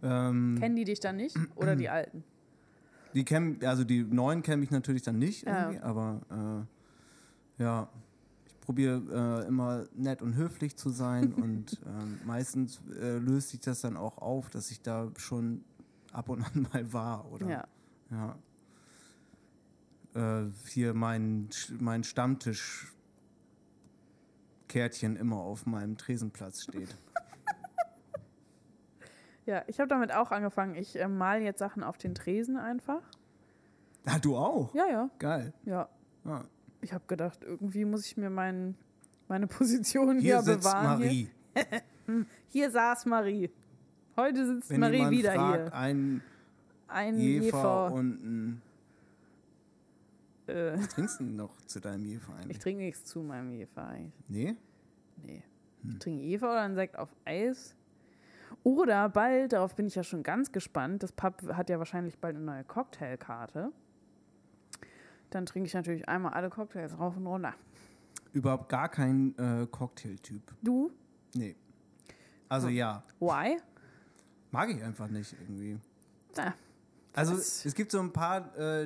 ähm, 0.01 0.57
Kennen 0.59 0.75
die 0.75 0.83
dich 0.85 0.99
dann 0.99 1.17
nicht? 1.17 1.37
Oder 1.55 1.75
die 1.75 1.89
Alten? 1.89 2.23
die 3.13 3.23
kennen, 3.23 3.59
also 3.63 3.83
die 3.83 4.03
neuen 4.03 4.41
kennen 4.41 4.59
mich 4.59 4.71
natürlich 4.71 5.03
dann 5.03 5.19
nicht 5.19 5.45
Ja. 5.45 5.65
irgendwie, 5.69 5.83
aber 5.83 6.65
äh, 7.59 7.61
ja, 7.63 7.87
probiere 8.63 9.43
äh, 9.43 9.47
immer 9.47 9.85
nett 9.93 10.21
und 10.21 10.35
höflich 10.35 10.77
zu 10.77 10.89
sein 10.89 11.33
und 11.43 11.81
ähm, 11.85 12.19
meistens 12.25 12.81
äh, 12.99 13.17
löst 13.17 13.49
sich 13.49 13.59
das 13.59 13.81
dann 13.81 13.97
auch 13.97 14.17
auf, 14.17 14.49
dass 14.49 14.71
ich 14.71 14.81
da 14.81 15.11
schon 15.17 15.63
ab 16.13 16.29
und 16.29 16.43
an 16.43 16.67
mal 16.73 16.93
war 16.93 17.31
oder 17.31 17.47
Ja. 17.47 17.67
ja. 20.13 20.45
Äh, 20.45 20.51
hier 20.67 20.93
mein, 20.93 21.49
mein 21.79 22.03
Stammtisch 22.03 22.93
Kärtchen 24.69 25.17
immer 25.17 25.37
auf 25.37 25.65
meinem 25.65 25.97
Tresenplatz 25.97 26.63
steht. 26.63 26.95
Ja, 29.45 29.61
ich 29.67 29.81
habe 29.81 29.89
damit 29.89 30.13
auch 30.15 30.31
angefangen. 30.31 30.73
Ich 30.75 30.97
äh, 30.97 31.05
mal 31.09 31.41
jetzt 31.41 31.59
Sachen 31.59 31.83
auf 31.83 31.97
den 31.97 32.15
Tresen 32.15 32.55
einfach. 32.55 33.01
Ah, 34.05 34.17
du 34.17 34.37
auch? 34.37 34.73
Ja, 34.73 34.87
ja, 34.87 35.09
Geil. 35.19 35.53
ja. 35.65 35.89
Ah. 36.23 36.43
Ich 36.83 36.93
habe 36.93 37.05
gedacht, 37.07 37.39
irgendwie 37.43 37.85
muss 37.85 38.05
ich 38.05 38.17
mir 38.17 38.29
mein, 38.29 38.75
meine 39.27 39.47
Position 39.57 40.19
Hier 40.19 40.35
hier, 40.35 40.41
sitzt 40.43 40.63
bewahren. 40.63 40.83
Marie. 40.99 41.29
Hier. 41.55 42.25
hier 42.49 42.71
saß 42.71 43.05
Marie. 43.05 43.49
Heute 44.15 44.45
sitzt 44.45 44.69
Wenn 44.69 44.79
Marie 44.81 45.09
wieder 45.09 45.33
fragt, 45.33 45.63
hier. 45.63 45.73
ein 45.73 46.21
Ein 46.87 47.17
Jefer, 47.17 47.45
Jefer. 47.45 47.91
und 47.93 48.23
ein. 48.23 48.61
äh, 50.47 50.77
Was 50.77 50.89
trinkst 50.89 51.19
du 51.19 51.23
denn 51.23 51.35
noch 51.37 51.55
zu 51.65 51.79
deinem 51.79 52.05
Jefer 52.05 52.31
ich 52.33 52.43
eigentlich? 52.43 52.59
trinke 52.59 52.83
nichts 52.83 53.05
zu 53.05 53.19
meinem 53.23 53.51
Jefer 53.53 53.87
eigentlich. 53.87 54.29
Nee? 54.29 54.55
Nee. 55.23 55.43
Hm. 55.83 55.91
Ich 55.93 55.99
trinke 55.99 56.23
Jefer 56.23 56.51
oder 56.51 56.61
einen 56.61 56.75
Sekt 56.75 56.97
auf 56.99 57.09
Eis. 57.25 57.75
Oder 58.63 59.09
bald, 59.09 59.53
darauf 59.53 59.75
bin 59.75 59.87
ich 59.87 59.95
ja 59.95 60.03
schon 60.03 60.21
ganz 60.21 60.51
gespannt, 60.51 61.01
das 61.01 61.11
Pub 61.11 61.41
hat 61.53 61.69
ja 61.69 61.79
wahrscheinlich 61.79 62.19
bald 62.19 62.35
eine 62.35 62.45
neue 62.45 62.63
Cocktailkarte. 62.63 63.71
Dann 65.33 65.45
trinke 65.47 65.65
ich 65.67 65.73
natürlich 65.73 66.07
einmal 66.07 66.33
alle 66.33 66.49
Cocktails 66.49 66.97
rauf 66.99 67.17
und 67.17 67.25
runter. 67.25 67.53
Überhaupt 68.33 68.69
gar 68.69 68.87
kein 68.89 69.35
äh, 69.37 69.65
Cocktailtyp. 69.65 70.41
Du? 70.61 70.91
Nee. 71.33 71.55
Also 72.49 72.67
ja, 72.67 73.03
Why? 73.19 73.57
mag 74.51 74.69
ich 74.69 74.83
einfach 74.83 75.07
nicht 75.07 75.33
irgendwie. 75.41 75.79
Na, 76.35 76.53
Also 77.13 77.33
Was? 77.33 77.65
es 77.65 77.73
gibt 77.73 77.91
so 77.91 77.99
ein 77.99 78.13
paar 78.13 78.55
äh, 78.57 78.83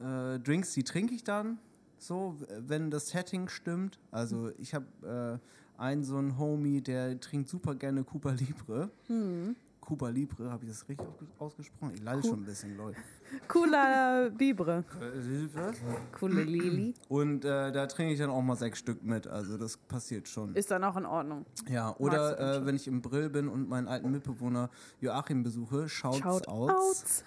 äh, 0.00 0.38
Drinks, 0.40 0.72
die 0.72 0.82
trinke 0.82 1.14
ich 1.14 1.22
dann 1.22 1.58
so, 1.98 2.36
wenn 2.58 2.90
das 2.90 3.08
Setting 3.10 3.48
stimmt. 3.48 4.00
Also 4.10 4.50
ich 4.58 4.74
habe 4.74 5.40
äh, 5.78 5.80
einen 5.80 6.02
so 6.02 6.16
einen 6.16 6.38
Homie, 6.38 6.80
der 6.80 7.20
trinkt 7.20 7.48
super 7.48 7.76
gerne 7.76 8.02
Cuba 8.02 8.32
Libre. 8.32 8.90
Hm. 9.06 9.54
Cuba 9.80 10.08
Libre, 10.10 10.50
habe 10.50 10.64
ich 10.64 10.70
das 10.70 10.88
richtig 10.88 11.06
ausges- 11.06 11.28
ausgesprochen? 11.38 11.92
Ich 11.94 12.02
leide 12.02 12.20
Cu- 12.20 12.28
schon 12.28 12.40
ein 12.40 12.44
bisschen, 12.44 12.76
Leute. 12.76 12.98
Cooler 13.48 14.30
Bibre. 14.30 14.84
Äh, 15.00 15.72
Coole 16.16 16.42
Lili. 16.44 16.94
Und 17.08 17.44
äh, 17.44 17.72
da 17.72 17.86
trinke 17.86 18.12
ich 18.12 18.18
dann 18.18 18.30
auch 18.30 18.42
mal 18.42 18.56
sechs 18.56 18.78
Stück 18.78 19.02
mit. 19.02 19.26
Also 19.26 19.56
das 19.58 19.76
passiert 19.76 20.28
schon. 20.28 20.54
Ist 20.54 20.70
dann 20.70 20.84
auch 20.84 20.96
in 20.96 21.06
Ordnung. 21.06 21.44
Ja, 21.68 21.94
oder 21.96 22.38
äh, 22.58 22.66
wenn 22.66 22.76
ich 22.76 22.86
im 22.86 23.02
Brill 23.02 23.30
bin 23.30 23.48
und 23.48 23.68
meinen 23.68 23.88
alten 23.88 24.10
Mitbewohner 24.10 24.70
Joachim 25.00 25.42
besuche, 25.42 25.88
Shouts 25.88 26.18
Schaut 26.18 26.46
outs, 26.48 26.74
aus. 26.74 27.24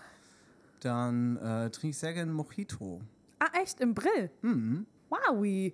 dann 0.79 1.37
äh, 1.37 1.69
trinke 1.69 1.89
ich 1.89 1.97
sehr 1.97 2.13
gerne 2.13 2.31
Mojito. 2.31 3.01
Ah, 3.39 3.47
echt? 3.61 3.79
Im 3.81 3.93
Brill? 3.93 4.29
Mhm. 4.41 4.85
Wowi. 5.09 5.73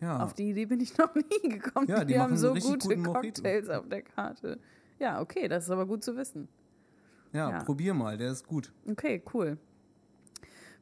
Ja. 0.00 0.22
Auf 0.22 0.34
die 0.34 0.50
Idee 0.50 0.66
bin 0.66 0.80
ich 0.80 0.96
noch 0.98 1.14
nie 1.42 1.48
gekommen. 1.48 1.86
Ja, 1.88 2.04
die 2.04 2.18
haben 2.18 2.32
machen 2.34 2.36
so 2.38 2.52
gute. 2.54 2.96
Cocktails 3.02 3.68
auf 3.70 3.88
der 3.88 4.02
Karte. 4.02 4.58
Ja, 4.98 5.20
okay, 5.20 5.48
das 5.48 5.64
ist 5.64 5.70
aber 5.70 5.86
gut 5.86 6.02
zu 6.04 6.16
wissen. 6.16 6.48
ja, 7.32 7.50
ja. 7.50 7.62
probier 7.64 7.92
mal, 7.94 8.16
der 8.16 8.30
ist 8.32 8.46
gut. 8.46 8.72
Okay, 8.88 9.22
cool. 9.34 9.58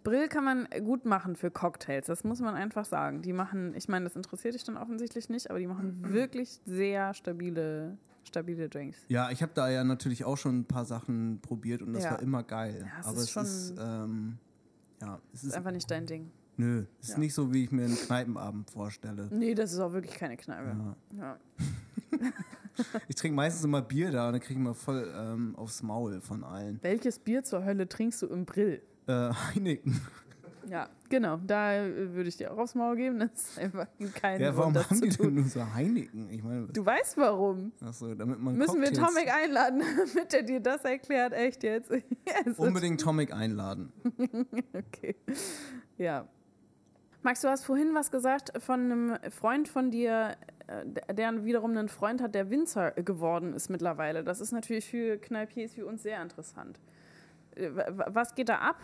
Brill 0.05 0.29
kann 0.29 0.45
man 0.45 0.69
gut 0.85 1.07
machen 1.07 1.35
für 1.35 1.51
Cocktails, 1.51 2.07
das 2.07 2.25
muss 2.25 2.41
man 2.41 2.55
einfach 2.55 2.85
sagen. 2.85 3.23
Die 3.23 3.33
machen, 3.33 3.75
ich 3.75 3.89
meine, 3.89 4.05
das 4.05 4.15
interessiert 4.17 4.55
dich 4.55 4.63
dann 4.65 4.77
offensichtlich 4.77 5.31
nicht, 5.31 5.49
aber 5.51 5.59
die 5.59 5.67
machen 5.67 6.13
wirklich 6.13 6.61
sehr 6.67 7.15
stabile, 7.15 7.97
stabile 8.25 8.69
Drinks. 8.69 8.99
Ja, 9.09 9.31
ich 9.31 9.43
habe 9.43 9.53
da 9.55 9.71
ja 9.71 9.83
natürlich 9.83 10.25
auch 10.25 10.37
schon 10.37 10.59
ein 10.61 10.65
paar 10.67 10.85
Sachen 10.85 11.41
probiert 11.41 11.81
und 11.81 11.95
das 11.95 12.05
Ja. 12.05 12.11
war 12.13 12.21
immer 12.23 12.43
geil. 12.43 12.85
Ja, 12.87 13.09
Aber 13.09 13.17
ist 13.17 13.23
es 13.23 13.31
schon- 13.31 13.45
ist, 13.45 13.75
ähm, 13.79 14.39
ja, 15.01 15.19
es 15.33 15.43
Ist 15.43 15.49
ist, 15.49 15.55
einfach 15.57 15.71
nicht 15.73 15.91
dein 15.91 16.05
Ding. 16.05 16.31
nö, 16.59 16.85
es 17.01 17.09
ist 17.09 17.15
Ja. 17.15 17.19
nicht 17.21 17.33
so, 17.35 17.55
wie 17.55 17.65
ich 17.65 17.73
mir 17.73 17.87
einen 17.87 17.97
Kneipenabend 17.97 18.71
vorstelle. 18.71 19.29
Nee, 19.33 19.55
das 19.55 19.73
ist 19.73 19.79
auch 19.81 19.95
wirklich 19.95 20.15
keine 20.17 20.37
Kneipe. 20.37 20.95
Ja. 21.17 21.39
Ich 23.09 23.15
trinke 23.15 23.37
meistens 23.37 23.65
immer 23.65 23.83
Bier 23.83 24.11
da 24.11 24.27
und 24.27 24.33
dann 24.33 24.41
kriege 24.41 24.59
ich 24.59 24.65
mal 24.65 24.75
voll 24.75 25.09
ähm, 25.17 25.55
aufs 25.57 25.81
Maul 25.85 26.21
von 26.21 26.43
allen. 26.43 26.81
Welches 26.83 27.21
Bier 27.21 27.45
zur 27.45 27.65
Hölle 27.65 27.89
trinkst 27.89 28.21
du 28.23 28.27
im 28.27 28.45
Brill? 28.45 28.83
Äh, 29.07 29.31
Heineken. 29.33 30.01
Ja, 30.67 30.89
genau. 31.11 31.37
Da 31.47 31.75
äh, 31.85 32.15
würde 32.15 32.27
ich 32.31 32.39
dir 32.39 32.51
auch 32.51 32.57
aufs 32.57 32.75
Maul 32.75 32.97
geben. 32.97 33.19
Das 33.19 33.31
ist 33.35 33.59
einfach 33.59 33.87
kein 34.15 34.41
Ja, 34.41 34.57
warum 34.57 34.75
haben 34.75 34.99
die 35.03 35.11
denn 35.11 35.35
nur 35.35 35.45
so 35.45 35.61
Heineken? 35.75 36.31
Ich 36.31 36.43
meine, 36.43 36.69
Du 36.69 36.87
weißt 36.87 37.19
warum. 37.19 37.71
achso, 37.83 38.15
damit 38.15 38.41
man 38.41 38.57
Müssen 38.57 38.81
wir 38.81 38.89
Cocktails- 38.89 39.07
Tomic 39.15 39.31
einladen, 39.35 39.83
damit 40.15 40.33
er 40.33 40.43
dir 40.43 40.61
das 40.61 40.83
erklärt. 40.87 41.35
Echt 41.35 41.63
jetzt? 41.65 41.91
Es 41.91 42.03
ist- 42.47 42.59
Unbedingt 42.59 42.99
Tomic 42.99 43.31
einladen. 43.35 43.93
Okay. 44.73 45.15
Ja. 45.99 46.27
Max, 47.23 47.43
du 47.43 47.49
hast 47.49 47.67
vorhin 47.67 47.95
was 47.95 48.11
gesagt 48.11 48.51
von 48.63 48.81
einem 48.81 49.17
Freund 49.31 49.69
von 49.69 49.91
dir, 49.91 50.35
der 50.69 51.15
der 51.15 51.45
wiederum 51.45 51.71
einen 51.77 51.89
Freund 51.89 52.23
hat, 52.23 52.35
der 52.35 52.51
Winzer 52.51 52.93
geworden 52.93 53.53
ist 53.55 53.69
mittlerweile. 53.69 54.25
Das 54.25 54.41
ist 54.41 54.53
natürlich 54.53 54.87
für 54.89 55.19
Kneipiers 55.19 55.77
wie 55.77 55.83
uns 55.83 56.03
sehr 56.03 56.23
interessant. 56.23 56.81
Äh, 57.55 57.71
Was 57.73 58.35
geht 58.35 58.49
da 58.49 58.59
ab? 58.59 58.81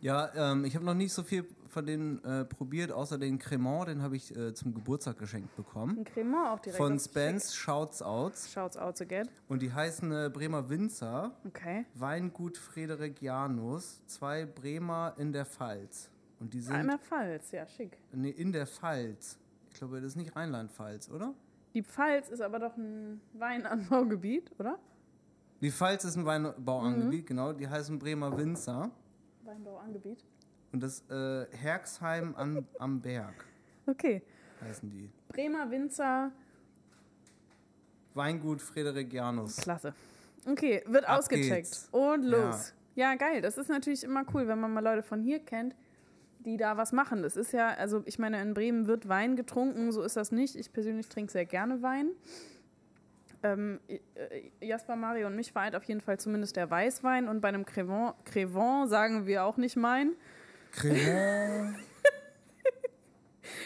Ja, 0.00 0.30
ähm, 0.34 0.64
ich 0.64 0.74
habe 0.74 0.84
noch 0.84 0.94
nicht 0.94 1.12
so 1.12 1.22
viel 1.22 1.46
von 1.68 1.86
denen 1.86 2.22
äh, 2.24 2.44
probiert, 2.44 2.92
außer 2.92 3.16
den 3.18 3.38
Cremant, 3.38 3.88
den 3.88 4.02
habe 4.02 4.16
ich 4.16 4.36
äh, 4.36 4.52
zum 4.52 4.74
Geburtstag 4.74 5.16
geschenkt 5.18 5.54
bekommen. 5.56 5.96
Ein 5.98 6.04
Cremant 6.04 6.48
auch 6.48 6.58
direkt. 6.60 6.76
Von 6.76 6.98
Spence 6.98 7.54
Shouts 7.54 8.02
Outs. 8.02 8.52
Shouts 8.52 8.76
out 8.76 9.00
again. 9.00 9.28
Und 9.48 9.62
die 9.62 9.72
heißen 9.72 10.12
äh, 10.12 10.30
Bremer 10.30 10.68
Winzer, 10.68 11.32
Okay. 11.46 11.86
Weingut 11.94 12.58
Frederik 12.58 13.22
Janus, 13.22 14.02
zwei 14.06 14.44
Bremer 14.44 15.14
in 15.16 15.32
der 15.32 15.46
Pfalz. 15.46 16.10
Und 16.40 16.52
die 16.52 16.60
sind 16.60 16.74
Einmal 16.74 16.98
Pfalz, 16.98 17.52
ja, 17.52 17.66
schick. 17.66 17.96
nee, 18.12 18.30
in 18.30 18.52
der 18.52 18.66
Pfalz. 18.66 19.38
Ich 19.72 19.78
glaube, 19.78 19.96
das 19.96 20.08
ist 20.12 20.16
nicht 20.16 20.36
Rheinland-Pfalz, 20.36 21.08
oder? 21.10 21.34
Die 21.74 21.82
Pfalz 21.82 22.28
ist 22.28 22.42
aber 22.42 22.58
doch 22.58 22.76
ein 22.76 23.20
Weinanbaugebiet, 23.32 24.50
oder? 24.58 24.78
Die 25.60 25.70
Pfalz 25.70 26.04
ist 26.04 26.16
ein 26.16 26.26
Weinbauangebiet, 26.26 27.22
Mhm. 27.22 27.26
genau. 27.26 27.52
Die 27.52 27.68
heißen 27.68 27.98
Bremer 27.98 28.36
Winzer. 28.36 28.90
Weinbauangebiet. 29.44 30.24
Und 30.72 30.82
das 30.82 31.08
äh, 31.10 31.46
Herxheim 31.56 32.34
an, 32.36 32.66
am 32.78 33.00
Berg 33.00 33.44
Okay. 33.86 34.22
heißen 34.60 34.90
die. 34.90 35.10
Bremer 35.28 35.70
Winzer, 35.70 36.30
Weingut 38.14 38.60
Frederik 38.60 39.12
Janus. 39.12 39.56
klasse. 39.56 39.94
Okay, 40.46 40.82
wird 40.86 41.04
Ab 41.06 41.18
ausgecheckt. 41.20 41.48
geht's. 41.70 41.88
Und 41.92 42.24
los. 42.24 42.74
Ja. 42.94 43.14
geil. 43.14 43.40
Das 43.40 43.56
ist 43.56 43.68
natürlich 43.68 44.04
immer 44.04 44.24
cool, 44.34 44.46
wenn 44.48 44.60
man 44.60 44.72
mal 44.72 44.82
Leute 44.84 45.02
von 45.02 45.22
hier 45.22 45.38
kennt, 45.40 45.74
die 46.44 46.56
da 46.56 46.76
was 46.76 46.92
machen. 46.92 47.22
Das 47.22 47.36
ist 47.36 47.52
ja, 47.52 47.68
also 47.68 48.02
ich 48.04 48.18
meine, 48.18 48.40
in 48.40 48.54
Bremen 48.54 48.86
wird 48.86 49.08
Wein 49.08 49.36
getrunken, 49.36 49.92
so 49.92 50.02
ist 50.02 50.16
das 50.16 50.32
nicht. 50.32 50.56
Ich 50.56 50.72
persönlich 50.72 51.08
trinke 51.08 51.32
sehr 51.32 51.46
gerne 51.46 51.82
Wein. 51.82 52.10
Ähm, 53.42 53.80
äh, 53.88 53.98
Jasper, 54.66 54.94
Mario 54.94 55.26
und 55.26 55.34
mich 55.34 55.52
vereint 55.52 55.74
auf 55.74 55.84
jeden 55.84 56.00
Fall 56.00 56.18
zumindest 56.18 56.56
der 56.56 56.70
Weißwein 56.70 57.28
und 57.28 57.40
bei 57.40 57.48
einem 57.48 57.64
Crevant, 57.64 58.14
Crevant 58.24 58.88
sagen 58.88 59.26
wir 59.26 59.44
auch 59.44 59.56
nicht 59.56 59.76
mein. 59.76 60.12
Cremant. 60.70 61.76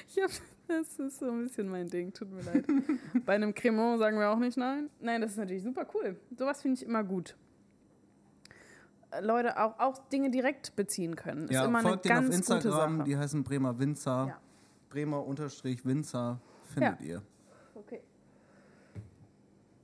Ich 0.08 0.22
hab, 0.22 0.30
das 0.68 0.98
ist 0.98 1.18
so 1.18 1.30
ein 1.30 1.44
bisschen 1.44 1.68
mein 1.68 1.88
Ding, 1.88 2.12
tut 2.12 2.30
mir 2.30 2.42
leid. 2.42 2.64
Bei 3.26 3.34
einem 3.34 3.54
Cremant 3.54 3.98
sagen 3.98 4.18
wir 4.18 4.30
auch 4.30 4.38
nicht 4.38 4.56
nein. 4.56 4.88
Nein, 5.00 5.20
das 5.20 5.32
ist 5.32 5.36
natürlich 5.36 5.62
super 5.62 5.86
cool. 5.94 6.16
Sowas 6.36 6.62
finde 6.62 6.80
ich 6.80 6.86
immer 6.86 7.04
gut. 7.04 7.36
Leute 9.20 9.58
auch, 9.58 9.78
auch 9.78 9.98
Dinge 10.08 10.30
direkt 10.30 10.74
beziehen 10.76 11.16
können. 11.16 11.44
Ist 11.44 11.52
Ja, 11.52 11.64
immer 11.64 11.78
eine 11.78 11.88
folgt 11.88 12.04
denen 12.04 12.14
ganz 12.14 12.28
auf 12.28 12.46
gute 12.46 12.68
Instagram, 12.68 13.04
die 13.04 13.16
heißen 13.16 13.42
Bremer 13.44 13.78
Winzer. 13.78 14.26
Ja. 14.28 14.40
Bremer-Winzer 14.90 16.40
findet 16.72 17.00
ihr. 17.00 17.22
Okay. 17.74 18.02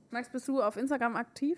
Max, 0.09 0.29
bist 0.29 0.47
du 0.47 0.61
auf 0.61 0.77
Instagram 0.77 1.15
aktiv? 1.15 1.57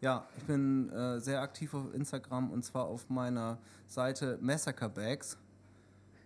Ja, 0.00 0.26
ich 0.36 0.44
bin 0.44 0.90
äh, 0.90 1.18
sehr 1.20 1.40
aktiv 1.40 1.72
auf 1.72 1.94
Instagram 1.94 2.50
und 2.50 2.62
zwar 2.64 2.84
auf 2.84 3.08
meiner 3.08 3.58
Seite 3.86 4.38
Massacre 4.40 4.88
Bags, 4.88 5.38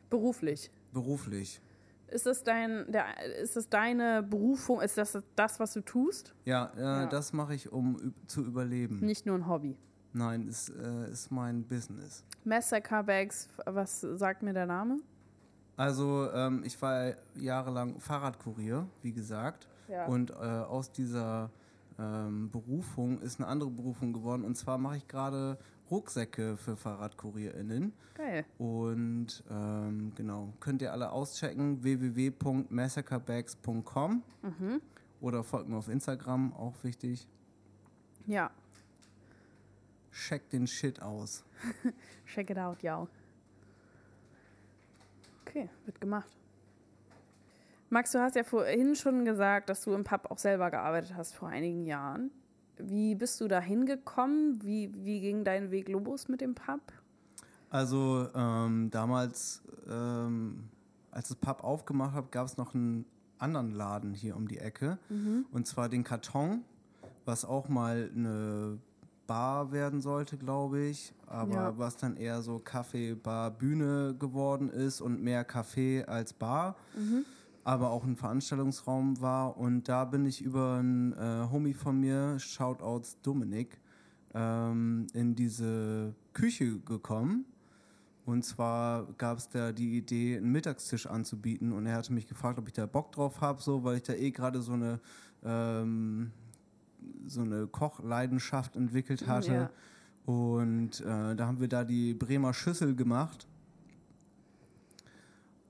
Beruflich. 0.09 0.71
beruflich. 0.93 1.61
Ist 2.11 2.27
das, 2.27 2.43
dein, 2.43 2.91
der, 2.91 3.05
ist 3.43 3.57
das 3.57 3.69
deine 3.69 4.23
Berufung? 4.23 4.81
Ist 4.81 4.99
das 4.99 5.17
das, 5.37 5.61
was 5.61 5.73
du 5.73 5.81
tust? 5.81 6.35
Ja, 6.45 6.73
äh, 6.77 6.81
Ja. 6.81 7.07
das 7.07 7.33
mache 7.33 7.55
ich, 7.55 7.71
um 7.73 8.15
zu 8.27 8.45
überleben. 8.45 9.01
Nicht 9.01 9.27
nur 9.27 9.37
ein 9.37 9.47
Hobby. 9.49 9.77
Nein, 10.13 10.49
ist, 10.49 10.71
äh, 10.71 11.11
ist 11.11 11.31
mein 11.31 11.63
Business. 11.65 12.25
Massacre 12.45 13.05
Bags, 13.05 13.49
was 13.65 14.01
sagt 14.01 14.43
mir 14.43 14.53
der 14.53 14.67
Name? 14.67 14.99
Also 15.77 16.29
ähm, 16.33 16.63
ich 16.65 16.81
war 16.83 17.15
jahrelang 17.37 17.99
Fahrradkurier, 18.01 18.87
wie 19.03 19.13
gesagt. 19.13 19.69
Ja. 19.89 20.07
Und 20.07 20.31
äh, 20.31 20.35
aus 20.35 20.91
dieser 20.93 21.51
ähm, 21.99 22.51
Berufung 22.51 23.21
ist 23.23 23.39
eine 23.41 23.49
andere 23.49 23.71
Berufung 23.71 24.13
geworden. 24.13 24.45
Und 24.45 24.57
zwar 24.57 24.79
mache 24.79 24.97
ich 24.99 25.07
gerade 25.09 25.59
Rucksäcke 25.91 26.57
für 26.57 26.77
FahrradkurierInnen. 26.77 27.93
Geil. 28.15 28.45
Und 28.59 29.43
ähm, 29.51 30.13
genau, 30.15 30.53
könnt 30.61 30.81
ihr 30.83 30.93
alle 30.93 31.11
auschecken, 31.13 31.83
www.massacrebags.com 31.83 34.23
Mhm. 34.43 34.81
oder 35.21 35.43
folgt 35.45 35.69
mir 35.69 35.77
auf 35.77 35.89
Instagram, 35.89 36.53
auch 36.55 36.83
wichtig. 36.85 37.27
Ja, 38.27 38.51
Checkt 40.13 40.53
den 40.53 40.67
Shit 40.67 41.01
aus. 41.03 41.45
check 42.27 42.51
it 42.51 42.59
out, 42.59 42.83
ja. 42.83 43.07
Okay, 45.47 45.69
wird 45.85 46.01
gemacht. 46.01 46.29
Max, 47.91 48.11
du 48.13 48.21
hast 48.21 48.35
ja 48.37 48.43
vorhin 48.45 48.95
schon 48.97 49.25
gesagt, 49.25 49.69
dass 49.69 49.83
du 49.83 49.93
im 49.95 50.05
Pub 50.05 50.31
auch 50.31 50.39
selber 50.39 50.71
gearbeitet 50.71 51.15
hast 51.17 51.35
vor 51.35 51.49
einigen 51.49 51.85
Jahren. 51.87 52.31
Wie 52.85 53.15
bist 53.15 53.41
du 53.41 53.49
da 53.49 53.61
hingekommen? 53.61 54.63
Wie, 54.63 54.93
wie 55.05 55.21
ging 55.21 55.45
dein 55.45 55.71
Weg 55.71 55.89
los 55.89 56.29
mit 56.29 56.41
dem 56.41 56.55
Pub? 56.55 56.81
Also 57.71 58.29
ähm, 58.35 58.91
damals, 58.91 59.63
ähm, 59.89 60.65
als 61.11 61.29
das 61.29 61.37
Pub 61.37 61.63
aufgemacht 61.63 62.15
habe, 62.15 62.29
gab 62.31 62.47
es 62.47 62.57
noch 62.57 62.75
einen 62.75 63.05
anderen 63.39 63.71
Laden 63.73 64.13
hier 64.15 64.37
um 64.37 64.49
die 64.49 64.59
Ecke. 64.59 64.99
Und 65.53 65.67
zwar 65.67 65.89
den 65.89 66.05
Karton, 66.05 66.63
was 67.25 67.45
auch 67.45 67.69
mal 67.69 68.11
eine 68.15 68.79
Bar 69.27 69.71
werden 69.73 70.01
sollte, 70.01 70.37
glaube 70.37 70.81
ich. 70.81 71.15
Aber 71.27 71.53
Ja. 71.55 71.79
was 71.79 71.97
dann 71.97 72.17
eher 72.17 72.43
so 72.43 72.59
Kaffee, 72.59 73.15
Bar, 73.15 73.53
Bühne 73.53 74.15
geworden 74.19 74.69
ist 74.69 75.01
und 75.01 75.23
mehr 75.23 75.49
Café 75.49 76.05
als 76.07 76.33
Bar. 76.33 76.75
Aber 77.65 77.91
auch 77.91 78.05
ein 78.05 78.17
Veranstaltungsraum 78.17 79.21
war. 79.21 79.57
Und 79.57 79.89
da 79.89 80.05
bin 80.05 80.25
ich 80.25 80.43
über 80.43 80.77
einen 80.79 81.13
äh, 81.13 81.47
Homie 81.51 81.75
von 81.75 82.01
mir, 82.01 82.39
Shoutouts 82.39 83.21
Dominik, 83.23 83.81
ähm, 84.35 85.07
in 85.13 85.35
diese 85.35 86.15
Küche 86.33 86.79
gekommen. 86.81 87.45
Und 88.25 88.45
zwar 88.45 89.07
gab 89.19 89.39
es 89.39 89.49
da 89.49 89.73
die 89.73 89.97
Idee, 89.97 90.37
einen 90.37 90.53
Mittagstisch 90.53 91.07
anzubieten. 91.07 91.73
Und 91.73 91.87
er 91.87 91.97
hatte 91.97 92.13
mich 92.13 92.29
gefragt, 92.29 92.59
ob 92.59 92.67
ich 92.69 92.75
da 92.75 92.87
Bock 92.87 93.13
drauf 93.13 93.41
habe, 93.41 93.61
so, 93.61 93.83
weil 93.83 93.97
ich 93.97 94.03
da 94.05 94.15
eh 94.15 94.31
gerade 94.31 94.63
so 94.63 94.73
eine, 94.73 95.01
ähm, 95.43 96.31
so 97.27 97.41
eine 97.41 97.67
Kochleidenschaft 97.67 98.77
entwickelt 98.77 99.27
hatte. 99.27 99.53
Ja. 99.53 99.71
Und 100.27 101.01
äh, 101.01 101.35
da 101.35 101.47
haben 101.47 101.61
wir 101.61 101.69
da 101.69 101.85
die 101.85 102.15
Bremer 102.15 102.55
Schüssel 102.55 102.95
gemacht. 102.95 103.49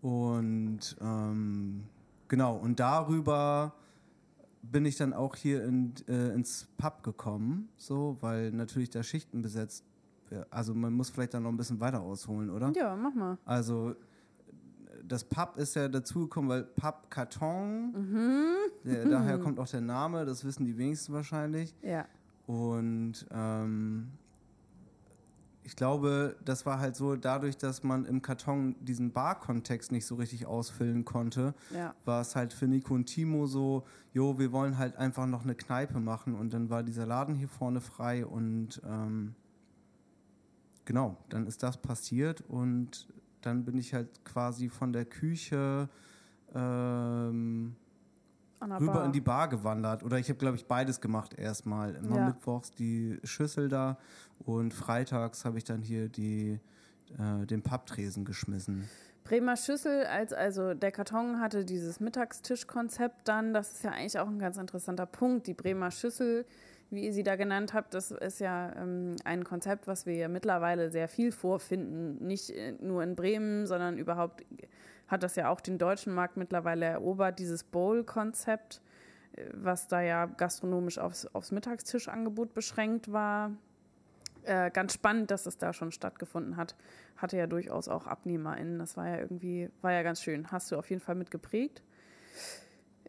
Und 0.02 0.96
ähm, 1.00 1.84
genau, 2.28 2.56
und 2.56 2.80
darüber 2.80 3.74
bin 4.62 4.84
ich 4.84 4.96
dann 4.96 5.12
auch 5.12 5.36
hier 5.36 5.64
in, 5.64 5.94
äh, 6.08 6.34
ins 6.34 6.68
Pub 6.76 7.02
gekommen, 7.02 7.68
so, 7.76 8.16
weil 8.20 8.50
natürlich 8.52 8.90
da 8.90 9.02
Schichten 9.02 9.42
besetzt 9.42 9.84
werden. 10.28 10.46
Also 10.50 10.74
man 10.74 10.92
muss 10.92 11.10
vielleicht 11.10 11.34
dann 11.34 11.42
noch 11.42 11.50
ein 11.50 11.56
bisschen 11.56 11.80
weiter 11.80 12.00
ausholen, 12.00 12.50
oder? 12.50 12.72
Ja, 12.74 12.94
mach 12.96 13.14
mal. 13.14 13.38
Also 13.44 13.94
das 15.06 15.24
Pub 15.24 15.56
ist 15.56 15.74
ja 15.74 15.88
dazugekommen, 15.88 16.48
weil 16.48 16.62
Pub 16.62 17.10
Karton, 17.10 18.54
der, 18.84 19.08
daher 19.08 19.38
kommt 19.38 19.58
auch 19.58 19.68
der 19.68 19.80
Name, 19.80 20.24
das 20.24 20.44
wissen 20.44 20.64
die 20.64 20.76
wenigsten 20.76 21.12
wahrscheinlich. 21.12 21.74
Ja. 21.82 22.06
Und 22.46 23.26
ähm, 23.30 24.08
ich 25.70 25.76
glaube, 25.76 26.34
das 26.44 26.66
war 26.66 26.80
halt 26.80 26.96
so, 26.96 27.14
dadurch, 27.14 27.56
dass 27.56 27.84
man 27.84 28.04
im 28.04 28.22
Karton 28.22 28.74
diesen 28.80 29.12
Bar-Kontext 29.12 29.92
nicht 29.92 30.04
so 30.04 30.16
richtig 30.16 30.44
ausfüllen 30.46 31.04
konnte, 31.04 31.54
Ja. 31.72 31.94
war 32.04 32.20
es 32.22 32.34
halt 32.34 32.52
für 32.52 32.66
Nico 32.66 32.92
und 32.92 33.04
Timo 33.06 33.46
so, 33.46 33.84
jo, 34.12 34.36
wir 34.40 34.50
wollen 34.50 34.78
halt 34.78 34.96
einfach 34.96 35.26
noch 35.26 35.44
eine 35.44 35.54
Kneipe 35.54 36.00
machen. 36.00 36.34
Und 36.34 36.52
dann 36.52 36.70
war 36.70 36.82
dieser 36.82 37.06
Laden 37.06 37.36
hier 37.36 37.46
vorne 37.46 37.80
frei 37.80 38.26
und 38.26 38.82
ähm, 38.84 39.36
genau, 40.86 41.16
dann 41.28 41.46
ist 41.46 41.62
das 41.62 41.80
passiert 41.80 42.40
und 42.48 43.06
dann 43.40 43.64
bin 43.64 43.78
ich 43.78 43.94
halt 43.94 44.24
quasi 44.24 44.68
von 44.68 44.92
der 44.92 45.04
Küche 45.04 45.88
ähm, 46.52 47.76
rüber 48.62 48.92
Bar. 48.92 49.04
in 49.06 49.12
die 49.12 49.20
Bar 49.20 49.48
gewandert. 49.48 50.02
Oder 50.02 50.18
ich 50.18 50.28
habe, 50.28 50.38
glaube 50.38 50.56
ich, 50.56 50.66
beides 50.66 51.00
gemacht 51.00 51.34
erstmal. 51.38 51.94
Immer 51.96 52.16
Ja. 52.16 52.26
mittwochs 52.26 52.70
die 52.72 53.18
Schüssel 53.24 53.68
da 53.68 53.98
und 54.44 54.74
freitags 54.74 55.44
habe 55.44 55.58
ich 55.58 55.64
dann 55.64 55.82
hier 55.82 56.08
die, 56.08 56.58
äh, 57.18 57.46
den 57.46 57.62
Papptresen 57.62 58.24
geschmissen. 58.24 58.88
Bremer 59.24 59.56
Schüssel, 59.56 60.04
als 60.06 60.32
also 60.32 60.74
der 60.74 60.90
Karton 60.92 61.40
hatte 61.40 61.64
dieses 61.64 62.00
Mittagstischkonzept 62.00 63.28
dann, 63.28 63.52
das 63.52 63.72
ist 63.72 63.84
ja 63.84 63.90
eigentlich 63.92 64.18
auch 64.18 64.28
ein 64.28 64.38
ganz 64.38 64.56
interessanter 64.56 65.06
Punkt. 65.06 65.46
Die 65.46 65.54
Bremer 65.54 65.90
Schüssel, 65.90 66.46
wie 66.90 67.04
ihr 67.04 67.12
sie 67.12 67.22
da 67.22 67.36
genannt 67.36 67.72
habt, 67.74 67.94
das 67.94 68.10
ist 68.10 68.40
ja 68.40 68.74
ähm, 68.76 69.14
ein 69.24 69.44
Konzept, 69.44 69.86
was 69.86 70.06
wir 70.06 70.14
ja 70.14 70.28
mittlerweile 70.28 70.90
sehr 70.90 71.06
viel 71.06 71.30
vorfinden. 71.32 72.26
Nicht 72.26 72.50
äh, 72.50 72.72
nur 72.80 73.02
in 73.02 73.14
Bremen, 73.14 73.66
sondern 73.66 73.98
überhaupt 73.98 74.44
hat 75.10 75.22
das 75.22 75.36
ja 75.36 75.48
auch 75.50 75.60
den 75.60 75.76
deutschen 75.76 76.14
Markt 76.14 76.36
mittlerweile 76.36 76.86
erobert, 76.86 77.38
dieses 77.38 77.64
Bowl-Konzept, 77.64 78.80
äh, 79.32 79.44
was 79.52 79.88
da 79.88 80.00
ja 80.00 80.26
gastronomisch 80.26 80.98
aufs, 80.98 81.26
aufs 81.26 81.50
Mittagstischangebot 81.50 82.54
beschränkt 82.54 83.12
war. 83.12 83.50
Äh, 84.44 84.70
ganz 84.70 84.94
spannend, 84.94 85.30
dass 85.30 85.46
es 85.46 85.58
da 85.58 85.72
schon 85.72 85.92
stattgefunden 85.92 86.56
hat. 86.56 86.74
Hatte 87.16 87.36
ja 87.36 87.46
durchaus 87.46 87.88
auch 87.88 88.06
AbnehmerInnen. 88.06 88.78
Das 88.78 88.96
war 88.96 89.08
ja 89.08 89.18
irgendwie, 89.18 89.68
war 89.82 89.92
ja 89.92 90.02
ganz 90.02 90.22
schön. 90.22 90.50
Hast 90.50 90.70
du 90.70 90.76
auf 90.76 90.88
jeden 90.88 91.02
Fall 91.02 91.14
mitgeprägt. 91.16 91.82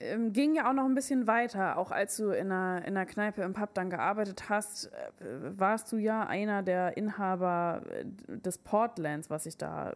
Ähm, 0.01 0.33
ging 0.33 0.55
ja 0.55 0.67
auch 0.69 0.73
noch 0.73 0.85
ein 0.85 0.95
bisschen 0.95 1.27
weiter. 1.27 1.77
Auch 1.77 1.91
als 1.91 2.17
du 2.17 2.31
in 2.31 2.51
einer, 2.51 2.85
in 2.85 2.97
einer 2.97 3.05
Kneipe 3.05 3.43
im 3.43 3.53
Pub 3.53 3.73
dann 3.73 3.89
gearbeitet 3.89 4.49
hast, 4.49 4.87
äh, 4.87 4.89
warst 5.57 5.91
du 5.91 5.97
ja 5.97 6.25
einer 6.25 6.63
der 6.63 6.97
Inhaber 6.97 7.83
äh, 7.89 8.05
des 8.27 8.57
Portlands, 8.57 9.29
was 9.29 9.43
sich 9.43 9.57
da 9.57 9.91
äh, 9.91 9.95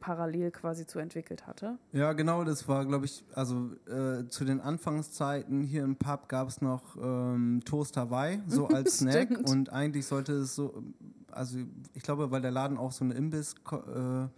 parallel 0.00 0.50
quasi 0.50 0.86
zu 0.86 0.98
entwickelt 0.98 1.46
hatte. 1.46 1.78
Ja, 1.92 2.12
genau, 2.12 2.44
das 2.44 2.68
war, 2.68 2.84
glaube 2.86 3.06
ich, 3.06 3.24
also 3.34 3.70
äh, 3.86 4.26
zu 4.28 4.44
den 4.44 4.60
Anfangszeiten 4.60 5.62
hier 5.62 5.84
im 5.84 5.96
Pub 5.96 6.28
gab 6.28 6.48
es 6.48 6.60
noch 6.60 6.96
ähm, 6.96 7.60
Toast 7.64 7.96
Hawaii, 7.96 8.40
so 8.46 8.68
als 8.68 8.98
Snack. 8.98 9.30
Und 9.48 9.70
eigentlich 9.70 10.06
sollte 10.06 10.32
es 10.32 10.54
so, 10.54 10.82
also 11.30 11.58
ich 11.94 12.02
glaube, 12.02 12.30
weil 12.30 12.42
der 12.42 12.50
Laden 12.50 12.78
auch 12.78 12.92
so 12.92 13.04
eine 13.04 13.14
Imbiss. 13.14 13.54
Äh, 13.72 14.28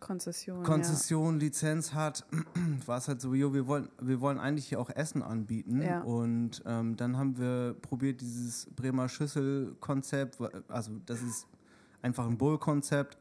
Konzession. 0.00 0.62
Konzession, 0.62 1.38
Lizenz 1.38 1.92
hat, 1.92 2.24
war 2.86 2.98
es 2.98 3.06
halt 3.06 3.20
so, 3.20 3.34
jo, 3.34 3.52
wir 3.52 3.66
wollen, 3.66 3.88
wir 4.00 4.20
wollen 4.20 4.38
eigentlich 4.38 4.66
hier 4.66 4.80
auch 4.80 4.90
Essen 4.90 5.22
anbieten. 5.22 5.82
Ja. 5.82 6.00
Und 6.00 6.62
ähm, 6.64 6.96
dann 6.96 7.16
haben 7.18 7.38
wir 7.38 7.76
probiert, 7.82 8.20
dieses 8.20 8.66
Bremer 8.74 9.08
Schüssel-Konzept, 9.08 10.38
also 10.68 10.92
das 11.04 11.22
ist 11.22 11.46
einfach 12.02 12.26
ein 12.26 12.38
Bowl-Konzept, 12.38 13.18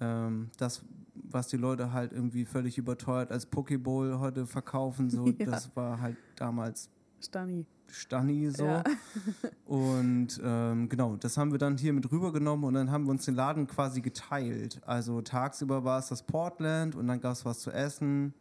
ähm, 0.00 0.50
das, 0.58 0.84
was 1.14 1.48
die 1.48 1.56
Leute 1.56 1.92
halt 1.92 2.12
irgendwie 2.12 2.44
völlig 2.44 2.78
überteuert 2.78 3.30
als 3.30 3.46
Pokeball 3.46 4.18
heute 4.18 4.46
verkaufen, 4.46 5.10
so, 5.10 5.26
Ja. 5.38 5.46
das 5.46 5.74
war 5.76 6.00
halt 6.00 6.16
damals 6.36 6.90
Stani. 7.20 7.66
Stani 7.88 8.50
so. 8.50 8.64
Ja. 8.64 8.82
Und 9.66 10.40
ähm, 10.42 10.88
genau, 10.88 11.16
das 11.16 11.36
haben 11.36 11.52
wir 11.52 11.58
dann 11.58 11.76
hier 11.76 11.92
mit 11.92 12.10
rübergenommen 12.10 12.64
und 12.64 12.74
dann 12.74 12.90
haben 12.90 13.04
wir 13.04 13.10
uns 13.10 13.24
den 13.26 13.34
Laden 13.34 13.66
quasi 13.66 14.00
geteilt. 14.00 14.80
Also 14.86 15.20
tagsüber 15.20 15.84
war 15.84 15.98
es 15.98 16.08
das 16.08 16.22
Portland 16.22 16.94
und 16.94 17.06
dann 17.06 17.20
gab 17.20 17.32
es 17.32 17.44
was 17.44 17.60
zu 17.60 17.70
essen 17.70 18.32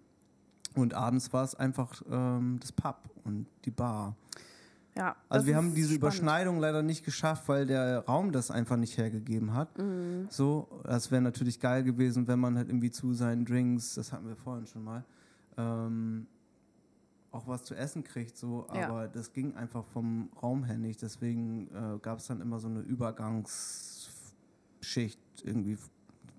und 0.75 0.93
abends 0.93 1.31
war 1.33 1.43
es 1.43 1.53
einfach 1.53 2.01
ähm, 2.09 2.59
das 2.61 2.71
Pub 2.71 3.09
und 3.25 3.45
die 3.65 3.71
Bar. 3.71 4.15
Ja, 4.95 5.15
Also 5.29 5.47
wir 5.47 5.55
haben 5.55 5.73
diese 5.73 5.93
spannend. 5.93 6.01
Überschneidung 6.01 6.59
leider 6.59 6.83
nicht 6.83 7.05
geschafft, 7.05 7.47
weil 7.47 7.65
der 7.65 7.99
Raum 8.05 8.33
das 8.33 8.51
einfach 8.51 8.75
nicht 8.75 8.97
hergegeben 8.97 9.53
hat. 9.53 9.77
Mhm. 9.77 10.27
So, 10.29 10.67
das 10.83 11.11
wäre 11.11 11.21
natürlich 11.21 11.61
geil 11.61 11.83
gewesen, 11.83 12.27
wenn 12.27 12.39
man 12.39 12.57
halt 12.57 12.67
irgendwie 12.67 12.91
zu 12.91 13.13
seinen 13.13 13.45
Drinks, 13.45 13.93
das 13.95 14.11
hatten 14.11 14.27
wir 14.27 14.35
vorhin 14.35 14.67
schon 14.67 14.83
mal, 14.83 15.05
ähm, 15.57 16.27
auch 17.31 17.47
was 17.47 17.63
zu 17.63 17.73
essen 17.75 18.03
kriegt, 18.03 18.35
so, 18.37 18.67
Ja. 18.73 18.89
aber 18.89 19.07
das 19.07 19.31
ging 19.31 19.55
einfach 19.55 19.85
vom 19.85 20.29
Raum 20.43 20.65
her 20.65 20.77
nicht. 20.77 21.01
Deswegen 21.01 21.69
äh, 21.73 21.97
gab 22.01 22.19
es 22.19 22.27
dann 22.27 22.41
immer 22.41 22.59
so 22.59 22.67
eine 22.67 22.81
Übergangsschicht, 22.81 25.17
irgendwie 25.43 25.77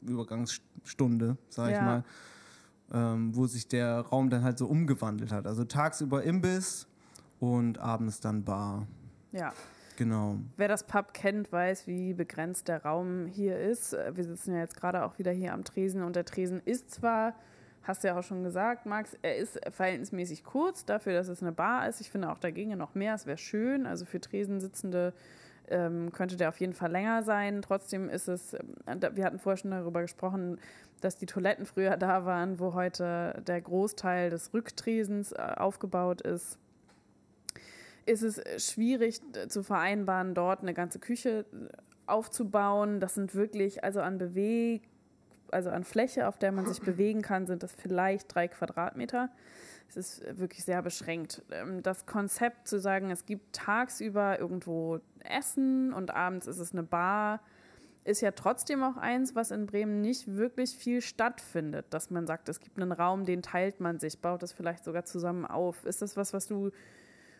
Übergangsstunde, 0.02 1.38
sag 1.48 1.70
ich 1.70 1.76
Ja. 1.76 1.82
mal, 1.82 2.04
ähm, 2.92 3.34
wo 3.34 3.46
sich 3.46 3.68
der 3.68 4.00
Raum 4.00 4.28
dann 4.28 4.42
halt 4.44 4.58
so 4.58 4.66
umgewandelt 4.66 5.32
hat. 5.32 5.46
Also 5.46 5.64
tagsüber 5.64 6.24
Imbiss 6.24 6.86
und 7.42 7.78
abends 7.78 8.20
dann 8.20 8.44
Bar. 8.44 8.86
Ja. 9.32 9.52
Genau. 9.96 10.36
Wer 10.56 10.68
das 10.68 10.84
Pub 10.84 11.12
kennt, 11.12 11.50
weiß, 11.50 11.88
wie 11.88 12.14
begrenzt 12.14 12.68
der 12.68 12.84
Raum 12.84 13.26
hier 13.26 13.58
ist. 13.58 13.92
Wir 13.92 14.24
sitzen 14.24 14.54
ja 14.54 14.60
jetzt 14.60 14.76
gerade 14.76 15.04
auch 15.04 15.18
wieder 15.18 15.32
hier 15.32 15.52
am 15.52 15.64
Tresen 15.64 16.04
und 16.04 16.14
der 16.14 16.24
Tresen 16.24 16.62
ist 16.64 16.92
zwar, 16.92 17.34
hast 17.82 18.04
du 18.04 18.08
ja 18.08 18.18
auch 18.18 18.22
schon 18.22 18.44
gesagt, 18.44 18.86
Max, 18.86 19.16
er 19.22 19.36
ist 19.36 19.58
verhältnismäßig 19.70 20.44
kurz 20.44 20.84
dafür, 20.84 21.14
dass 21.14 21.26
es 21.26 21.42
eine 21.42 21.50
Bar 21.50 21.88
ist. 21.88 22.00
Ich 22.00 22.10
finde 22.10 22.30
auch 22.30 22.38
dagegen 22.38 22.78
noch 22.78 22.94
mehr. 22.94 23.14
Es 23.14 23.26
wäre 23.26 23.38
schön. 23.38 23.86
Also 23.86 24.04
für 24.04 24.20
Tresensitzende 24.20 25.12
ähm, 25.68 26.12
könnte 26.12 26.36
der 26.36 26.48
auf 26.48 26.60
jeden 26.60 26.74
Fall 26.74 26.92
länger 26.92 27.24
sein. 27.24 27.60
Trotzdem 27.60 28.08
ist 28.08 28.28
es, 28.28 28.54
ähm, 28.86 29.00
wir 29.14 29.24
hatten 29.24 29.40
vorher 29.40 29.56
schon 29.56 29.72
darüber 29.72 30.02
gesprochen, 30.02 30.58
dass 31.00 31.16
die 31.16 31.26
Toiletten 31.26 31.66
früher 31.66 31.96
da 31.98 32.24
waren, 32.24 32.60
wo 32.60 32.74
heute 32.74 33.42
der 33.48 33.60
Großteil 33.60 34.30
des 34.30 34.54
Rücktresens 34.54 35.32
äh, 35.32 35.54
aufgebaut 35.56 36.20
ist 36.20 36.60
ist 38.06 38.22
es 38.22 38.38
äh, 38.38 38.58
schwierig 38.58 39.20
zu 39.48 39.62
vereinbaren, 39.62 40.34
dort 40.34 40.60
eine 40.60 40.74
ganze 40.74 40.98
Küche 40.98 41.46
äh, 41.52 41.68
aufzubauen. 42.06 43.00
Das 43.00 43.14
sind 43.14 43.34
wirklich, 43.34 43.84
also 43.84 44.00
an 44.00 44.18
Beweg, 44.18 44.82
also 45.50 45.70
an 45.70 45.84
Fläche, 45.84 46.28
auf 46.28 46.38
der 46.38 46.52
man 46.52 46.66
sich 46.66 46.80
bewegen 46.82 47.22
kann, 47.22 47.46
sind 47.46 47.62
das 47.62 47.72
vielleicht 47.72 48.34
drei 48.34 48.48
Quadratmeter. 48.48 49.30
Es 49.88 49.96
ist 49.96 50.24
äh, 50.24 50.38
wirklich 50.38 50.64
sehr 50.64 50.82
beschränkt. 50.82 51.42
Ähm, 51.50 51.82
Das 51.82 52.06
Konzept 52.06 52.68
zu 52.68 52.80
sagen, 52.80 53.10
es 53.10 53.26
gibt 53.26 53.54
tagsüber 53.54 54.38
irgendwo 54.38 55.00
Essen 55.20 55.92
und 55.92 56.12
abends 56.12 56.46
ist 56.46 56.58
es 56.58 56.72
eine 56.72 56.82
Bar, 56.82 57.40
ist 58.04 58.20
ja 58.20 58.32
trotzdem 58.32 58.82
auch 58.82 58.96
eins, 58.96 59.36
was 59.36 59.52
in 59.52 59.66
Bremen 59.66 60.00
nicht 60.00 60.34
wirklich 60.34 60.76
viel 60.76 61.00
stattfindet. 61.00 61.86
Dass 61.90 62.10
man 62.10 62.26
sagt, 62.26 62.48
es 62.48 62.60
gibt 62.60 62.80
einen 62.80 62.90
Raum, 62.90 63.24
den 63.24 63.42
teilt 63.42 63.78
man 63.78 64.00
sich, 64.00 64.18
baut 64.18 64.42
das 64.42 64.52
vielleicht 64.52 64.82
sogar 64.82 65.04
zusammen 65.04 65.46
auf. 65.46 65.84
Ist 65.84 66.02
das 66.02 66.16
was, 66.16 66.32
was 66.32 66.48
du 66.48 66.72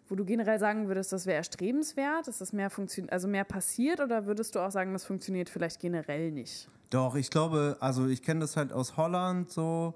wo 0.09 0.15
du 0.15 0.25
generell 0.25 0.59
sagen 0.59 0.89
würdest, 0.89 1.13
das 1.13 1.27
wäre 1.27 1.37
erstrebenswert, 1.37 2.29
dass 2.29 2.39
das 2.39 2.53
mehr 2.53 2.71
funktioniert, 2.71 3.13
also 3.13 3.29
mehr 3.29 3.45
passiert, 3.45 4.01
oder 4.01 4.27
würdest 4.27 4.55
du 4.55 4.61
auch 4.61 4.71
sagen, 4.71 4.93
das 4.93 5.05
funktioniert 5.05 5.49
vielleicht 5.49 5.81
generell 5.81 6.31
nicht? 6.33 6.69
Doch, 6.91 7.15
ich 7.15 7.31
glaube, 7.31 7.77
also 7.81 8.07
ich 8.07 8.23
kenne 8.23 8.41
das 8.41 8.57
halt 8.57 8.73
aus 8.73 8.97
Holland 8.99 9.51
so 9.51 9.95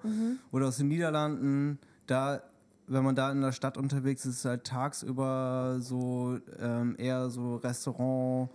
oder 0.51 0.69
aus 0.69 0.79
den 0.79 0.89
Niederlanden. 0.89 1.79
Da, 2.07 2.41
wenn 2.87 3.05
man 3.05 3.15
da 3.15 3.31
in 3.33 3.43
der 3.43 3.53
Stadt 3.53 3.77
unterwegs 3.77 4.25
ist, 4.25 4.33
ist 4.35 4.39
es 4.39 4.45
halt 4.47 4.65
tagsüber 4.65 5.77
so 5.81 6.39
ähm, 6.59 6.95
eher 6.99 7.29
so 7.29 7.57
Restaurant 7.57 8.49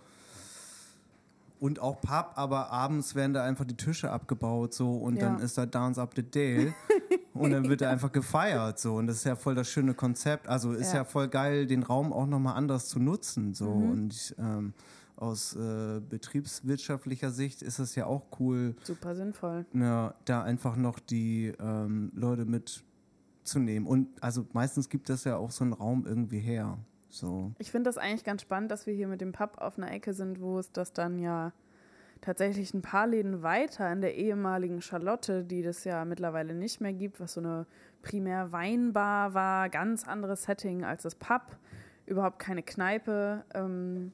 und 1.60 1.78
auch 1.78 2.00
Pub, 2.00 2.32
aber 2.34 2.72
abends 2.72 3.14
werden 3.14 3.34
da 3.34 3.44
einfach 3.44 3.64
die 3.64 3.76
Tische 3.76 4.10
abgebaut 4.10 4.74
so 4.74 4.96
und 4.96 5.22
Ja. 5.22 5.28
dann 5.28 5.38
ist 5.38 5.56
da 5.56 5.64
Dance 5.66 6.00
Up 6.02 6.12
the 6.16 6.28
Dale 6.28 6.74
und 7.34 7.50
dann 7.50 7.68
wird 7.68 7.80
da 7.80 7.90
einfach 7.90 8.12
gefeiert 8.12 8.78
so 8.78 8.96
und 8.96 9.06
das 9.06 9.16
ist 9.16 9.24
ja 9.24 9.36
voll 9.36 9.54
das 9.54 9.68
schöne 9.68 9.94
Konzept. 9.94 10.48
Also 10.48 10.72
ist 10.72 10.92
ja, 10.92 10.98
Ja. 11.00 11.04
voll 11.04 11.28
geil, 11.28 11.66
den 11.66 11.82
Raum 11.82 12.12
auch 12.12 12.26
nochmal 12.26 12.56
anders 12.56 12.88
zu 12.88 12.98
nutzen 12.98 13.54
so 13.54 13.68
und 13.70 14.12
ich, 14.12 14.34
ähm, 14.38 14.74
aus 15.16 15.54
äh, 15.54 16.00
betriebswirtschaftlicher 16.00 17.30
Sicht 17.30 17.62
ist 17.62 17.78
es 17.78 17.94
ja 17.94 18.06
auch 18.06 18.22
cool, 18.40 18.74
Super 18.82 19.14
sinnvoll. 19.14 19.64
na, 19.72 20.14
da 20.24 20.42
einfach 20.42 20.74
noch 20.76 20.98
die 20.98 21.52
ähm, 21.60 22.10
Leute 22.14 22.44
mitzunehmen. 22.44 23.86
Und 23.86 24.08
also 24.22 24.46
meistens 24.52 24.88
gibt 24.88 25.08
das 25.08 25.24
ja 25.24 25.36
auch 25.36 25.50
so 25.52 25.64
einen 25.64 25.72
Raum 25.74 26.06
irgendwie 26.06 26.40
her. 26.40 26.78
So. 27.08 27.52
Ich 27.58 27.70
finde 27.70 27.88
das 27.88 27.98
eigentlich 27.98 28.24
ganz 28.24 28.42
spannend, 28.42 28.70
dass 28.70 28.86
wir 28.86 28.94
hier 28.94 29.06
mit 29.06 29.20
dem 29.20 29.32
Pub 29.32 29.58
auf 29.58 29.76
einer 29.78 29.92
Ecke 29.92 30.14
sind, 30.14 30.40
wo 30.40 30.58
es 30.58 30.72
das 30.72 30.92
dann 30.92 31.18
ja 31.18 31.52
tatsächlich 32.22 32.72
ein 32.72 32.80
paar 32.80 33.06
Läden 33.06 33.42
weiter 33.42 33.92
in 33.92 34.00
der 34.00 34.14
ehemaligen 34.14 34.80
Charlotte, 34.80 35.44
die 35.44 35.62
das 35.62 35.84
ja 35.84 36.06
mittlerweile 36.06 36.54
nicht 36.54 36.80
mehr 36.80 36.94
gibt, 36.94 37.20
was 37.20 37.34
so 37.34 37.40
eine 37.40 37.66
primär 38.00 38.52
Weinbar 38.52 39.34
war, 39.34 39.68
ganz 39.68 40.08
anderes 40.08 40.44
Setting 40.44 40.84
als 40.84 41.02
das 41.02 41.14
Pub, 41.14 41.42
überhaupt 42.06 42.38
keine 42.38 42.62
Kneipe. 42.62 43.44
Ähm, 43.54 44.12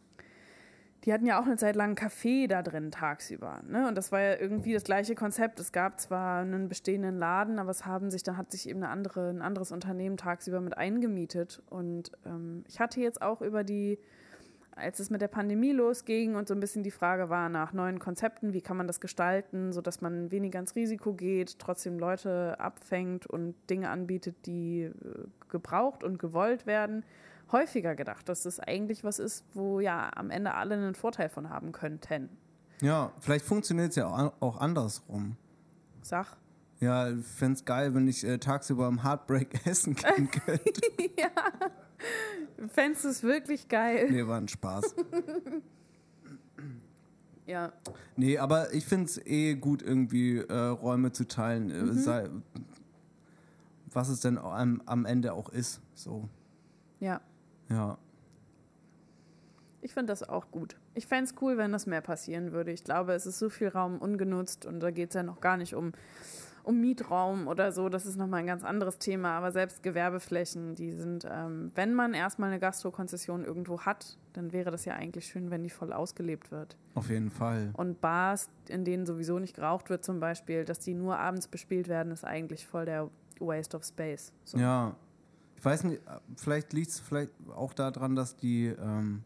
die 1.04 1.12
hatten 1.12 1.26
ja 1.26 1.40
auch 1.40 1.46
eine 1.46 1.56
Zeit 1.56 1.76
lang 1.76 1.96
einen 1.96 2.11
Café 2.11 2.48
da 2.48 2.62
drin 2.62 2.90
tagsüber. 2.90 3.62
Ne? 3.68 3.86
Und 3.86 3.96
das 3.96 4.11
war 4.11 4.20
ja 4.20 4.36
irgendwie 4.36 4.72
das 4.72 4.84
gleiche 4.84 5.14
Konzept. 5.14 5.61
Es 5.61 5.70
gab 5.70 6.00
zwar 6.00 6.40
einen 6.40 6.68
bestehenden 6.68 7.18
Laden, 7.18 7.59
aber 7.59 7.70
es 7.70 7.86
haben 7.86 8.11
sich, 8.11 8.22
dann 8.24 8.36
hat 8.36 8.50
sich 8.50 8.68
eben 8.68 8.82
eine 8.82 8.90
andere, 8.90 9.30
ein 9.30 9.42
anderes 9.42 9.70
Unternehmen 9.70 10.16
tagsüber 10.16 10.61
mit 10.61 10.76
eingemietet. 10.76 11.62
Und 11.70 12.12
ähm, 12.26 12.64
ich 12.66 12.80
hatte 12.80 13.00
jetzt 13.00 13.22
auch 13.22 13.42
über 13.42 13.64
die, 13.64 13.98
als 14.78 15.00
es 15.00 15.10
mit 15.10 15.20
der 15.20 15.28
Pandemie 15.28 15.72
losging 15.72 16.36
und 16.36 16.48
so 16.48 16.54
ein 16.54 16.60
bisschen 16.60 16.82
die 16.82 16.90
Frage 16.90 17.28
war 17.28 17.48
nach 17.48 17.72
neuen 17.72 17.98
Konzepten, 17.98 18.52
wie 18.52 18.60
kann 18.60 18.76
man 18.76 18.86
das 18.86 19.00
gestalten, 19.00 19.72
sodass 19.72 20.00
man 20.00 20.30
weniger 20.30 20.58
ins 20.58 20.74
Risiko 20.76 21.12
geht, 21.12 21.58
trotzdem 21.58 21.98
Leute 21.98 22.58
abfängt 22.58 23.26
und 23.26 23.54
Dinge 23.68 23.90
anbietet, 23.90 24.46
die 24.46 24.82
äh, 24.82 24.92
gebraucht 25.48 26.02
und 26.04 26.18
gewollt 26.18 26.66
werden 26.66 27.04
häufiger 27.52 27.94
gedacht, 27.94 28.28
dass 28.28 28.42
das 28.42 28.60
eigentlich 28.60 29.04
was 29.04 29.18
ist, 29.18 29.44
wo 29.54 29.80
ja 29.80 30.10
am 30.14 30.30
Ende 30.30 30.54
alle 30.54 30.74
einen 30.74 30.94
Vorteil 30.94 31.28
von 31.28 31.50
haben 31.50 31.72
könnten. 31.72 32.28
Ja, 32.80 33.12
vielleicht 33.20 33.44
funktioniert 33.44 33.90
es 33.90 33.96
ja 33.96 34.32
auch, 34.40 34.60
andersrum. 34.60 35.36
Sag. 36.02 36.36
Ja, 36.80 37.10
ich 37.10 37.24
fände 37.26 37.54
es 37.54 37.64
geil, 37.64 37.94
wenn 37.94 38.06
ich 38.06 38.24
äh, 38.24 38.38
tagsüber 38.38 38.86
am 38.86 39.02
Heartbreak 39.02 39.66
essen 39.66 39.94
gehen 39.94 40.30
könnte. 40.30 40.80
ja. 41.18 41.30
Fändest 42.68 43.05
du 43.05 43.09
es 43.09 43.22
wirklich 43.22 43.68
geil? 43.68 44.09
nee, 44.11 44.26
war 44.26 44.38
ein 44.38 44.49
Spaß. 44.49 44.94
Ja. 47.46 47.72
Nee, 48.16 48.36
aber 48.36 48.74
ich 48.74 48.84
finde 48.84 49.07
es 49.07 49.16
eh 49.26 49.55
gut, 49.55 49.80
irgendwie 49.80 50.36
äh, 50.36 50.53
Räume 50.55 51.12
zu 51.12 51.26
teilen. 51.26 51.70
äh, 51.70 51.94
Sei, 51.94 52.28
was 53.90 54.11
es 54.11 54.20
denn 54.20 54.36
am, 54.36 54.82
am 54.84 55.07
Ende 55.07 55.32
auch 55.32 55.49
ist. 55.49 55.80
So, 55.94 56.28
Ja. 57.01 57.22
ja. 57.70 57.96
Ich 59.80 59.94
finde 59.94 60.12
das 60.12 60.22
auch 60.28 60.51
gut. 60.51 60.76
Ich 60.92 61.07
fände 61.07 61.24
es 61.30 61.40
cool, 61.40 61.57
wenn 61.57 61.72
das 61.72 61.86
mehr 61.86 62.03
passieren 62.03 62.53
würde. 62.53 62.70
Ich 62.72 62.84
glaube, 62.84 63.14
es 63.14 63.24
ist 63.24 63.38
so 63.38 63.49
viel 63.49 63.68
Raum 63.68 63.96
ungenutzt 63.99 64.66
und 64.66 64.80
da 64.80 64.90
geht 64.90 65.09
es 65.11 65.14
ja 65.14 65.22
noch 65.22 65.40
gar 65.40 65.57
nicht 65.57 65.74
um, 65.74 65.92
um 66.68 66.82
Mietraum 66.82 67.48
oder 67.48 67.72
so. 67.72 67.88
Das 67.88 68.04
ist 68.04 68.16
nochmal 68.16 68.40
ein 68.40 68.46
ganz 68.46 68.62
anderes 68.62 68.98
Thema. 68.98 69.38
Aber 69.38 69.52
selbst 69.52 69.82
Gewerbeflächen, 69.82 70.74
die 70.74 70.92
sind, 70.92 71.26
ähm, 71.28 71.72
wenn 71.74 71.94
man 71.94 72.12
erstmal 72.12 72.50
eine 72.50 72.60
Gastrokonzession 72.60 73.42
irgendwo 73.42 73.80
hat, 73.80 74.18
dann 74.34 74.52
wäre 74.52 74.70
das 74.70 74.84
ja 74.84 74.92
eigentlich 74.94 75.26
schön, 75.26 75.50
wenn 75.50 75.62
die 75.62 75.70
voll 75.70 75.94
ausgelebt 75.94 76.50
wird. 76.50 76.76
Auf 76.94 77.08
jeden 77.08 77.30
Fall. 77.30 77.70
Und 77.72 78.02
Bars, 78.02 78.50
in 78.68 78.84
denen 78.84 79.06
sowieso 79.06 79.38
nicht 79.38 79.56
geraucht 79.56 79.88
wird 79.88 80.04
zum 80.04 80.20
Beispiel, 80.20 80.66
dass 80.66 80.78
die 80.78 80.92
nur 80.92 81.18
abends 81.18 81.48
bespielt 81.48 81.88
werden, 81.88 82.12
ist 82.12 82.24
eigentlich 82.24 82.66
voll 82.66 82.84
der 82.84 83.08
Waste 83.40 83.74
of 83.74 83.84
Space. 83.84 84.32
So. 84.44 84.58
Ja. 84.58 84.94
Ich 85.56 85.64
weiß 85.64 85.84
nicht, 85.84 86.00
vielleicht 86.36 86.72
liegt 86.72 86.90
es 86.90 87.00
vielleicht 87.00 87.32
auch 87.56 87.72
daran, 87.72 88.14
dass 88.14 88.36
die, 88.36 88.66
ähm, 88.66 89.24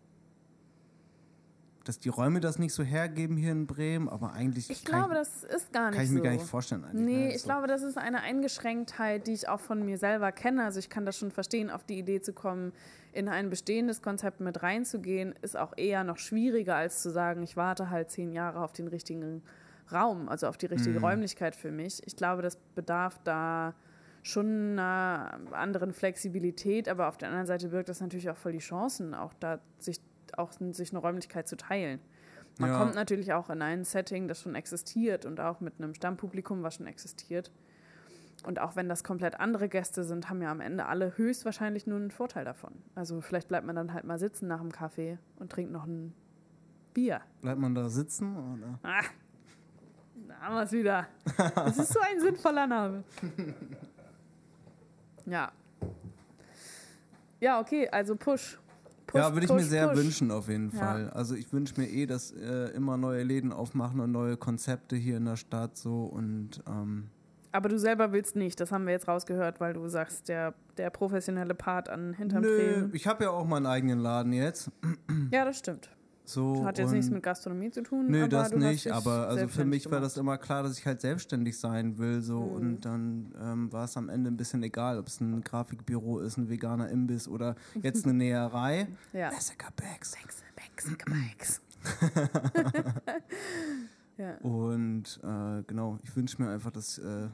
dass 1.85 1.99
die 1.99 2.09
Räume 2.09 2.41
das 2.41 2.59
nicht 2.59 2.75
so 2.75 2.83
hergeben 2.83 3.37
hier 3.37 3.53
in 3.53 3.67
Bremen, 3.67 4.09
aber 4.09 4.33
eigentlich 4.33 4.71
Ich 4.71 4.85
kann, 4.85 5.01
glaube, 5.01 5.15
das 5.15 5.45
ist 5.45 5.73
gar 5.73 5.91
ich, 5.91 5.91
nicht 5.91 5.97
kann 5.97 6.03
ich 6.05 6.09
so. 6.09 6.15
mir 6.15 6.23
gar 6.23 6.31
nicht 6.33 6.45
vorstellen. 6.45 6.85
Eigentlich, 6.85 7.05
Nee, 7.05 7.25
ne? 7.29 7.35
ich 7.35 7.41
So. 7.43 7.49
glaube, 7.49 7.67
das 7.67 7.83
ist 7.83 7.99
eine 7.99 8.21
Eingeschränktheit, 8.23 9.27
die 9.27 9.33
ich 9.33 9.49
auch 9.49 9.61
von 9.61 9.85
mir 9.85 9.99
selber 9.99 10.33
kenne. 10.33 10.65
Also 10.65 10.79
ich 10.79 10.89
kann 10.91 11.05
das 11.07 11.19
schon 11.19 11.31
verstehen, 11.31 11.71
auf 11.71 11.85
die 11.85 11.99
Idee 11.99 12.21
zu 12.21 12.33
kommen, 12.33 12.73
in 13.13 13.29
ein 13.29 13.51
bestehendes 13.51 14.01
Konzept 14.03 14.41
mit 14.41 14.63
reinzugehen, 14.63 15.35
ist 15.43 15.57
auch 15.57 15.73
eher 15.77 16.03
noch 16.05 16.19
schwieriger, 16.19 16.77
als 16.77 17.03
zu 17.03 17.11
sagen, 17.11 17.43
ich 17.43 17.57
warte 17.57 17.91
halt 17.91 18.11
zehn 18.11 18.33
Jahre 18.33 18.63
auf 18.63 18.73
den 18.73 18.89
richtigen 18.89 19.43
Raum, 19.93 20.29
also 20.29 20.47
auf 20.47 20.57
die 20.57 20.67
richtige 20.67 20.99
Mhm. 20.99 21.05
Räumlichkeit 21.05 21.55
für 21.55 21.71
mich. 21.71 22.01
Ich 22.07 22.17
glaube, 22.17 22.41
das 22.43 22.57
bedarf 22.75 23.19
da 23.25 23.75
schon 24.23 24.79
einer 24.79 25.41
anderen 25.51 25.93
Flexibilität, 25.93 26.89
aber 26.89 27.09
auf 27.09 27.19
der 27.19 27.29
anderen 27.29 27.47
Seite 27.47 27.69
birgt 27.69 27.89
das 27.89 28.01
natürlich 28.01 28.31
auch 28.31 28.37
voll 28.37 28.53
die 28.53 28.59
Chancen, 28.59 29.15
auch 29.15 29.35
da 29.41 29.59
sich, 29.79 30.01
auch 30.39 30.53
sich 30.73 30.91
eine 30.91 30.99
Räumlichkeit 31.01 31.49
zu 31.49 31.57
teilen. 31.57 32.01
Man 32.59 32.71
Ja. 32.71 32.79
kommt 32.79 32.95
natürlich 32.95 33.33
auch 33.33 33.49
in 33.51 33.63
ein 33.63 33.85
Setting, 33.85 34.29
das 34.29 34.41
schon 34.43 34.55
existiert 34.55 35.25
und 35.25 35.41
auch 35.41 35.61
mit 35.61 35.75
einem 35.79 35.95
Stammpublikum, 35.95 36.63
was 36.63 36.75
schon 36.75 36.87
existiert. 36.87 37.51
Und 38.45 38.59
auch 38.61 38.75
wenn 38.77 38.89
das 38.89 39.05
komplett 39.05 39.39
andere 39.39 39.69
Gäste 39.69 40.03
sind, 40.05 40.29
haben 40.29 40.43
ja 40.43 40.51
am 40.51 40.61
Ende 40.61 40.87
alle 40.87 41.17
höchstwahrscheinlich 41.17 41.87
nur 41.87 41.99
einen 41.99 42.11
Vorteil 42.11 42.45
davon. 42.45 42.73
Also 42.95 43.21
vielleicht 43.21 43.49
bleibt 43.49 43.67
man 43.67 43.77
dann 43.77 43.93
halt 43.95 44.05
mal 44.05 44.19
sitzen 44.19 44.49
nach 44.49 44.61
dem 44.61 44.73
Kaffee 44.73 45.19
und 45.39 45.51
trinkt 45.53 45.71
noch 45.73 45.85
ein 45.87 46.13
Bier. 46.93 47.21
Bleibt 47.41 47.61
man 47.61 47.75
da 47.75 47.89
sitzen? 47.89 48.37
Oder? 48.37 48.79
Ah, 48.83 49.03
da 50.29 50.35
haben 50.41 50.55
wir 50.57 50.63
es 50.65 50.73
wieder. 50.73 51.07
Das 51.55 51.79
ist 51.79 51.93
so 51.93 52.01
ein 52.01 52.21
sinnvoller 52.21 52.67
Name. 52.67 53.05
Ja. 55.25 55.53
Ja, 57.41 57.61
okay, 57.61 57.89
also 57.89 58.17
Push. 58.17 58.59
Push 59.13 59.21
ja, 59.21 59.33
würde 59.33 59.45
ich 59.47 59.51
push, 59.51 59.61
mir 59.63 59.67
sehr 59.69 59.89
push. 59.89 59.99
wünschen 59.99 60.31
auf 60.31 60.49
jeden 60.49 60.71
Ja. 60.73 60.79
Fall. 60.79 61.11
Also 61.11 61.35
ich 61.35 61.53
wünsche 61.53 61.81
mir 61.81 61.89
eh, 61.89 62.07
dass 62.07 62.33
äh, 62.33 62.69
immer 62.75 62.97
neue 62.97 63.23
Läden 63.23 63.53
aufmachen 63.53 64.01
und 64.01 64.11
neue 64.13 64.37
Konzepte 64.37 64.97
hier 64.97 65.19
in 65.19 65.25
der 65.27 65.37
Stadt 65.37 65.77
so 65.77 66.05
und 66.05 66.63
ähm, 66.67 67.09
Aber 67.53 67.69
du 67.69 67.79
selber 67.79 68.13
willst 68.13 68.35
nicht, 68.37 68.59
das 68.61 68.73
haben 68.73 68.85
wir 68.87 68.93
jetzt 68.93 69.09
rausgehört, 69.09 69.61
weil 69.61 69.75
du 69.75 69.87
sagst, 69.89 70.29
der, 70.29 70.55
der 70.79 70.91
professionelle 70.91 71.55
Part 71.55 71.89
an 71.89 72.15
hinterm 72.15 72.43
nö, 72.43 72.57
Tresen. 72.57 72.91
ich 72.95 73.07
habe 73.07 73.25
ja 73.25 73.31
auch 73.31 73.47
meinen 73.47 73.67
eigenen 73.67 73.99
Laden 73.99 74.33
jetzt. 74.33 74.71
Ja, 75.31 75.45
das 75.45 75.59
stimmt. 75.59 75.91
So, 76.25 76.65
Hat 76.65 76.79
jetzt 76.79 76.93
nichts 76.93 77.11
mit 77.11 77.23
Gastronomie 77.23 77.71
zu 77.73 77.83
tun. 77.83 78.07
Nö, 78.09 78.29
das 78.29 78.53
nicht, 78.53 78.91
aber 78.93 79.27
also 79.29 79.49
für 79.49 79.65
mich 79.65 79.91
war 79.91 80.01
das 80.01 80.17
immer 80.17 80.39
klar, 80.39 80.63
dass 80.63 80.79
ich 80.79 80.87
halt 80.87 81.01
selbstständig 81.01 81.59
sein 81.59 81.99
will. 81.99 82.23
So 82.23 82.41
Mhm. 82.41 82.53
und 82.55 82.81
dann 82.85 83.35
ähm, 83.43 83.73
war 83.73 83.85
es 83.85 83.97
am 83.97 84.09
Ende 84.09 84.31
ein 84.31 84.37
bisschen 84.37 84.63
egal, 84.63 84.99
ob 84.99 85.09
es 85.09 85.21
ein 85.21 85.43
Grafikbüro 85.43 86.21
ist, 86.21 86.37
ein 86.37 86.49
veganer 86.49 86.89
Imbiss 86.91 87.27
oder 87.27 87.57
jetzt 87.83 88.05
eine 88.05 88.15
Näherei. 88.23 88.87
Ja. 89.13 89.31
Jessica 89.33 89.69
Bags. 89.77 90.17
Bikes. 91.05 91.61
ja. 94.19 94.37
Und 94.39 95.21
äh, 95.23 95.63
genau, 95.67 95.99
ich 96.03 96.15
wünsche 96.17 96.41
mir 96.41 96.51
einfach, 96.51 96.71
dass 96.71 96.99
äh, 96.99 97.29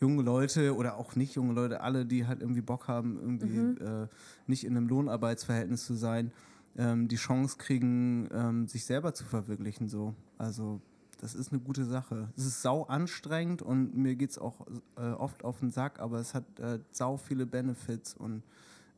junge 0.00 0.22
Leute 0.22 0.74
oder 0.76 0.96
auch 0.96 1.16
nicht 1.16 1.34
junge 1.36 1.52
Leute, 1.54 1.80
alle, 1.80 2.04
die 2.06 2.26
halt 2.26 2.40
irgendwie 2.40 2.60
Bock 2.60 2.88
haben, 2.88 3.18
irgendwie 3.20 3.58
Mhm. 3.58 3.76
äh, 4.04 4.06
nicht 4.46 4.64
in 4.64 4.76
einem 4.76 4.88
Lohnarbeitsverhältnis 4.88 5.86
zu 5.86 5.94
sein, 5.94 6.32
ähm, 6.78 7.08
die 7.08 7.16
Chance 7.16 7.56
kriegen, 7.58 8.28
ähm, 8.32 8.68
sich 8.68 8.84
selber 8.84 9.14
zu 9.14 9.24
verwirklichen. 9.24 9.88
So. 9.88 10.14
Also 10.38 10.80
das 11.20 11.34
ist 11.34 11.52
eine 11.52 11.60
gute 11.60 11.84
Sache. 11.84 12.28
Es 12.36 12.44
ist 12.44 12.62
sau 12.62 12.84
anstrengend 12.84 13.62
und 13.62 13.96
mir 13.96 14.16
geht 14.16 14.30
es 14.30 14.38
auch 14.38 14.66
äh, 14.96 15.12
oft 15.12 15.44
auf 15.44 15.60
den 15.60 15.70
Sack, 15.70 16.00
aber 16.00 16.18
es 16.18 16.34
hat 16.34 16.44
äh, 16.60 16.78
sau 16.90 17.16
viele 17.16 17.46
Benefits 17.46 18.14
und 18.14 18.42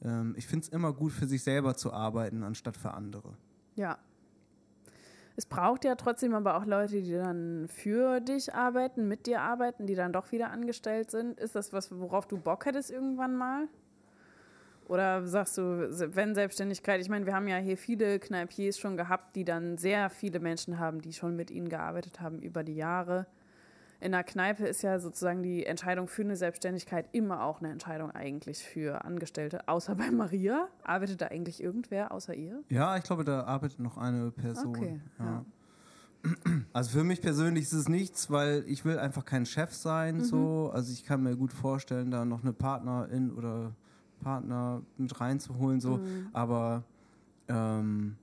ähm, 0.03 0.35
ich 0.37 0.47
finde 0.47 0.65
es 0.65 0.69
immer 0.69 0.93
gut, 0.93 1.13
für 1.13 1.27
sich 1.27 1.43
selber 1.43 1.77
zu 1.77 1.93
arbeiten, 1.93 2.43
anstatt 2.43 2.77
für 2.77 2.93
andere. 2.93 3.35
Ja. 3.77 3.99
Es 5.37 5.47
braucht 5.47 5.85
ja 5.85 5.95
trotzdem 5.95 6.35
aber 6.35 6.57
auch 6.57 6.67
Leute, 6.67 7.01
die 7.01 7.13
dann 7.13 7.69
für 7.69 8.19
dich 8.19 8.55
arbeiten, 8.55 9.07
mit 9.07 9.27
dir 9.27 9.41
arbeiten, 9.41 9.87
die 9.87 9.95
dann 9.95 10.13
doch 10.13 10.33
wieder 10.33 10.51
angestellt 10.51 11.13
sind. 11.13 11.39
Ist 11.39 11.55
das 11.55 11.73
was, 11.73 11.97
worauf 11.97 12.27
du 12.27 12.39
Bock 12.39 12.67
hättest 12.67 12.91
irgendwann 12.91 13.37
mal? 13.37 13.69
Oder 14.89 15.27
sagst 15.27 15.59
du, 15.59 15.63
wenn 16.15 16.35
Selbstständigkeit, 16.35 17.01
ich 17.01 17.11
meine, 17.11 17.27
wir 17.27 17.35
haben 17.35 17.47
ja 17.47 17.59
hier 17.59 17.77
viele 17.77 18.19
Kneipiers 18.19 18.79
schon 18.79 18.97
gehabt, 18.97 19.37
die 19.37 19.45
dann 19.45 19.77
sehr 19.77 20.09
viele 20.09 20.41
Menschen 20.41 20.79
haben, 20.79 21.03
die 21.03 21.13
schon 21.13 21.37
mit 21.37 21.51
ihnen 21.51 21.69
gearbeitet 21.69 22.21
haben 22.21 22.41
über 22.41 22.65
die 22.65 22.75
Jahre. 22.75 23.27
In 24.01 24.13
der 24.13 24.25
Kneipe 24.25 24.67
ist 24.67 24.83
ja 24.83 24.99
sozusagen 24.99 25.43
die 25.43 25.67
Entscheidung 25.67 26.09
für 26.09 26.23
eine 26.23 26.37
Selbstständigkeit 26.37 27.07
immer 27.13 27.43
auch 27.43 27.61
eine 27.61 27.71
Entscheidung 27.71 28.13
eigentlich 28.13 28.65
für 28.65 29.05
Angestellte. 29.05 29.69
Außer 29.69 29.95
bei 29.97 30.11
Maria. 30.11 30.69
Arbeitet 30.85 31.21
da 31.21 31.27
eigentlich 31.27 31.63
irgendwer 31.63 32.13
außer 32.13 32.35
ihr? 32.35 32.63
Ja, 32.71 32.97
ich 32.97 33.03
glaube, 33.03 33.25
da 33.25 33.43
arbeitet 33.43 33.81
noch 33.81 33.99
eine 33.99 34.31
Person. 34.31 34.69
Okay, 34.69 35.01
ja. 35.19 35.45
Also 36.73 36.99
für 36.99 37.05
mich 37.05 37.21
persönlich 37.21 37.65
ist 37.65 37.73
es 37.73 37.89
nichts, 37.89 38.31
weil 38.31 38.65
ich 38.67 38.85
will 38.85 38.99
einfach 38.99 39.25
kein 39.25 39.47
Chef 39.47 39.73
sein. 39.75 40.23
So. 40.23 40.71
Also 40.73 40.93
ich 40.93 41.05
kann 41.05 41.23
mir 41.23 41.37
gut 41.37 41.53
vorstellen, 41.53 42.11
da 42.11 42.25
noch 42.25 42.43
eine 42.43 42.53
Partnerin 42.53 43.33
oder 43.33 43.75
Partner 44.21 44.83
mit 44.97 45.21
reinzuholen. 45.21 45.81
So. 45.81 46.01
Aber 46.33 46.85
ähm, 47.49 48.17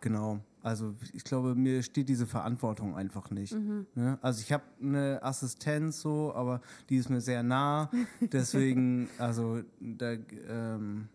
genau. 0.00 0.40
Also 0.62 0.94
ich 1.12 1.24
glaube, 1.24 1.56
mir 1.56 1.82
steht 1.82 2.08
diese 2.08 2.26
Verantwortung 2.26 2.94
einfach 2.94 3.30
nicht. 3.30 3.52
Ne? 3.96 4.18
Also 4.22 4.40
ich 4.40 4.52
habe 4.52 4.62
eine 4.80 5.18
Assistenz 5.22 6.00
so, 6.00 6.32
aber 6.34 6.60
die 6.88 6.96
ist 6.96 7.10
mir 7.10 7.20
sehr 7.20 7.42
nah. 7.42 7.90
Deswegen, 8.20 9.08
also 9.18 9.62
da 9.80 10.12
ähm, 10.48 11.08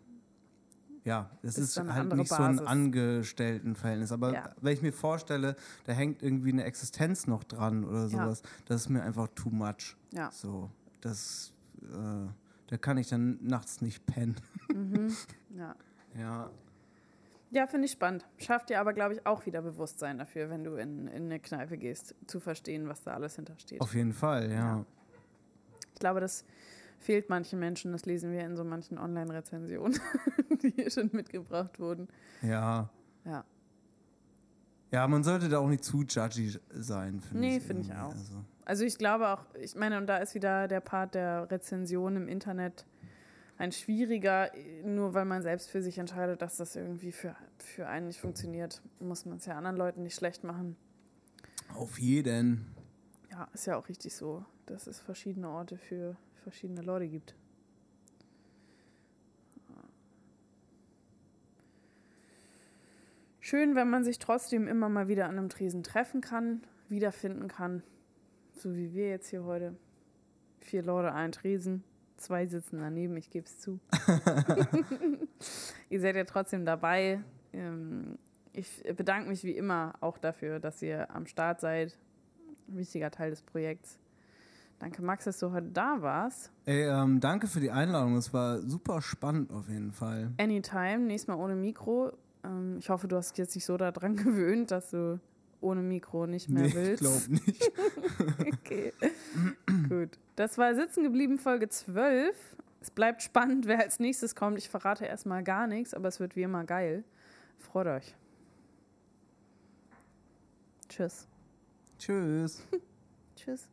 ja, 1.04 1.30
das 1.40 1.56
Ist 1.56 1.78
ist, 1.78 1.90
halt 1.90 2.14
nicht 2.14 2.28
so 2.28 2.34
ein 2.42 2.56
Basis. 2.56 2.66
Angestelltenverhältnis. 2.68 4.12
Aber 4.12 4.34
Ja. 4.34 4.50
wenn 4.60 4.74
ich 4.74 4.82
mir 4.82 4.92
vorstelle, 4.92 5.56
da 5.84 5.92
hängt 5.92 6.22
irgendwie 6.22 6.52
eine 6.52 6.64
Existenz 6.64 7.26
noch 7.26 7.44
dran 7.44 7.84
oder 7.84 8.02
Ja. 8.02 8.08
sowas, 8.08 8.42
das 8.66 8.82
ist 8.82 8.88
mir 8.90 9.02
einfach 9.02 9.28
too 9.34 9.48
much. 9.48 9.96
Ja. 10.12 10.30
So, 10.30 10.70
das, 11.00 11.54
äh, 11.82 12.26
da 12.68 12.76
kann 12.76 12.96
ich 12.98 13.08
dann 13.08 13.38
nachts 13.42 13.80
nicht 13.80 14.06
pennen. 14.06 14.36
Ja. 15.56 15.74
Ja. 16.18 16.50
Ja, 17.50 17.66
finde 17.66 17.86
ich 17.86 17.92
spannend. 17.92 18.26
Schafft 18.38 18.70
dir 18.70 18.80
aber, 18.80 18.92
glaube 18.92 19.14
ich, 19.14 19.26
auch 19.26 19.46
wieder 19.46 19.62
Bewusstsein 19.62 20.18
dafür, 20.18 20.50
wenn 20.50 20.64
du 20.64 20.74
in, 20.74 21.06
in 21.06 21.24
eine 21.24 21.38
Kneipe 21.38 21.78
gehst, 21.78 22.14
zu 22.26 22.40
verstehen, 22.40 22.88
was 22.88 23.02
da 23.02 23.14
alles 23.14 23.36
hintersteht. 23.36 23.80
Auf 23.80 23.94
jeden 23.94 24.12
Fall, 24.12 24.50
ja. 24.50 24.56
Ja. 24.56 24.86
Ich 25.94 26.00
glaube, 26.00 26.20
das 26.20 26.44
fehlt 26.98 27.28
manchen 27.30 27.58
Menschen. 27.58 27.92
Das 27.92 28.04
lesen 28.04 28.32
wir 28.32 28.44
in 28.44 28.56
so 28.56 28.64
manchen 28.64 28.98
Online-Rezensionen, 28.98 29.98
die 30.62 30.70
hier 30.70 30.90
schon 30.90 31.10
mitgebracht 31.12 31.78
wurden. 31.78 32.08
Ja. 32.42 32.90
Ja. 34.90 35.06
Man 35.08 35.22
sollte 35.24 35.48
da 35.48 35.58
auch 35.58 35.68
nicht 35.68 35.84
zu 35.84 36.02
judgy 36.02 36.58
sein, 36.70 37.20
finde 37.20 37.40
Nee, 37.46 37.56
ich. 37.58 37.62
finde 37.62 37.82
ich 37.82 37.92
auch. 37.92 38.12
Also, 38.12 38.44
Also 38.64 38.84
ich 38.84 38.96
glaube 38.98 39.28
auch, 39.28 39.44
ich 39.60 39.74
meine, 39.74 39.98
und 39.98 40.06
da 40.06 40.18
ist 40.18 40.34
wieder 40.34 40.68
der 40.68 40.80
Part 40.80 41.14
der 41.14 41.50
Rezension 41.50 42.16
im 42.16 42.28
Internet 42.28 42.86
ein 43.58 43.72
schwieriger, 43.72 44.50
nur 44.84 45.14
weil 45.14 45.24
man 45.24 45.42
selbst 45.42 45.68
für 45.68 45.82
sich 45.82 45.98
entscheidet, 45.98 46.40
dass 46.42 46.56
das 46.58 46.76
irgendwie 46.76 47.10
für, 47.10 47.34
für 47.58 47.88
einen 47.88 48.06
nicht 48.06 48.20
funktioniert, 48.20 48.80
muss 49.00 49.26
man 49.26 49.38
es 49.38 49.46
ja 49.46 49.56
anderen 49.56 49.76
Leuten 49.76 50.04
nicht 50.04 50.14
schlecht 50.14 50.44
machen. 50.44 50.76
auf 51.74 51.98
jeden. 51.98 52.66
Ja, 53.32 53.48
ist 53.52 53.66
ja 53.66 53.76
auch 53.76 53.88
richtig 53.88 54.14
so, 54.14 54.44
dass 54.66 54.86
es 54.86 55.00
verschiedene 55.00 55.48
Orte 55.48 55.76
für 55.76 56.16
verschiedene 56.44 56.82
Leute 56.82 57.08
gibt. 57.08 57.34
Schön, 63.48 63.74
wenn 63.74 63.88
man 63.88 64.04
sich 64.04 64.18
trotzdem 64.18 64.68
immer 64.68 64.90
mal 64.90 65.08
wieder 65.08 65.24
an 65.24 65.38
einem 65.38 65.48
Tresen 65.48 65.82
treffen 65.82 66.20
kann, 66.20 66.60
wiederfinden 66.90 67.48
kann. 67.48 67.82
So 68.52 68.76
wie 68.76 68.92
wir 68.92 69.08
jetzt 69.08 69.30
hier 69.30 69.44
heute. 69.44 69.74
Vier 70.60 70.82
Leute, 70.82 71.14
ein 71.14 71.32
Tresen, 71.32 71.82
zwei 72.18 72.46
sitzen 72.46 72.78
daneben, 72.78 73.16
ich 73.16 73.30
gebe 73.30 73.46
es 73.46 73.58
zu. 73.58 73.80
ihr 75.88 75.98
seid 75.98 76.16
ja 76.16 76.24
trotzdem 76.24 76.66
dabei. 76.66 77.22
Ähm, 77.54 78.18
Ich 78.52 78.82
bedanke 78.94 79.30
mich 79.30 79.42
wie 79.44 79.56
immer 79.56 79.94
auch 80.00 80.18
dafür, 80.18 80.60
dass 80.60 80.82
ihr 80.82 81.10
am 81.10 81.24
Start 81.24 81.60
seid. 81.60 81.96
Ein 82.68 82.76
wichtiger 82.76 83.10
Teil 83.10 83.30
des 83.30 83.40
Projekts. 83.40 83.98
Danke, 84.78 85.00
Max, 85.00 85.24
dass 85.24 85.38
du 85.38 85.52
heute 85.52 85.70
da 85.70 86.02
warst. 86.02 86.52
Ey, 86.66 86.82
ähm, 86.82 87.18
danke 87.18 87.46
für 87.46 87.60
die 87.60 87.70
Einladung. 87.70 88.14
Es 88.16 88.30
war 88.34 88.60
super 88.60 89.00
spannend 89.00 89.50
auf 89.50 89.70
jeden 89.70 89.92
Fall. 89.92 90.34
Anytime, 90.36 90.98
nächstes 90.98 91.28
Mal 91.28 91.42
ohne 91.42 91.56
Mikro. 91.56 92.12
Ähm, 92.48 92.76
ich 92.78 92.88
hoffe, 92.90 93.06
du 93.06 93.16
hast 93.16 93.32
dich 93.32 93.38
jetzt 93.38 93.54
nicht 93.54 93.64
so 93.64 93.76
daran 93.76 94.16
gewöhnt, 94.24 94.70
dass 94.72 94.90
du 94.90 95.20
ohne 95.60 95.82
Mikro 95.82 96.26
nicht 96.26 96.48
mehr 96.48 96.62
Nee, 96.64 96.68
ich 96.68 96.74
willst. 96.74 97.00
glaube 97.02 97.32
nicht. 97.44 97.72
Okay. 98.60 98.92
Gut. 99.88 100.18
Das 100.36 100.56
war 100.58 100.74
Sitzen 100.74 101.02
geblieben, 101.02 101.38
Folge 101.38 101.68
12. 101.68 102.36
Es 102.80 102.90
bleibt 102.92 103.22
spannend, 103.22 103.66
wer 103.66 103.80
als 103.80 103.98
nächstes 103.98 104.34
kommt. 104.36 104.56
Ich 104.58 104.68
verrate 104.68 105.04
erstmal 105.04 105.42
gar 105.42 105.66
nichts, 105.66 105.94
aber 105.94 106.08
es 106.08 106.20
wird 106.20 106.36
wie 106.36 106.42
immer 106.42 106.62
geil. 106.64 107.02
Freut 107.58 107.88
euch. 107.88 108.14
Tschüss. 110.88 111.26
Tschüss. 111.98 112.62
Tschüss. 113.36 113.68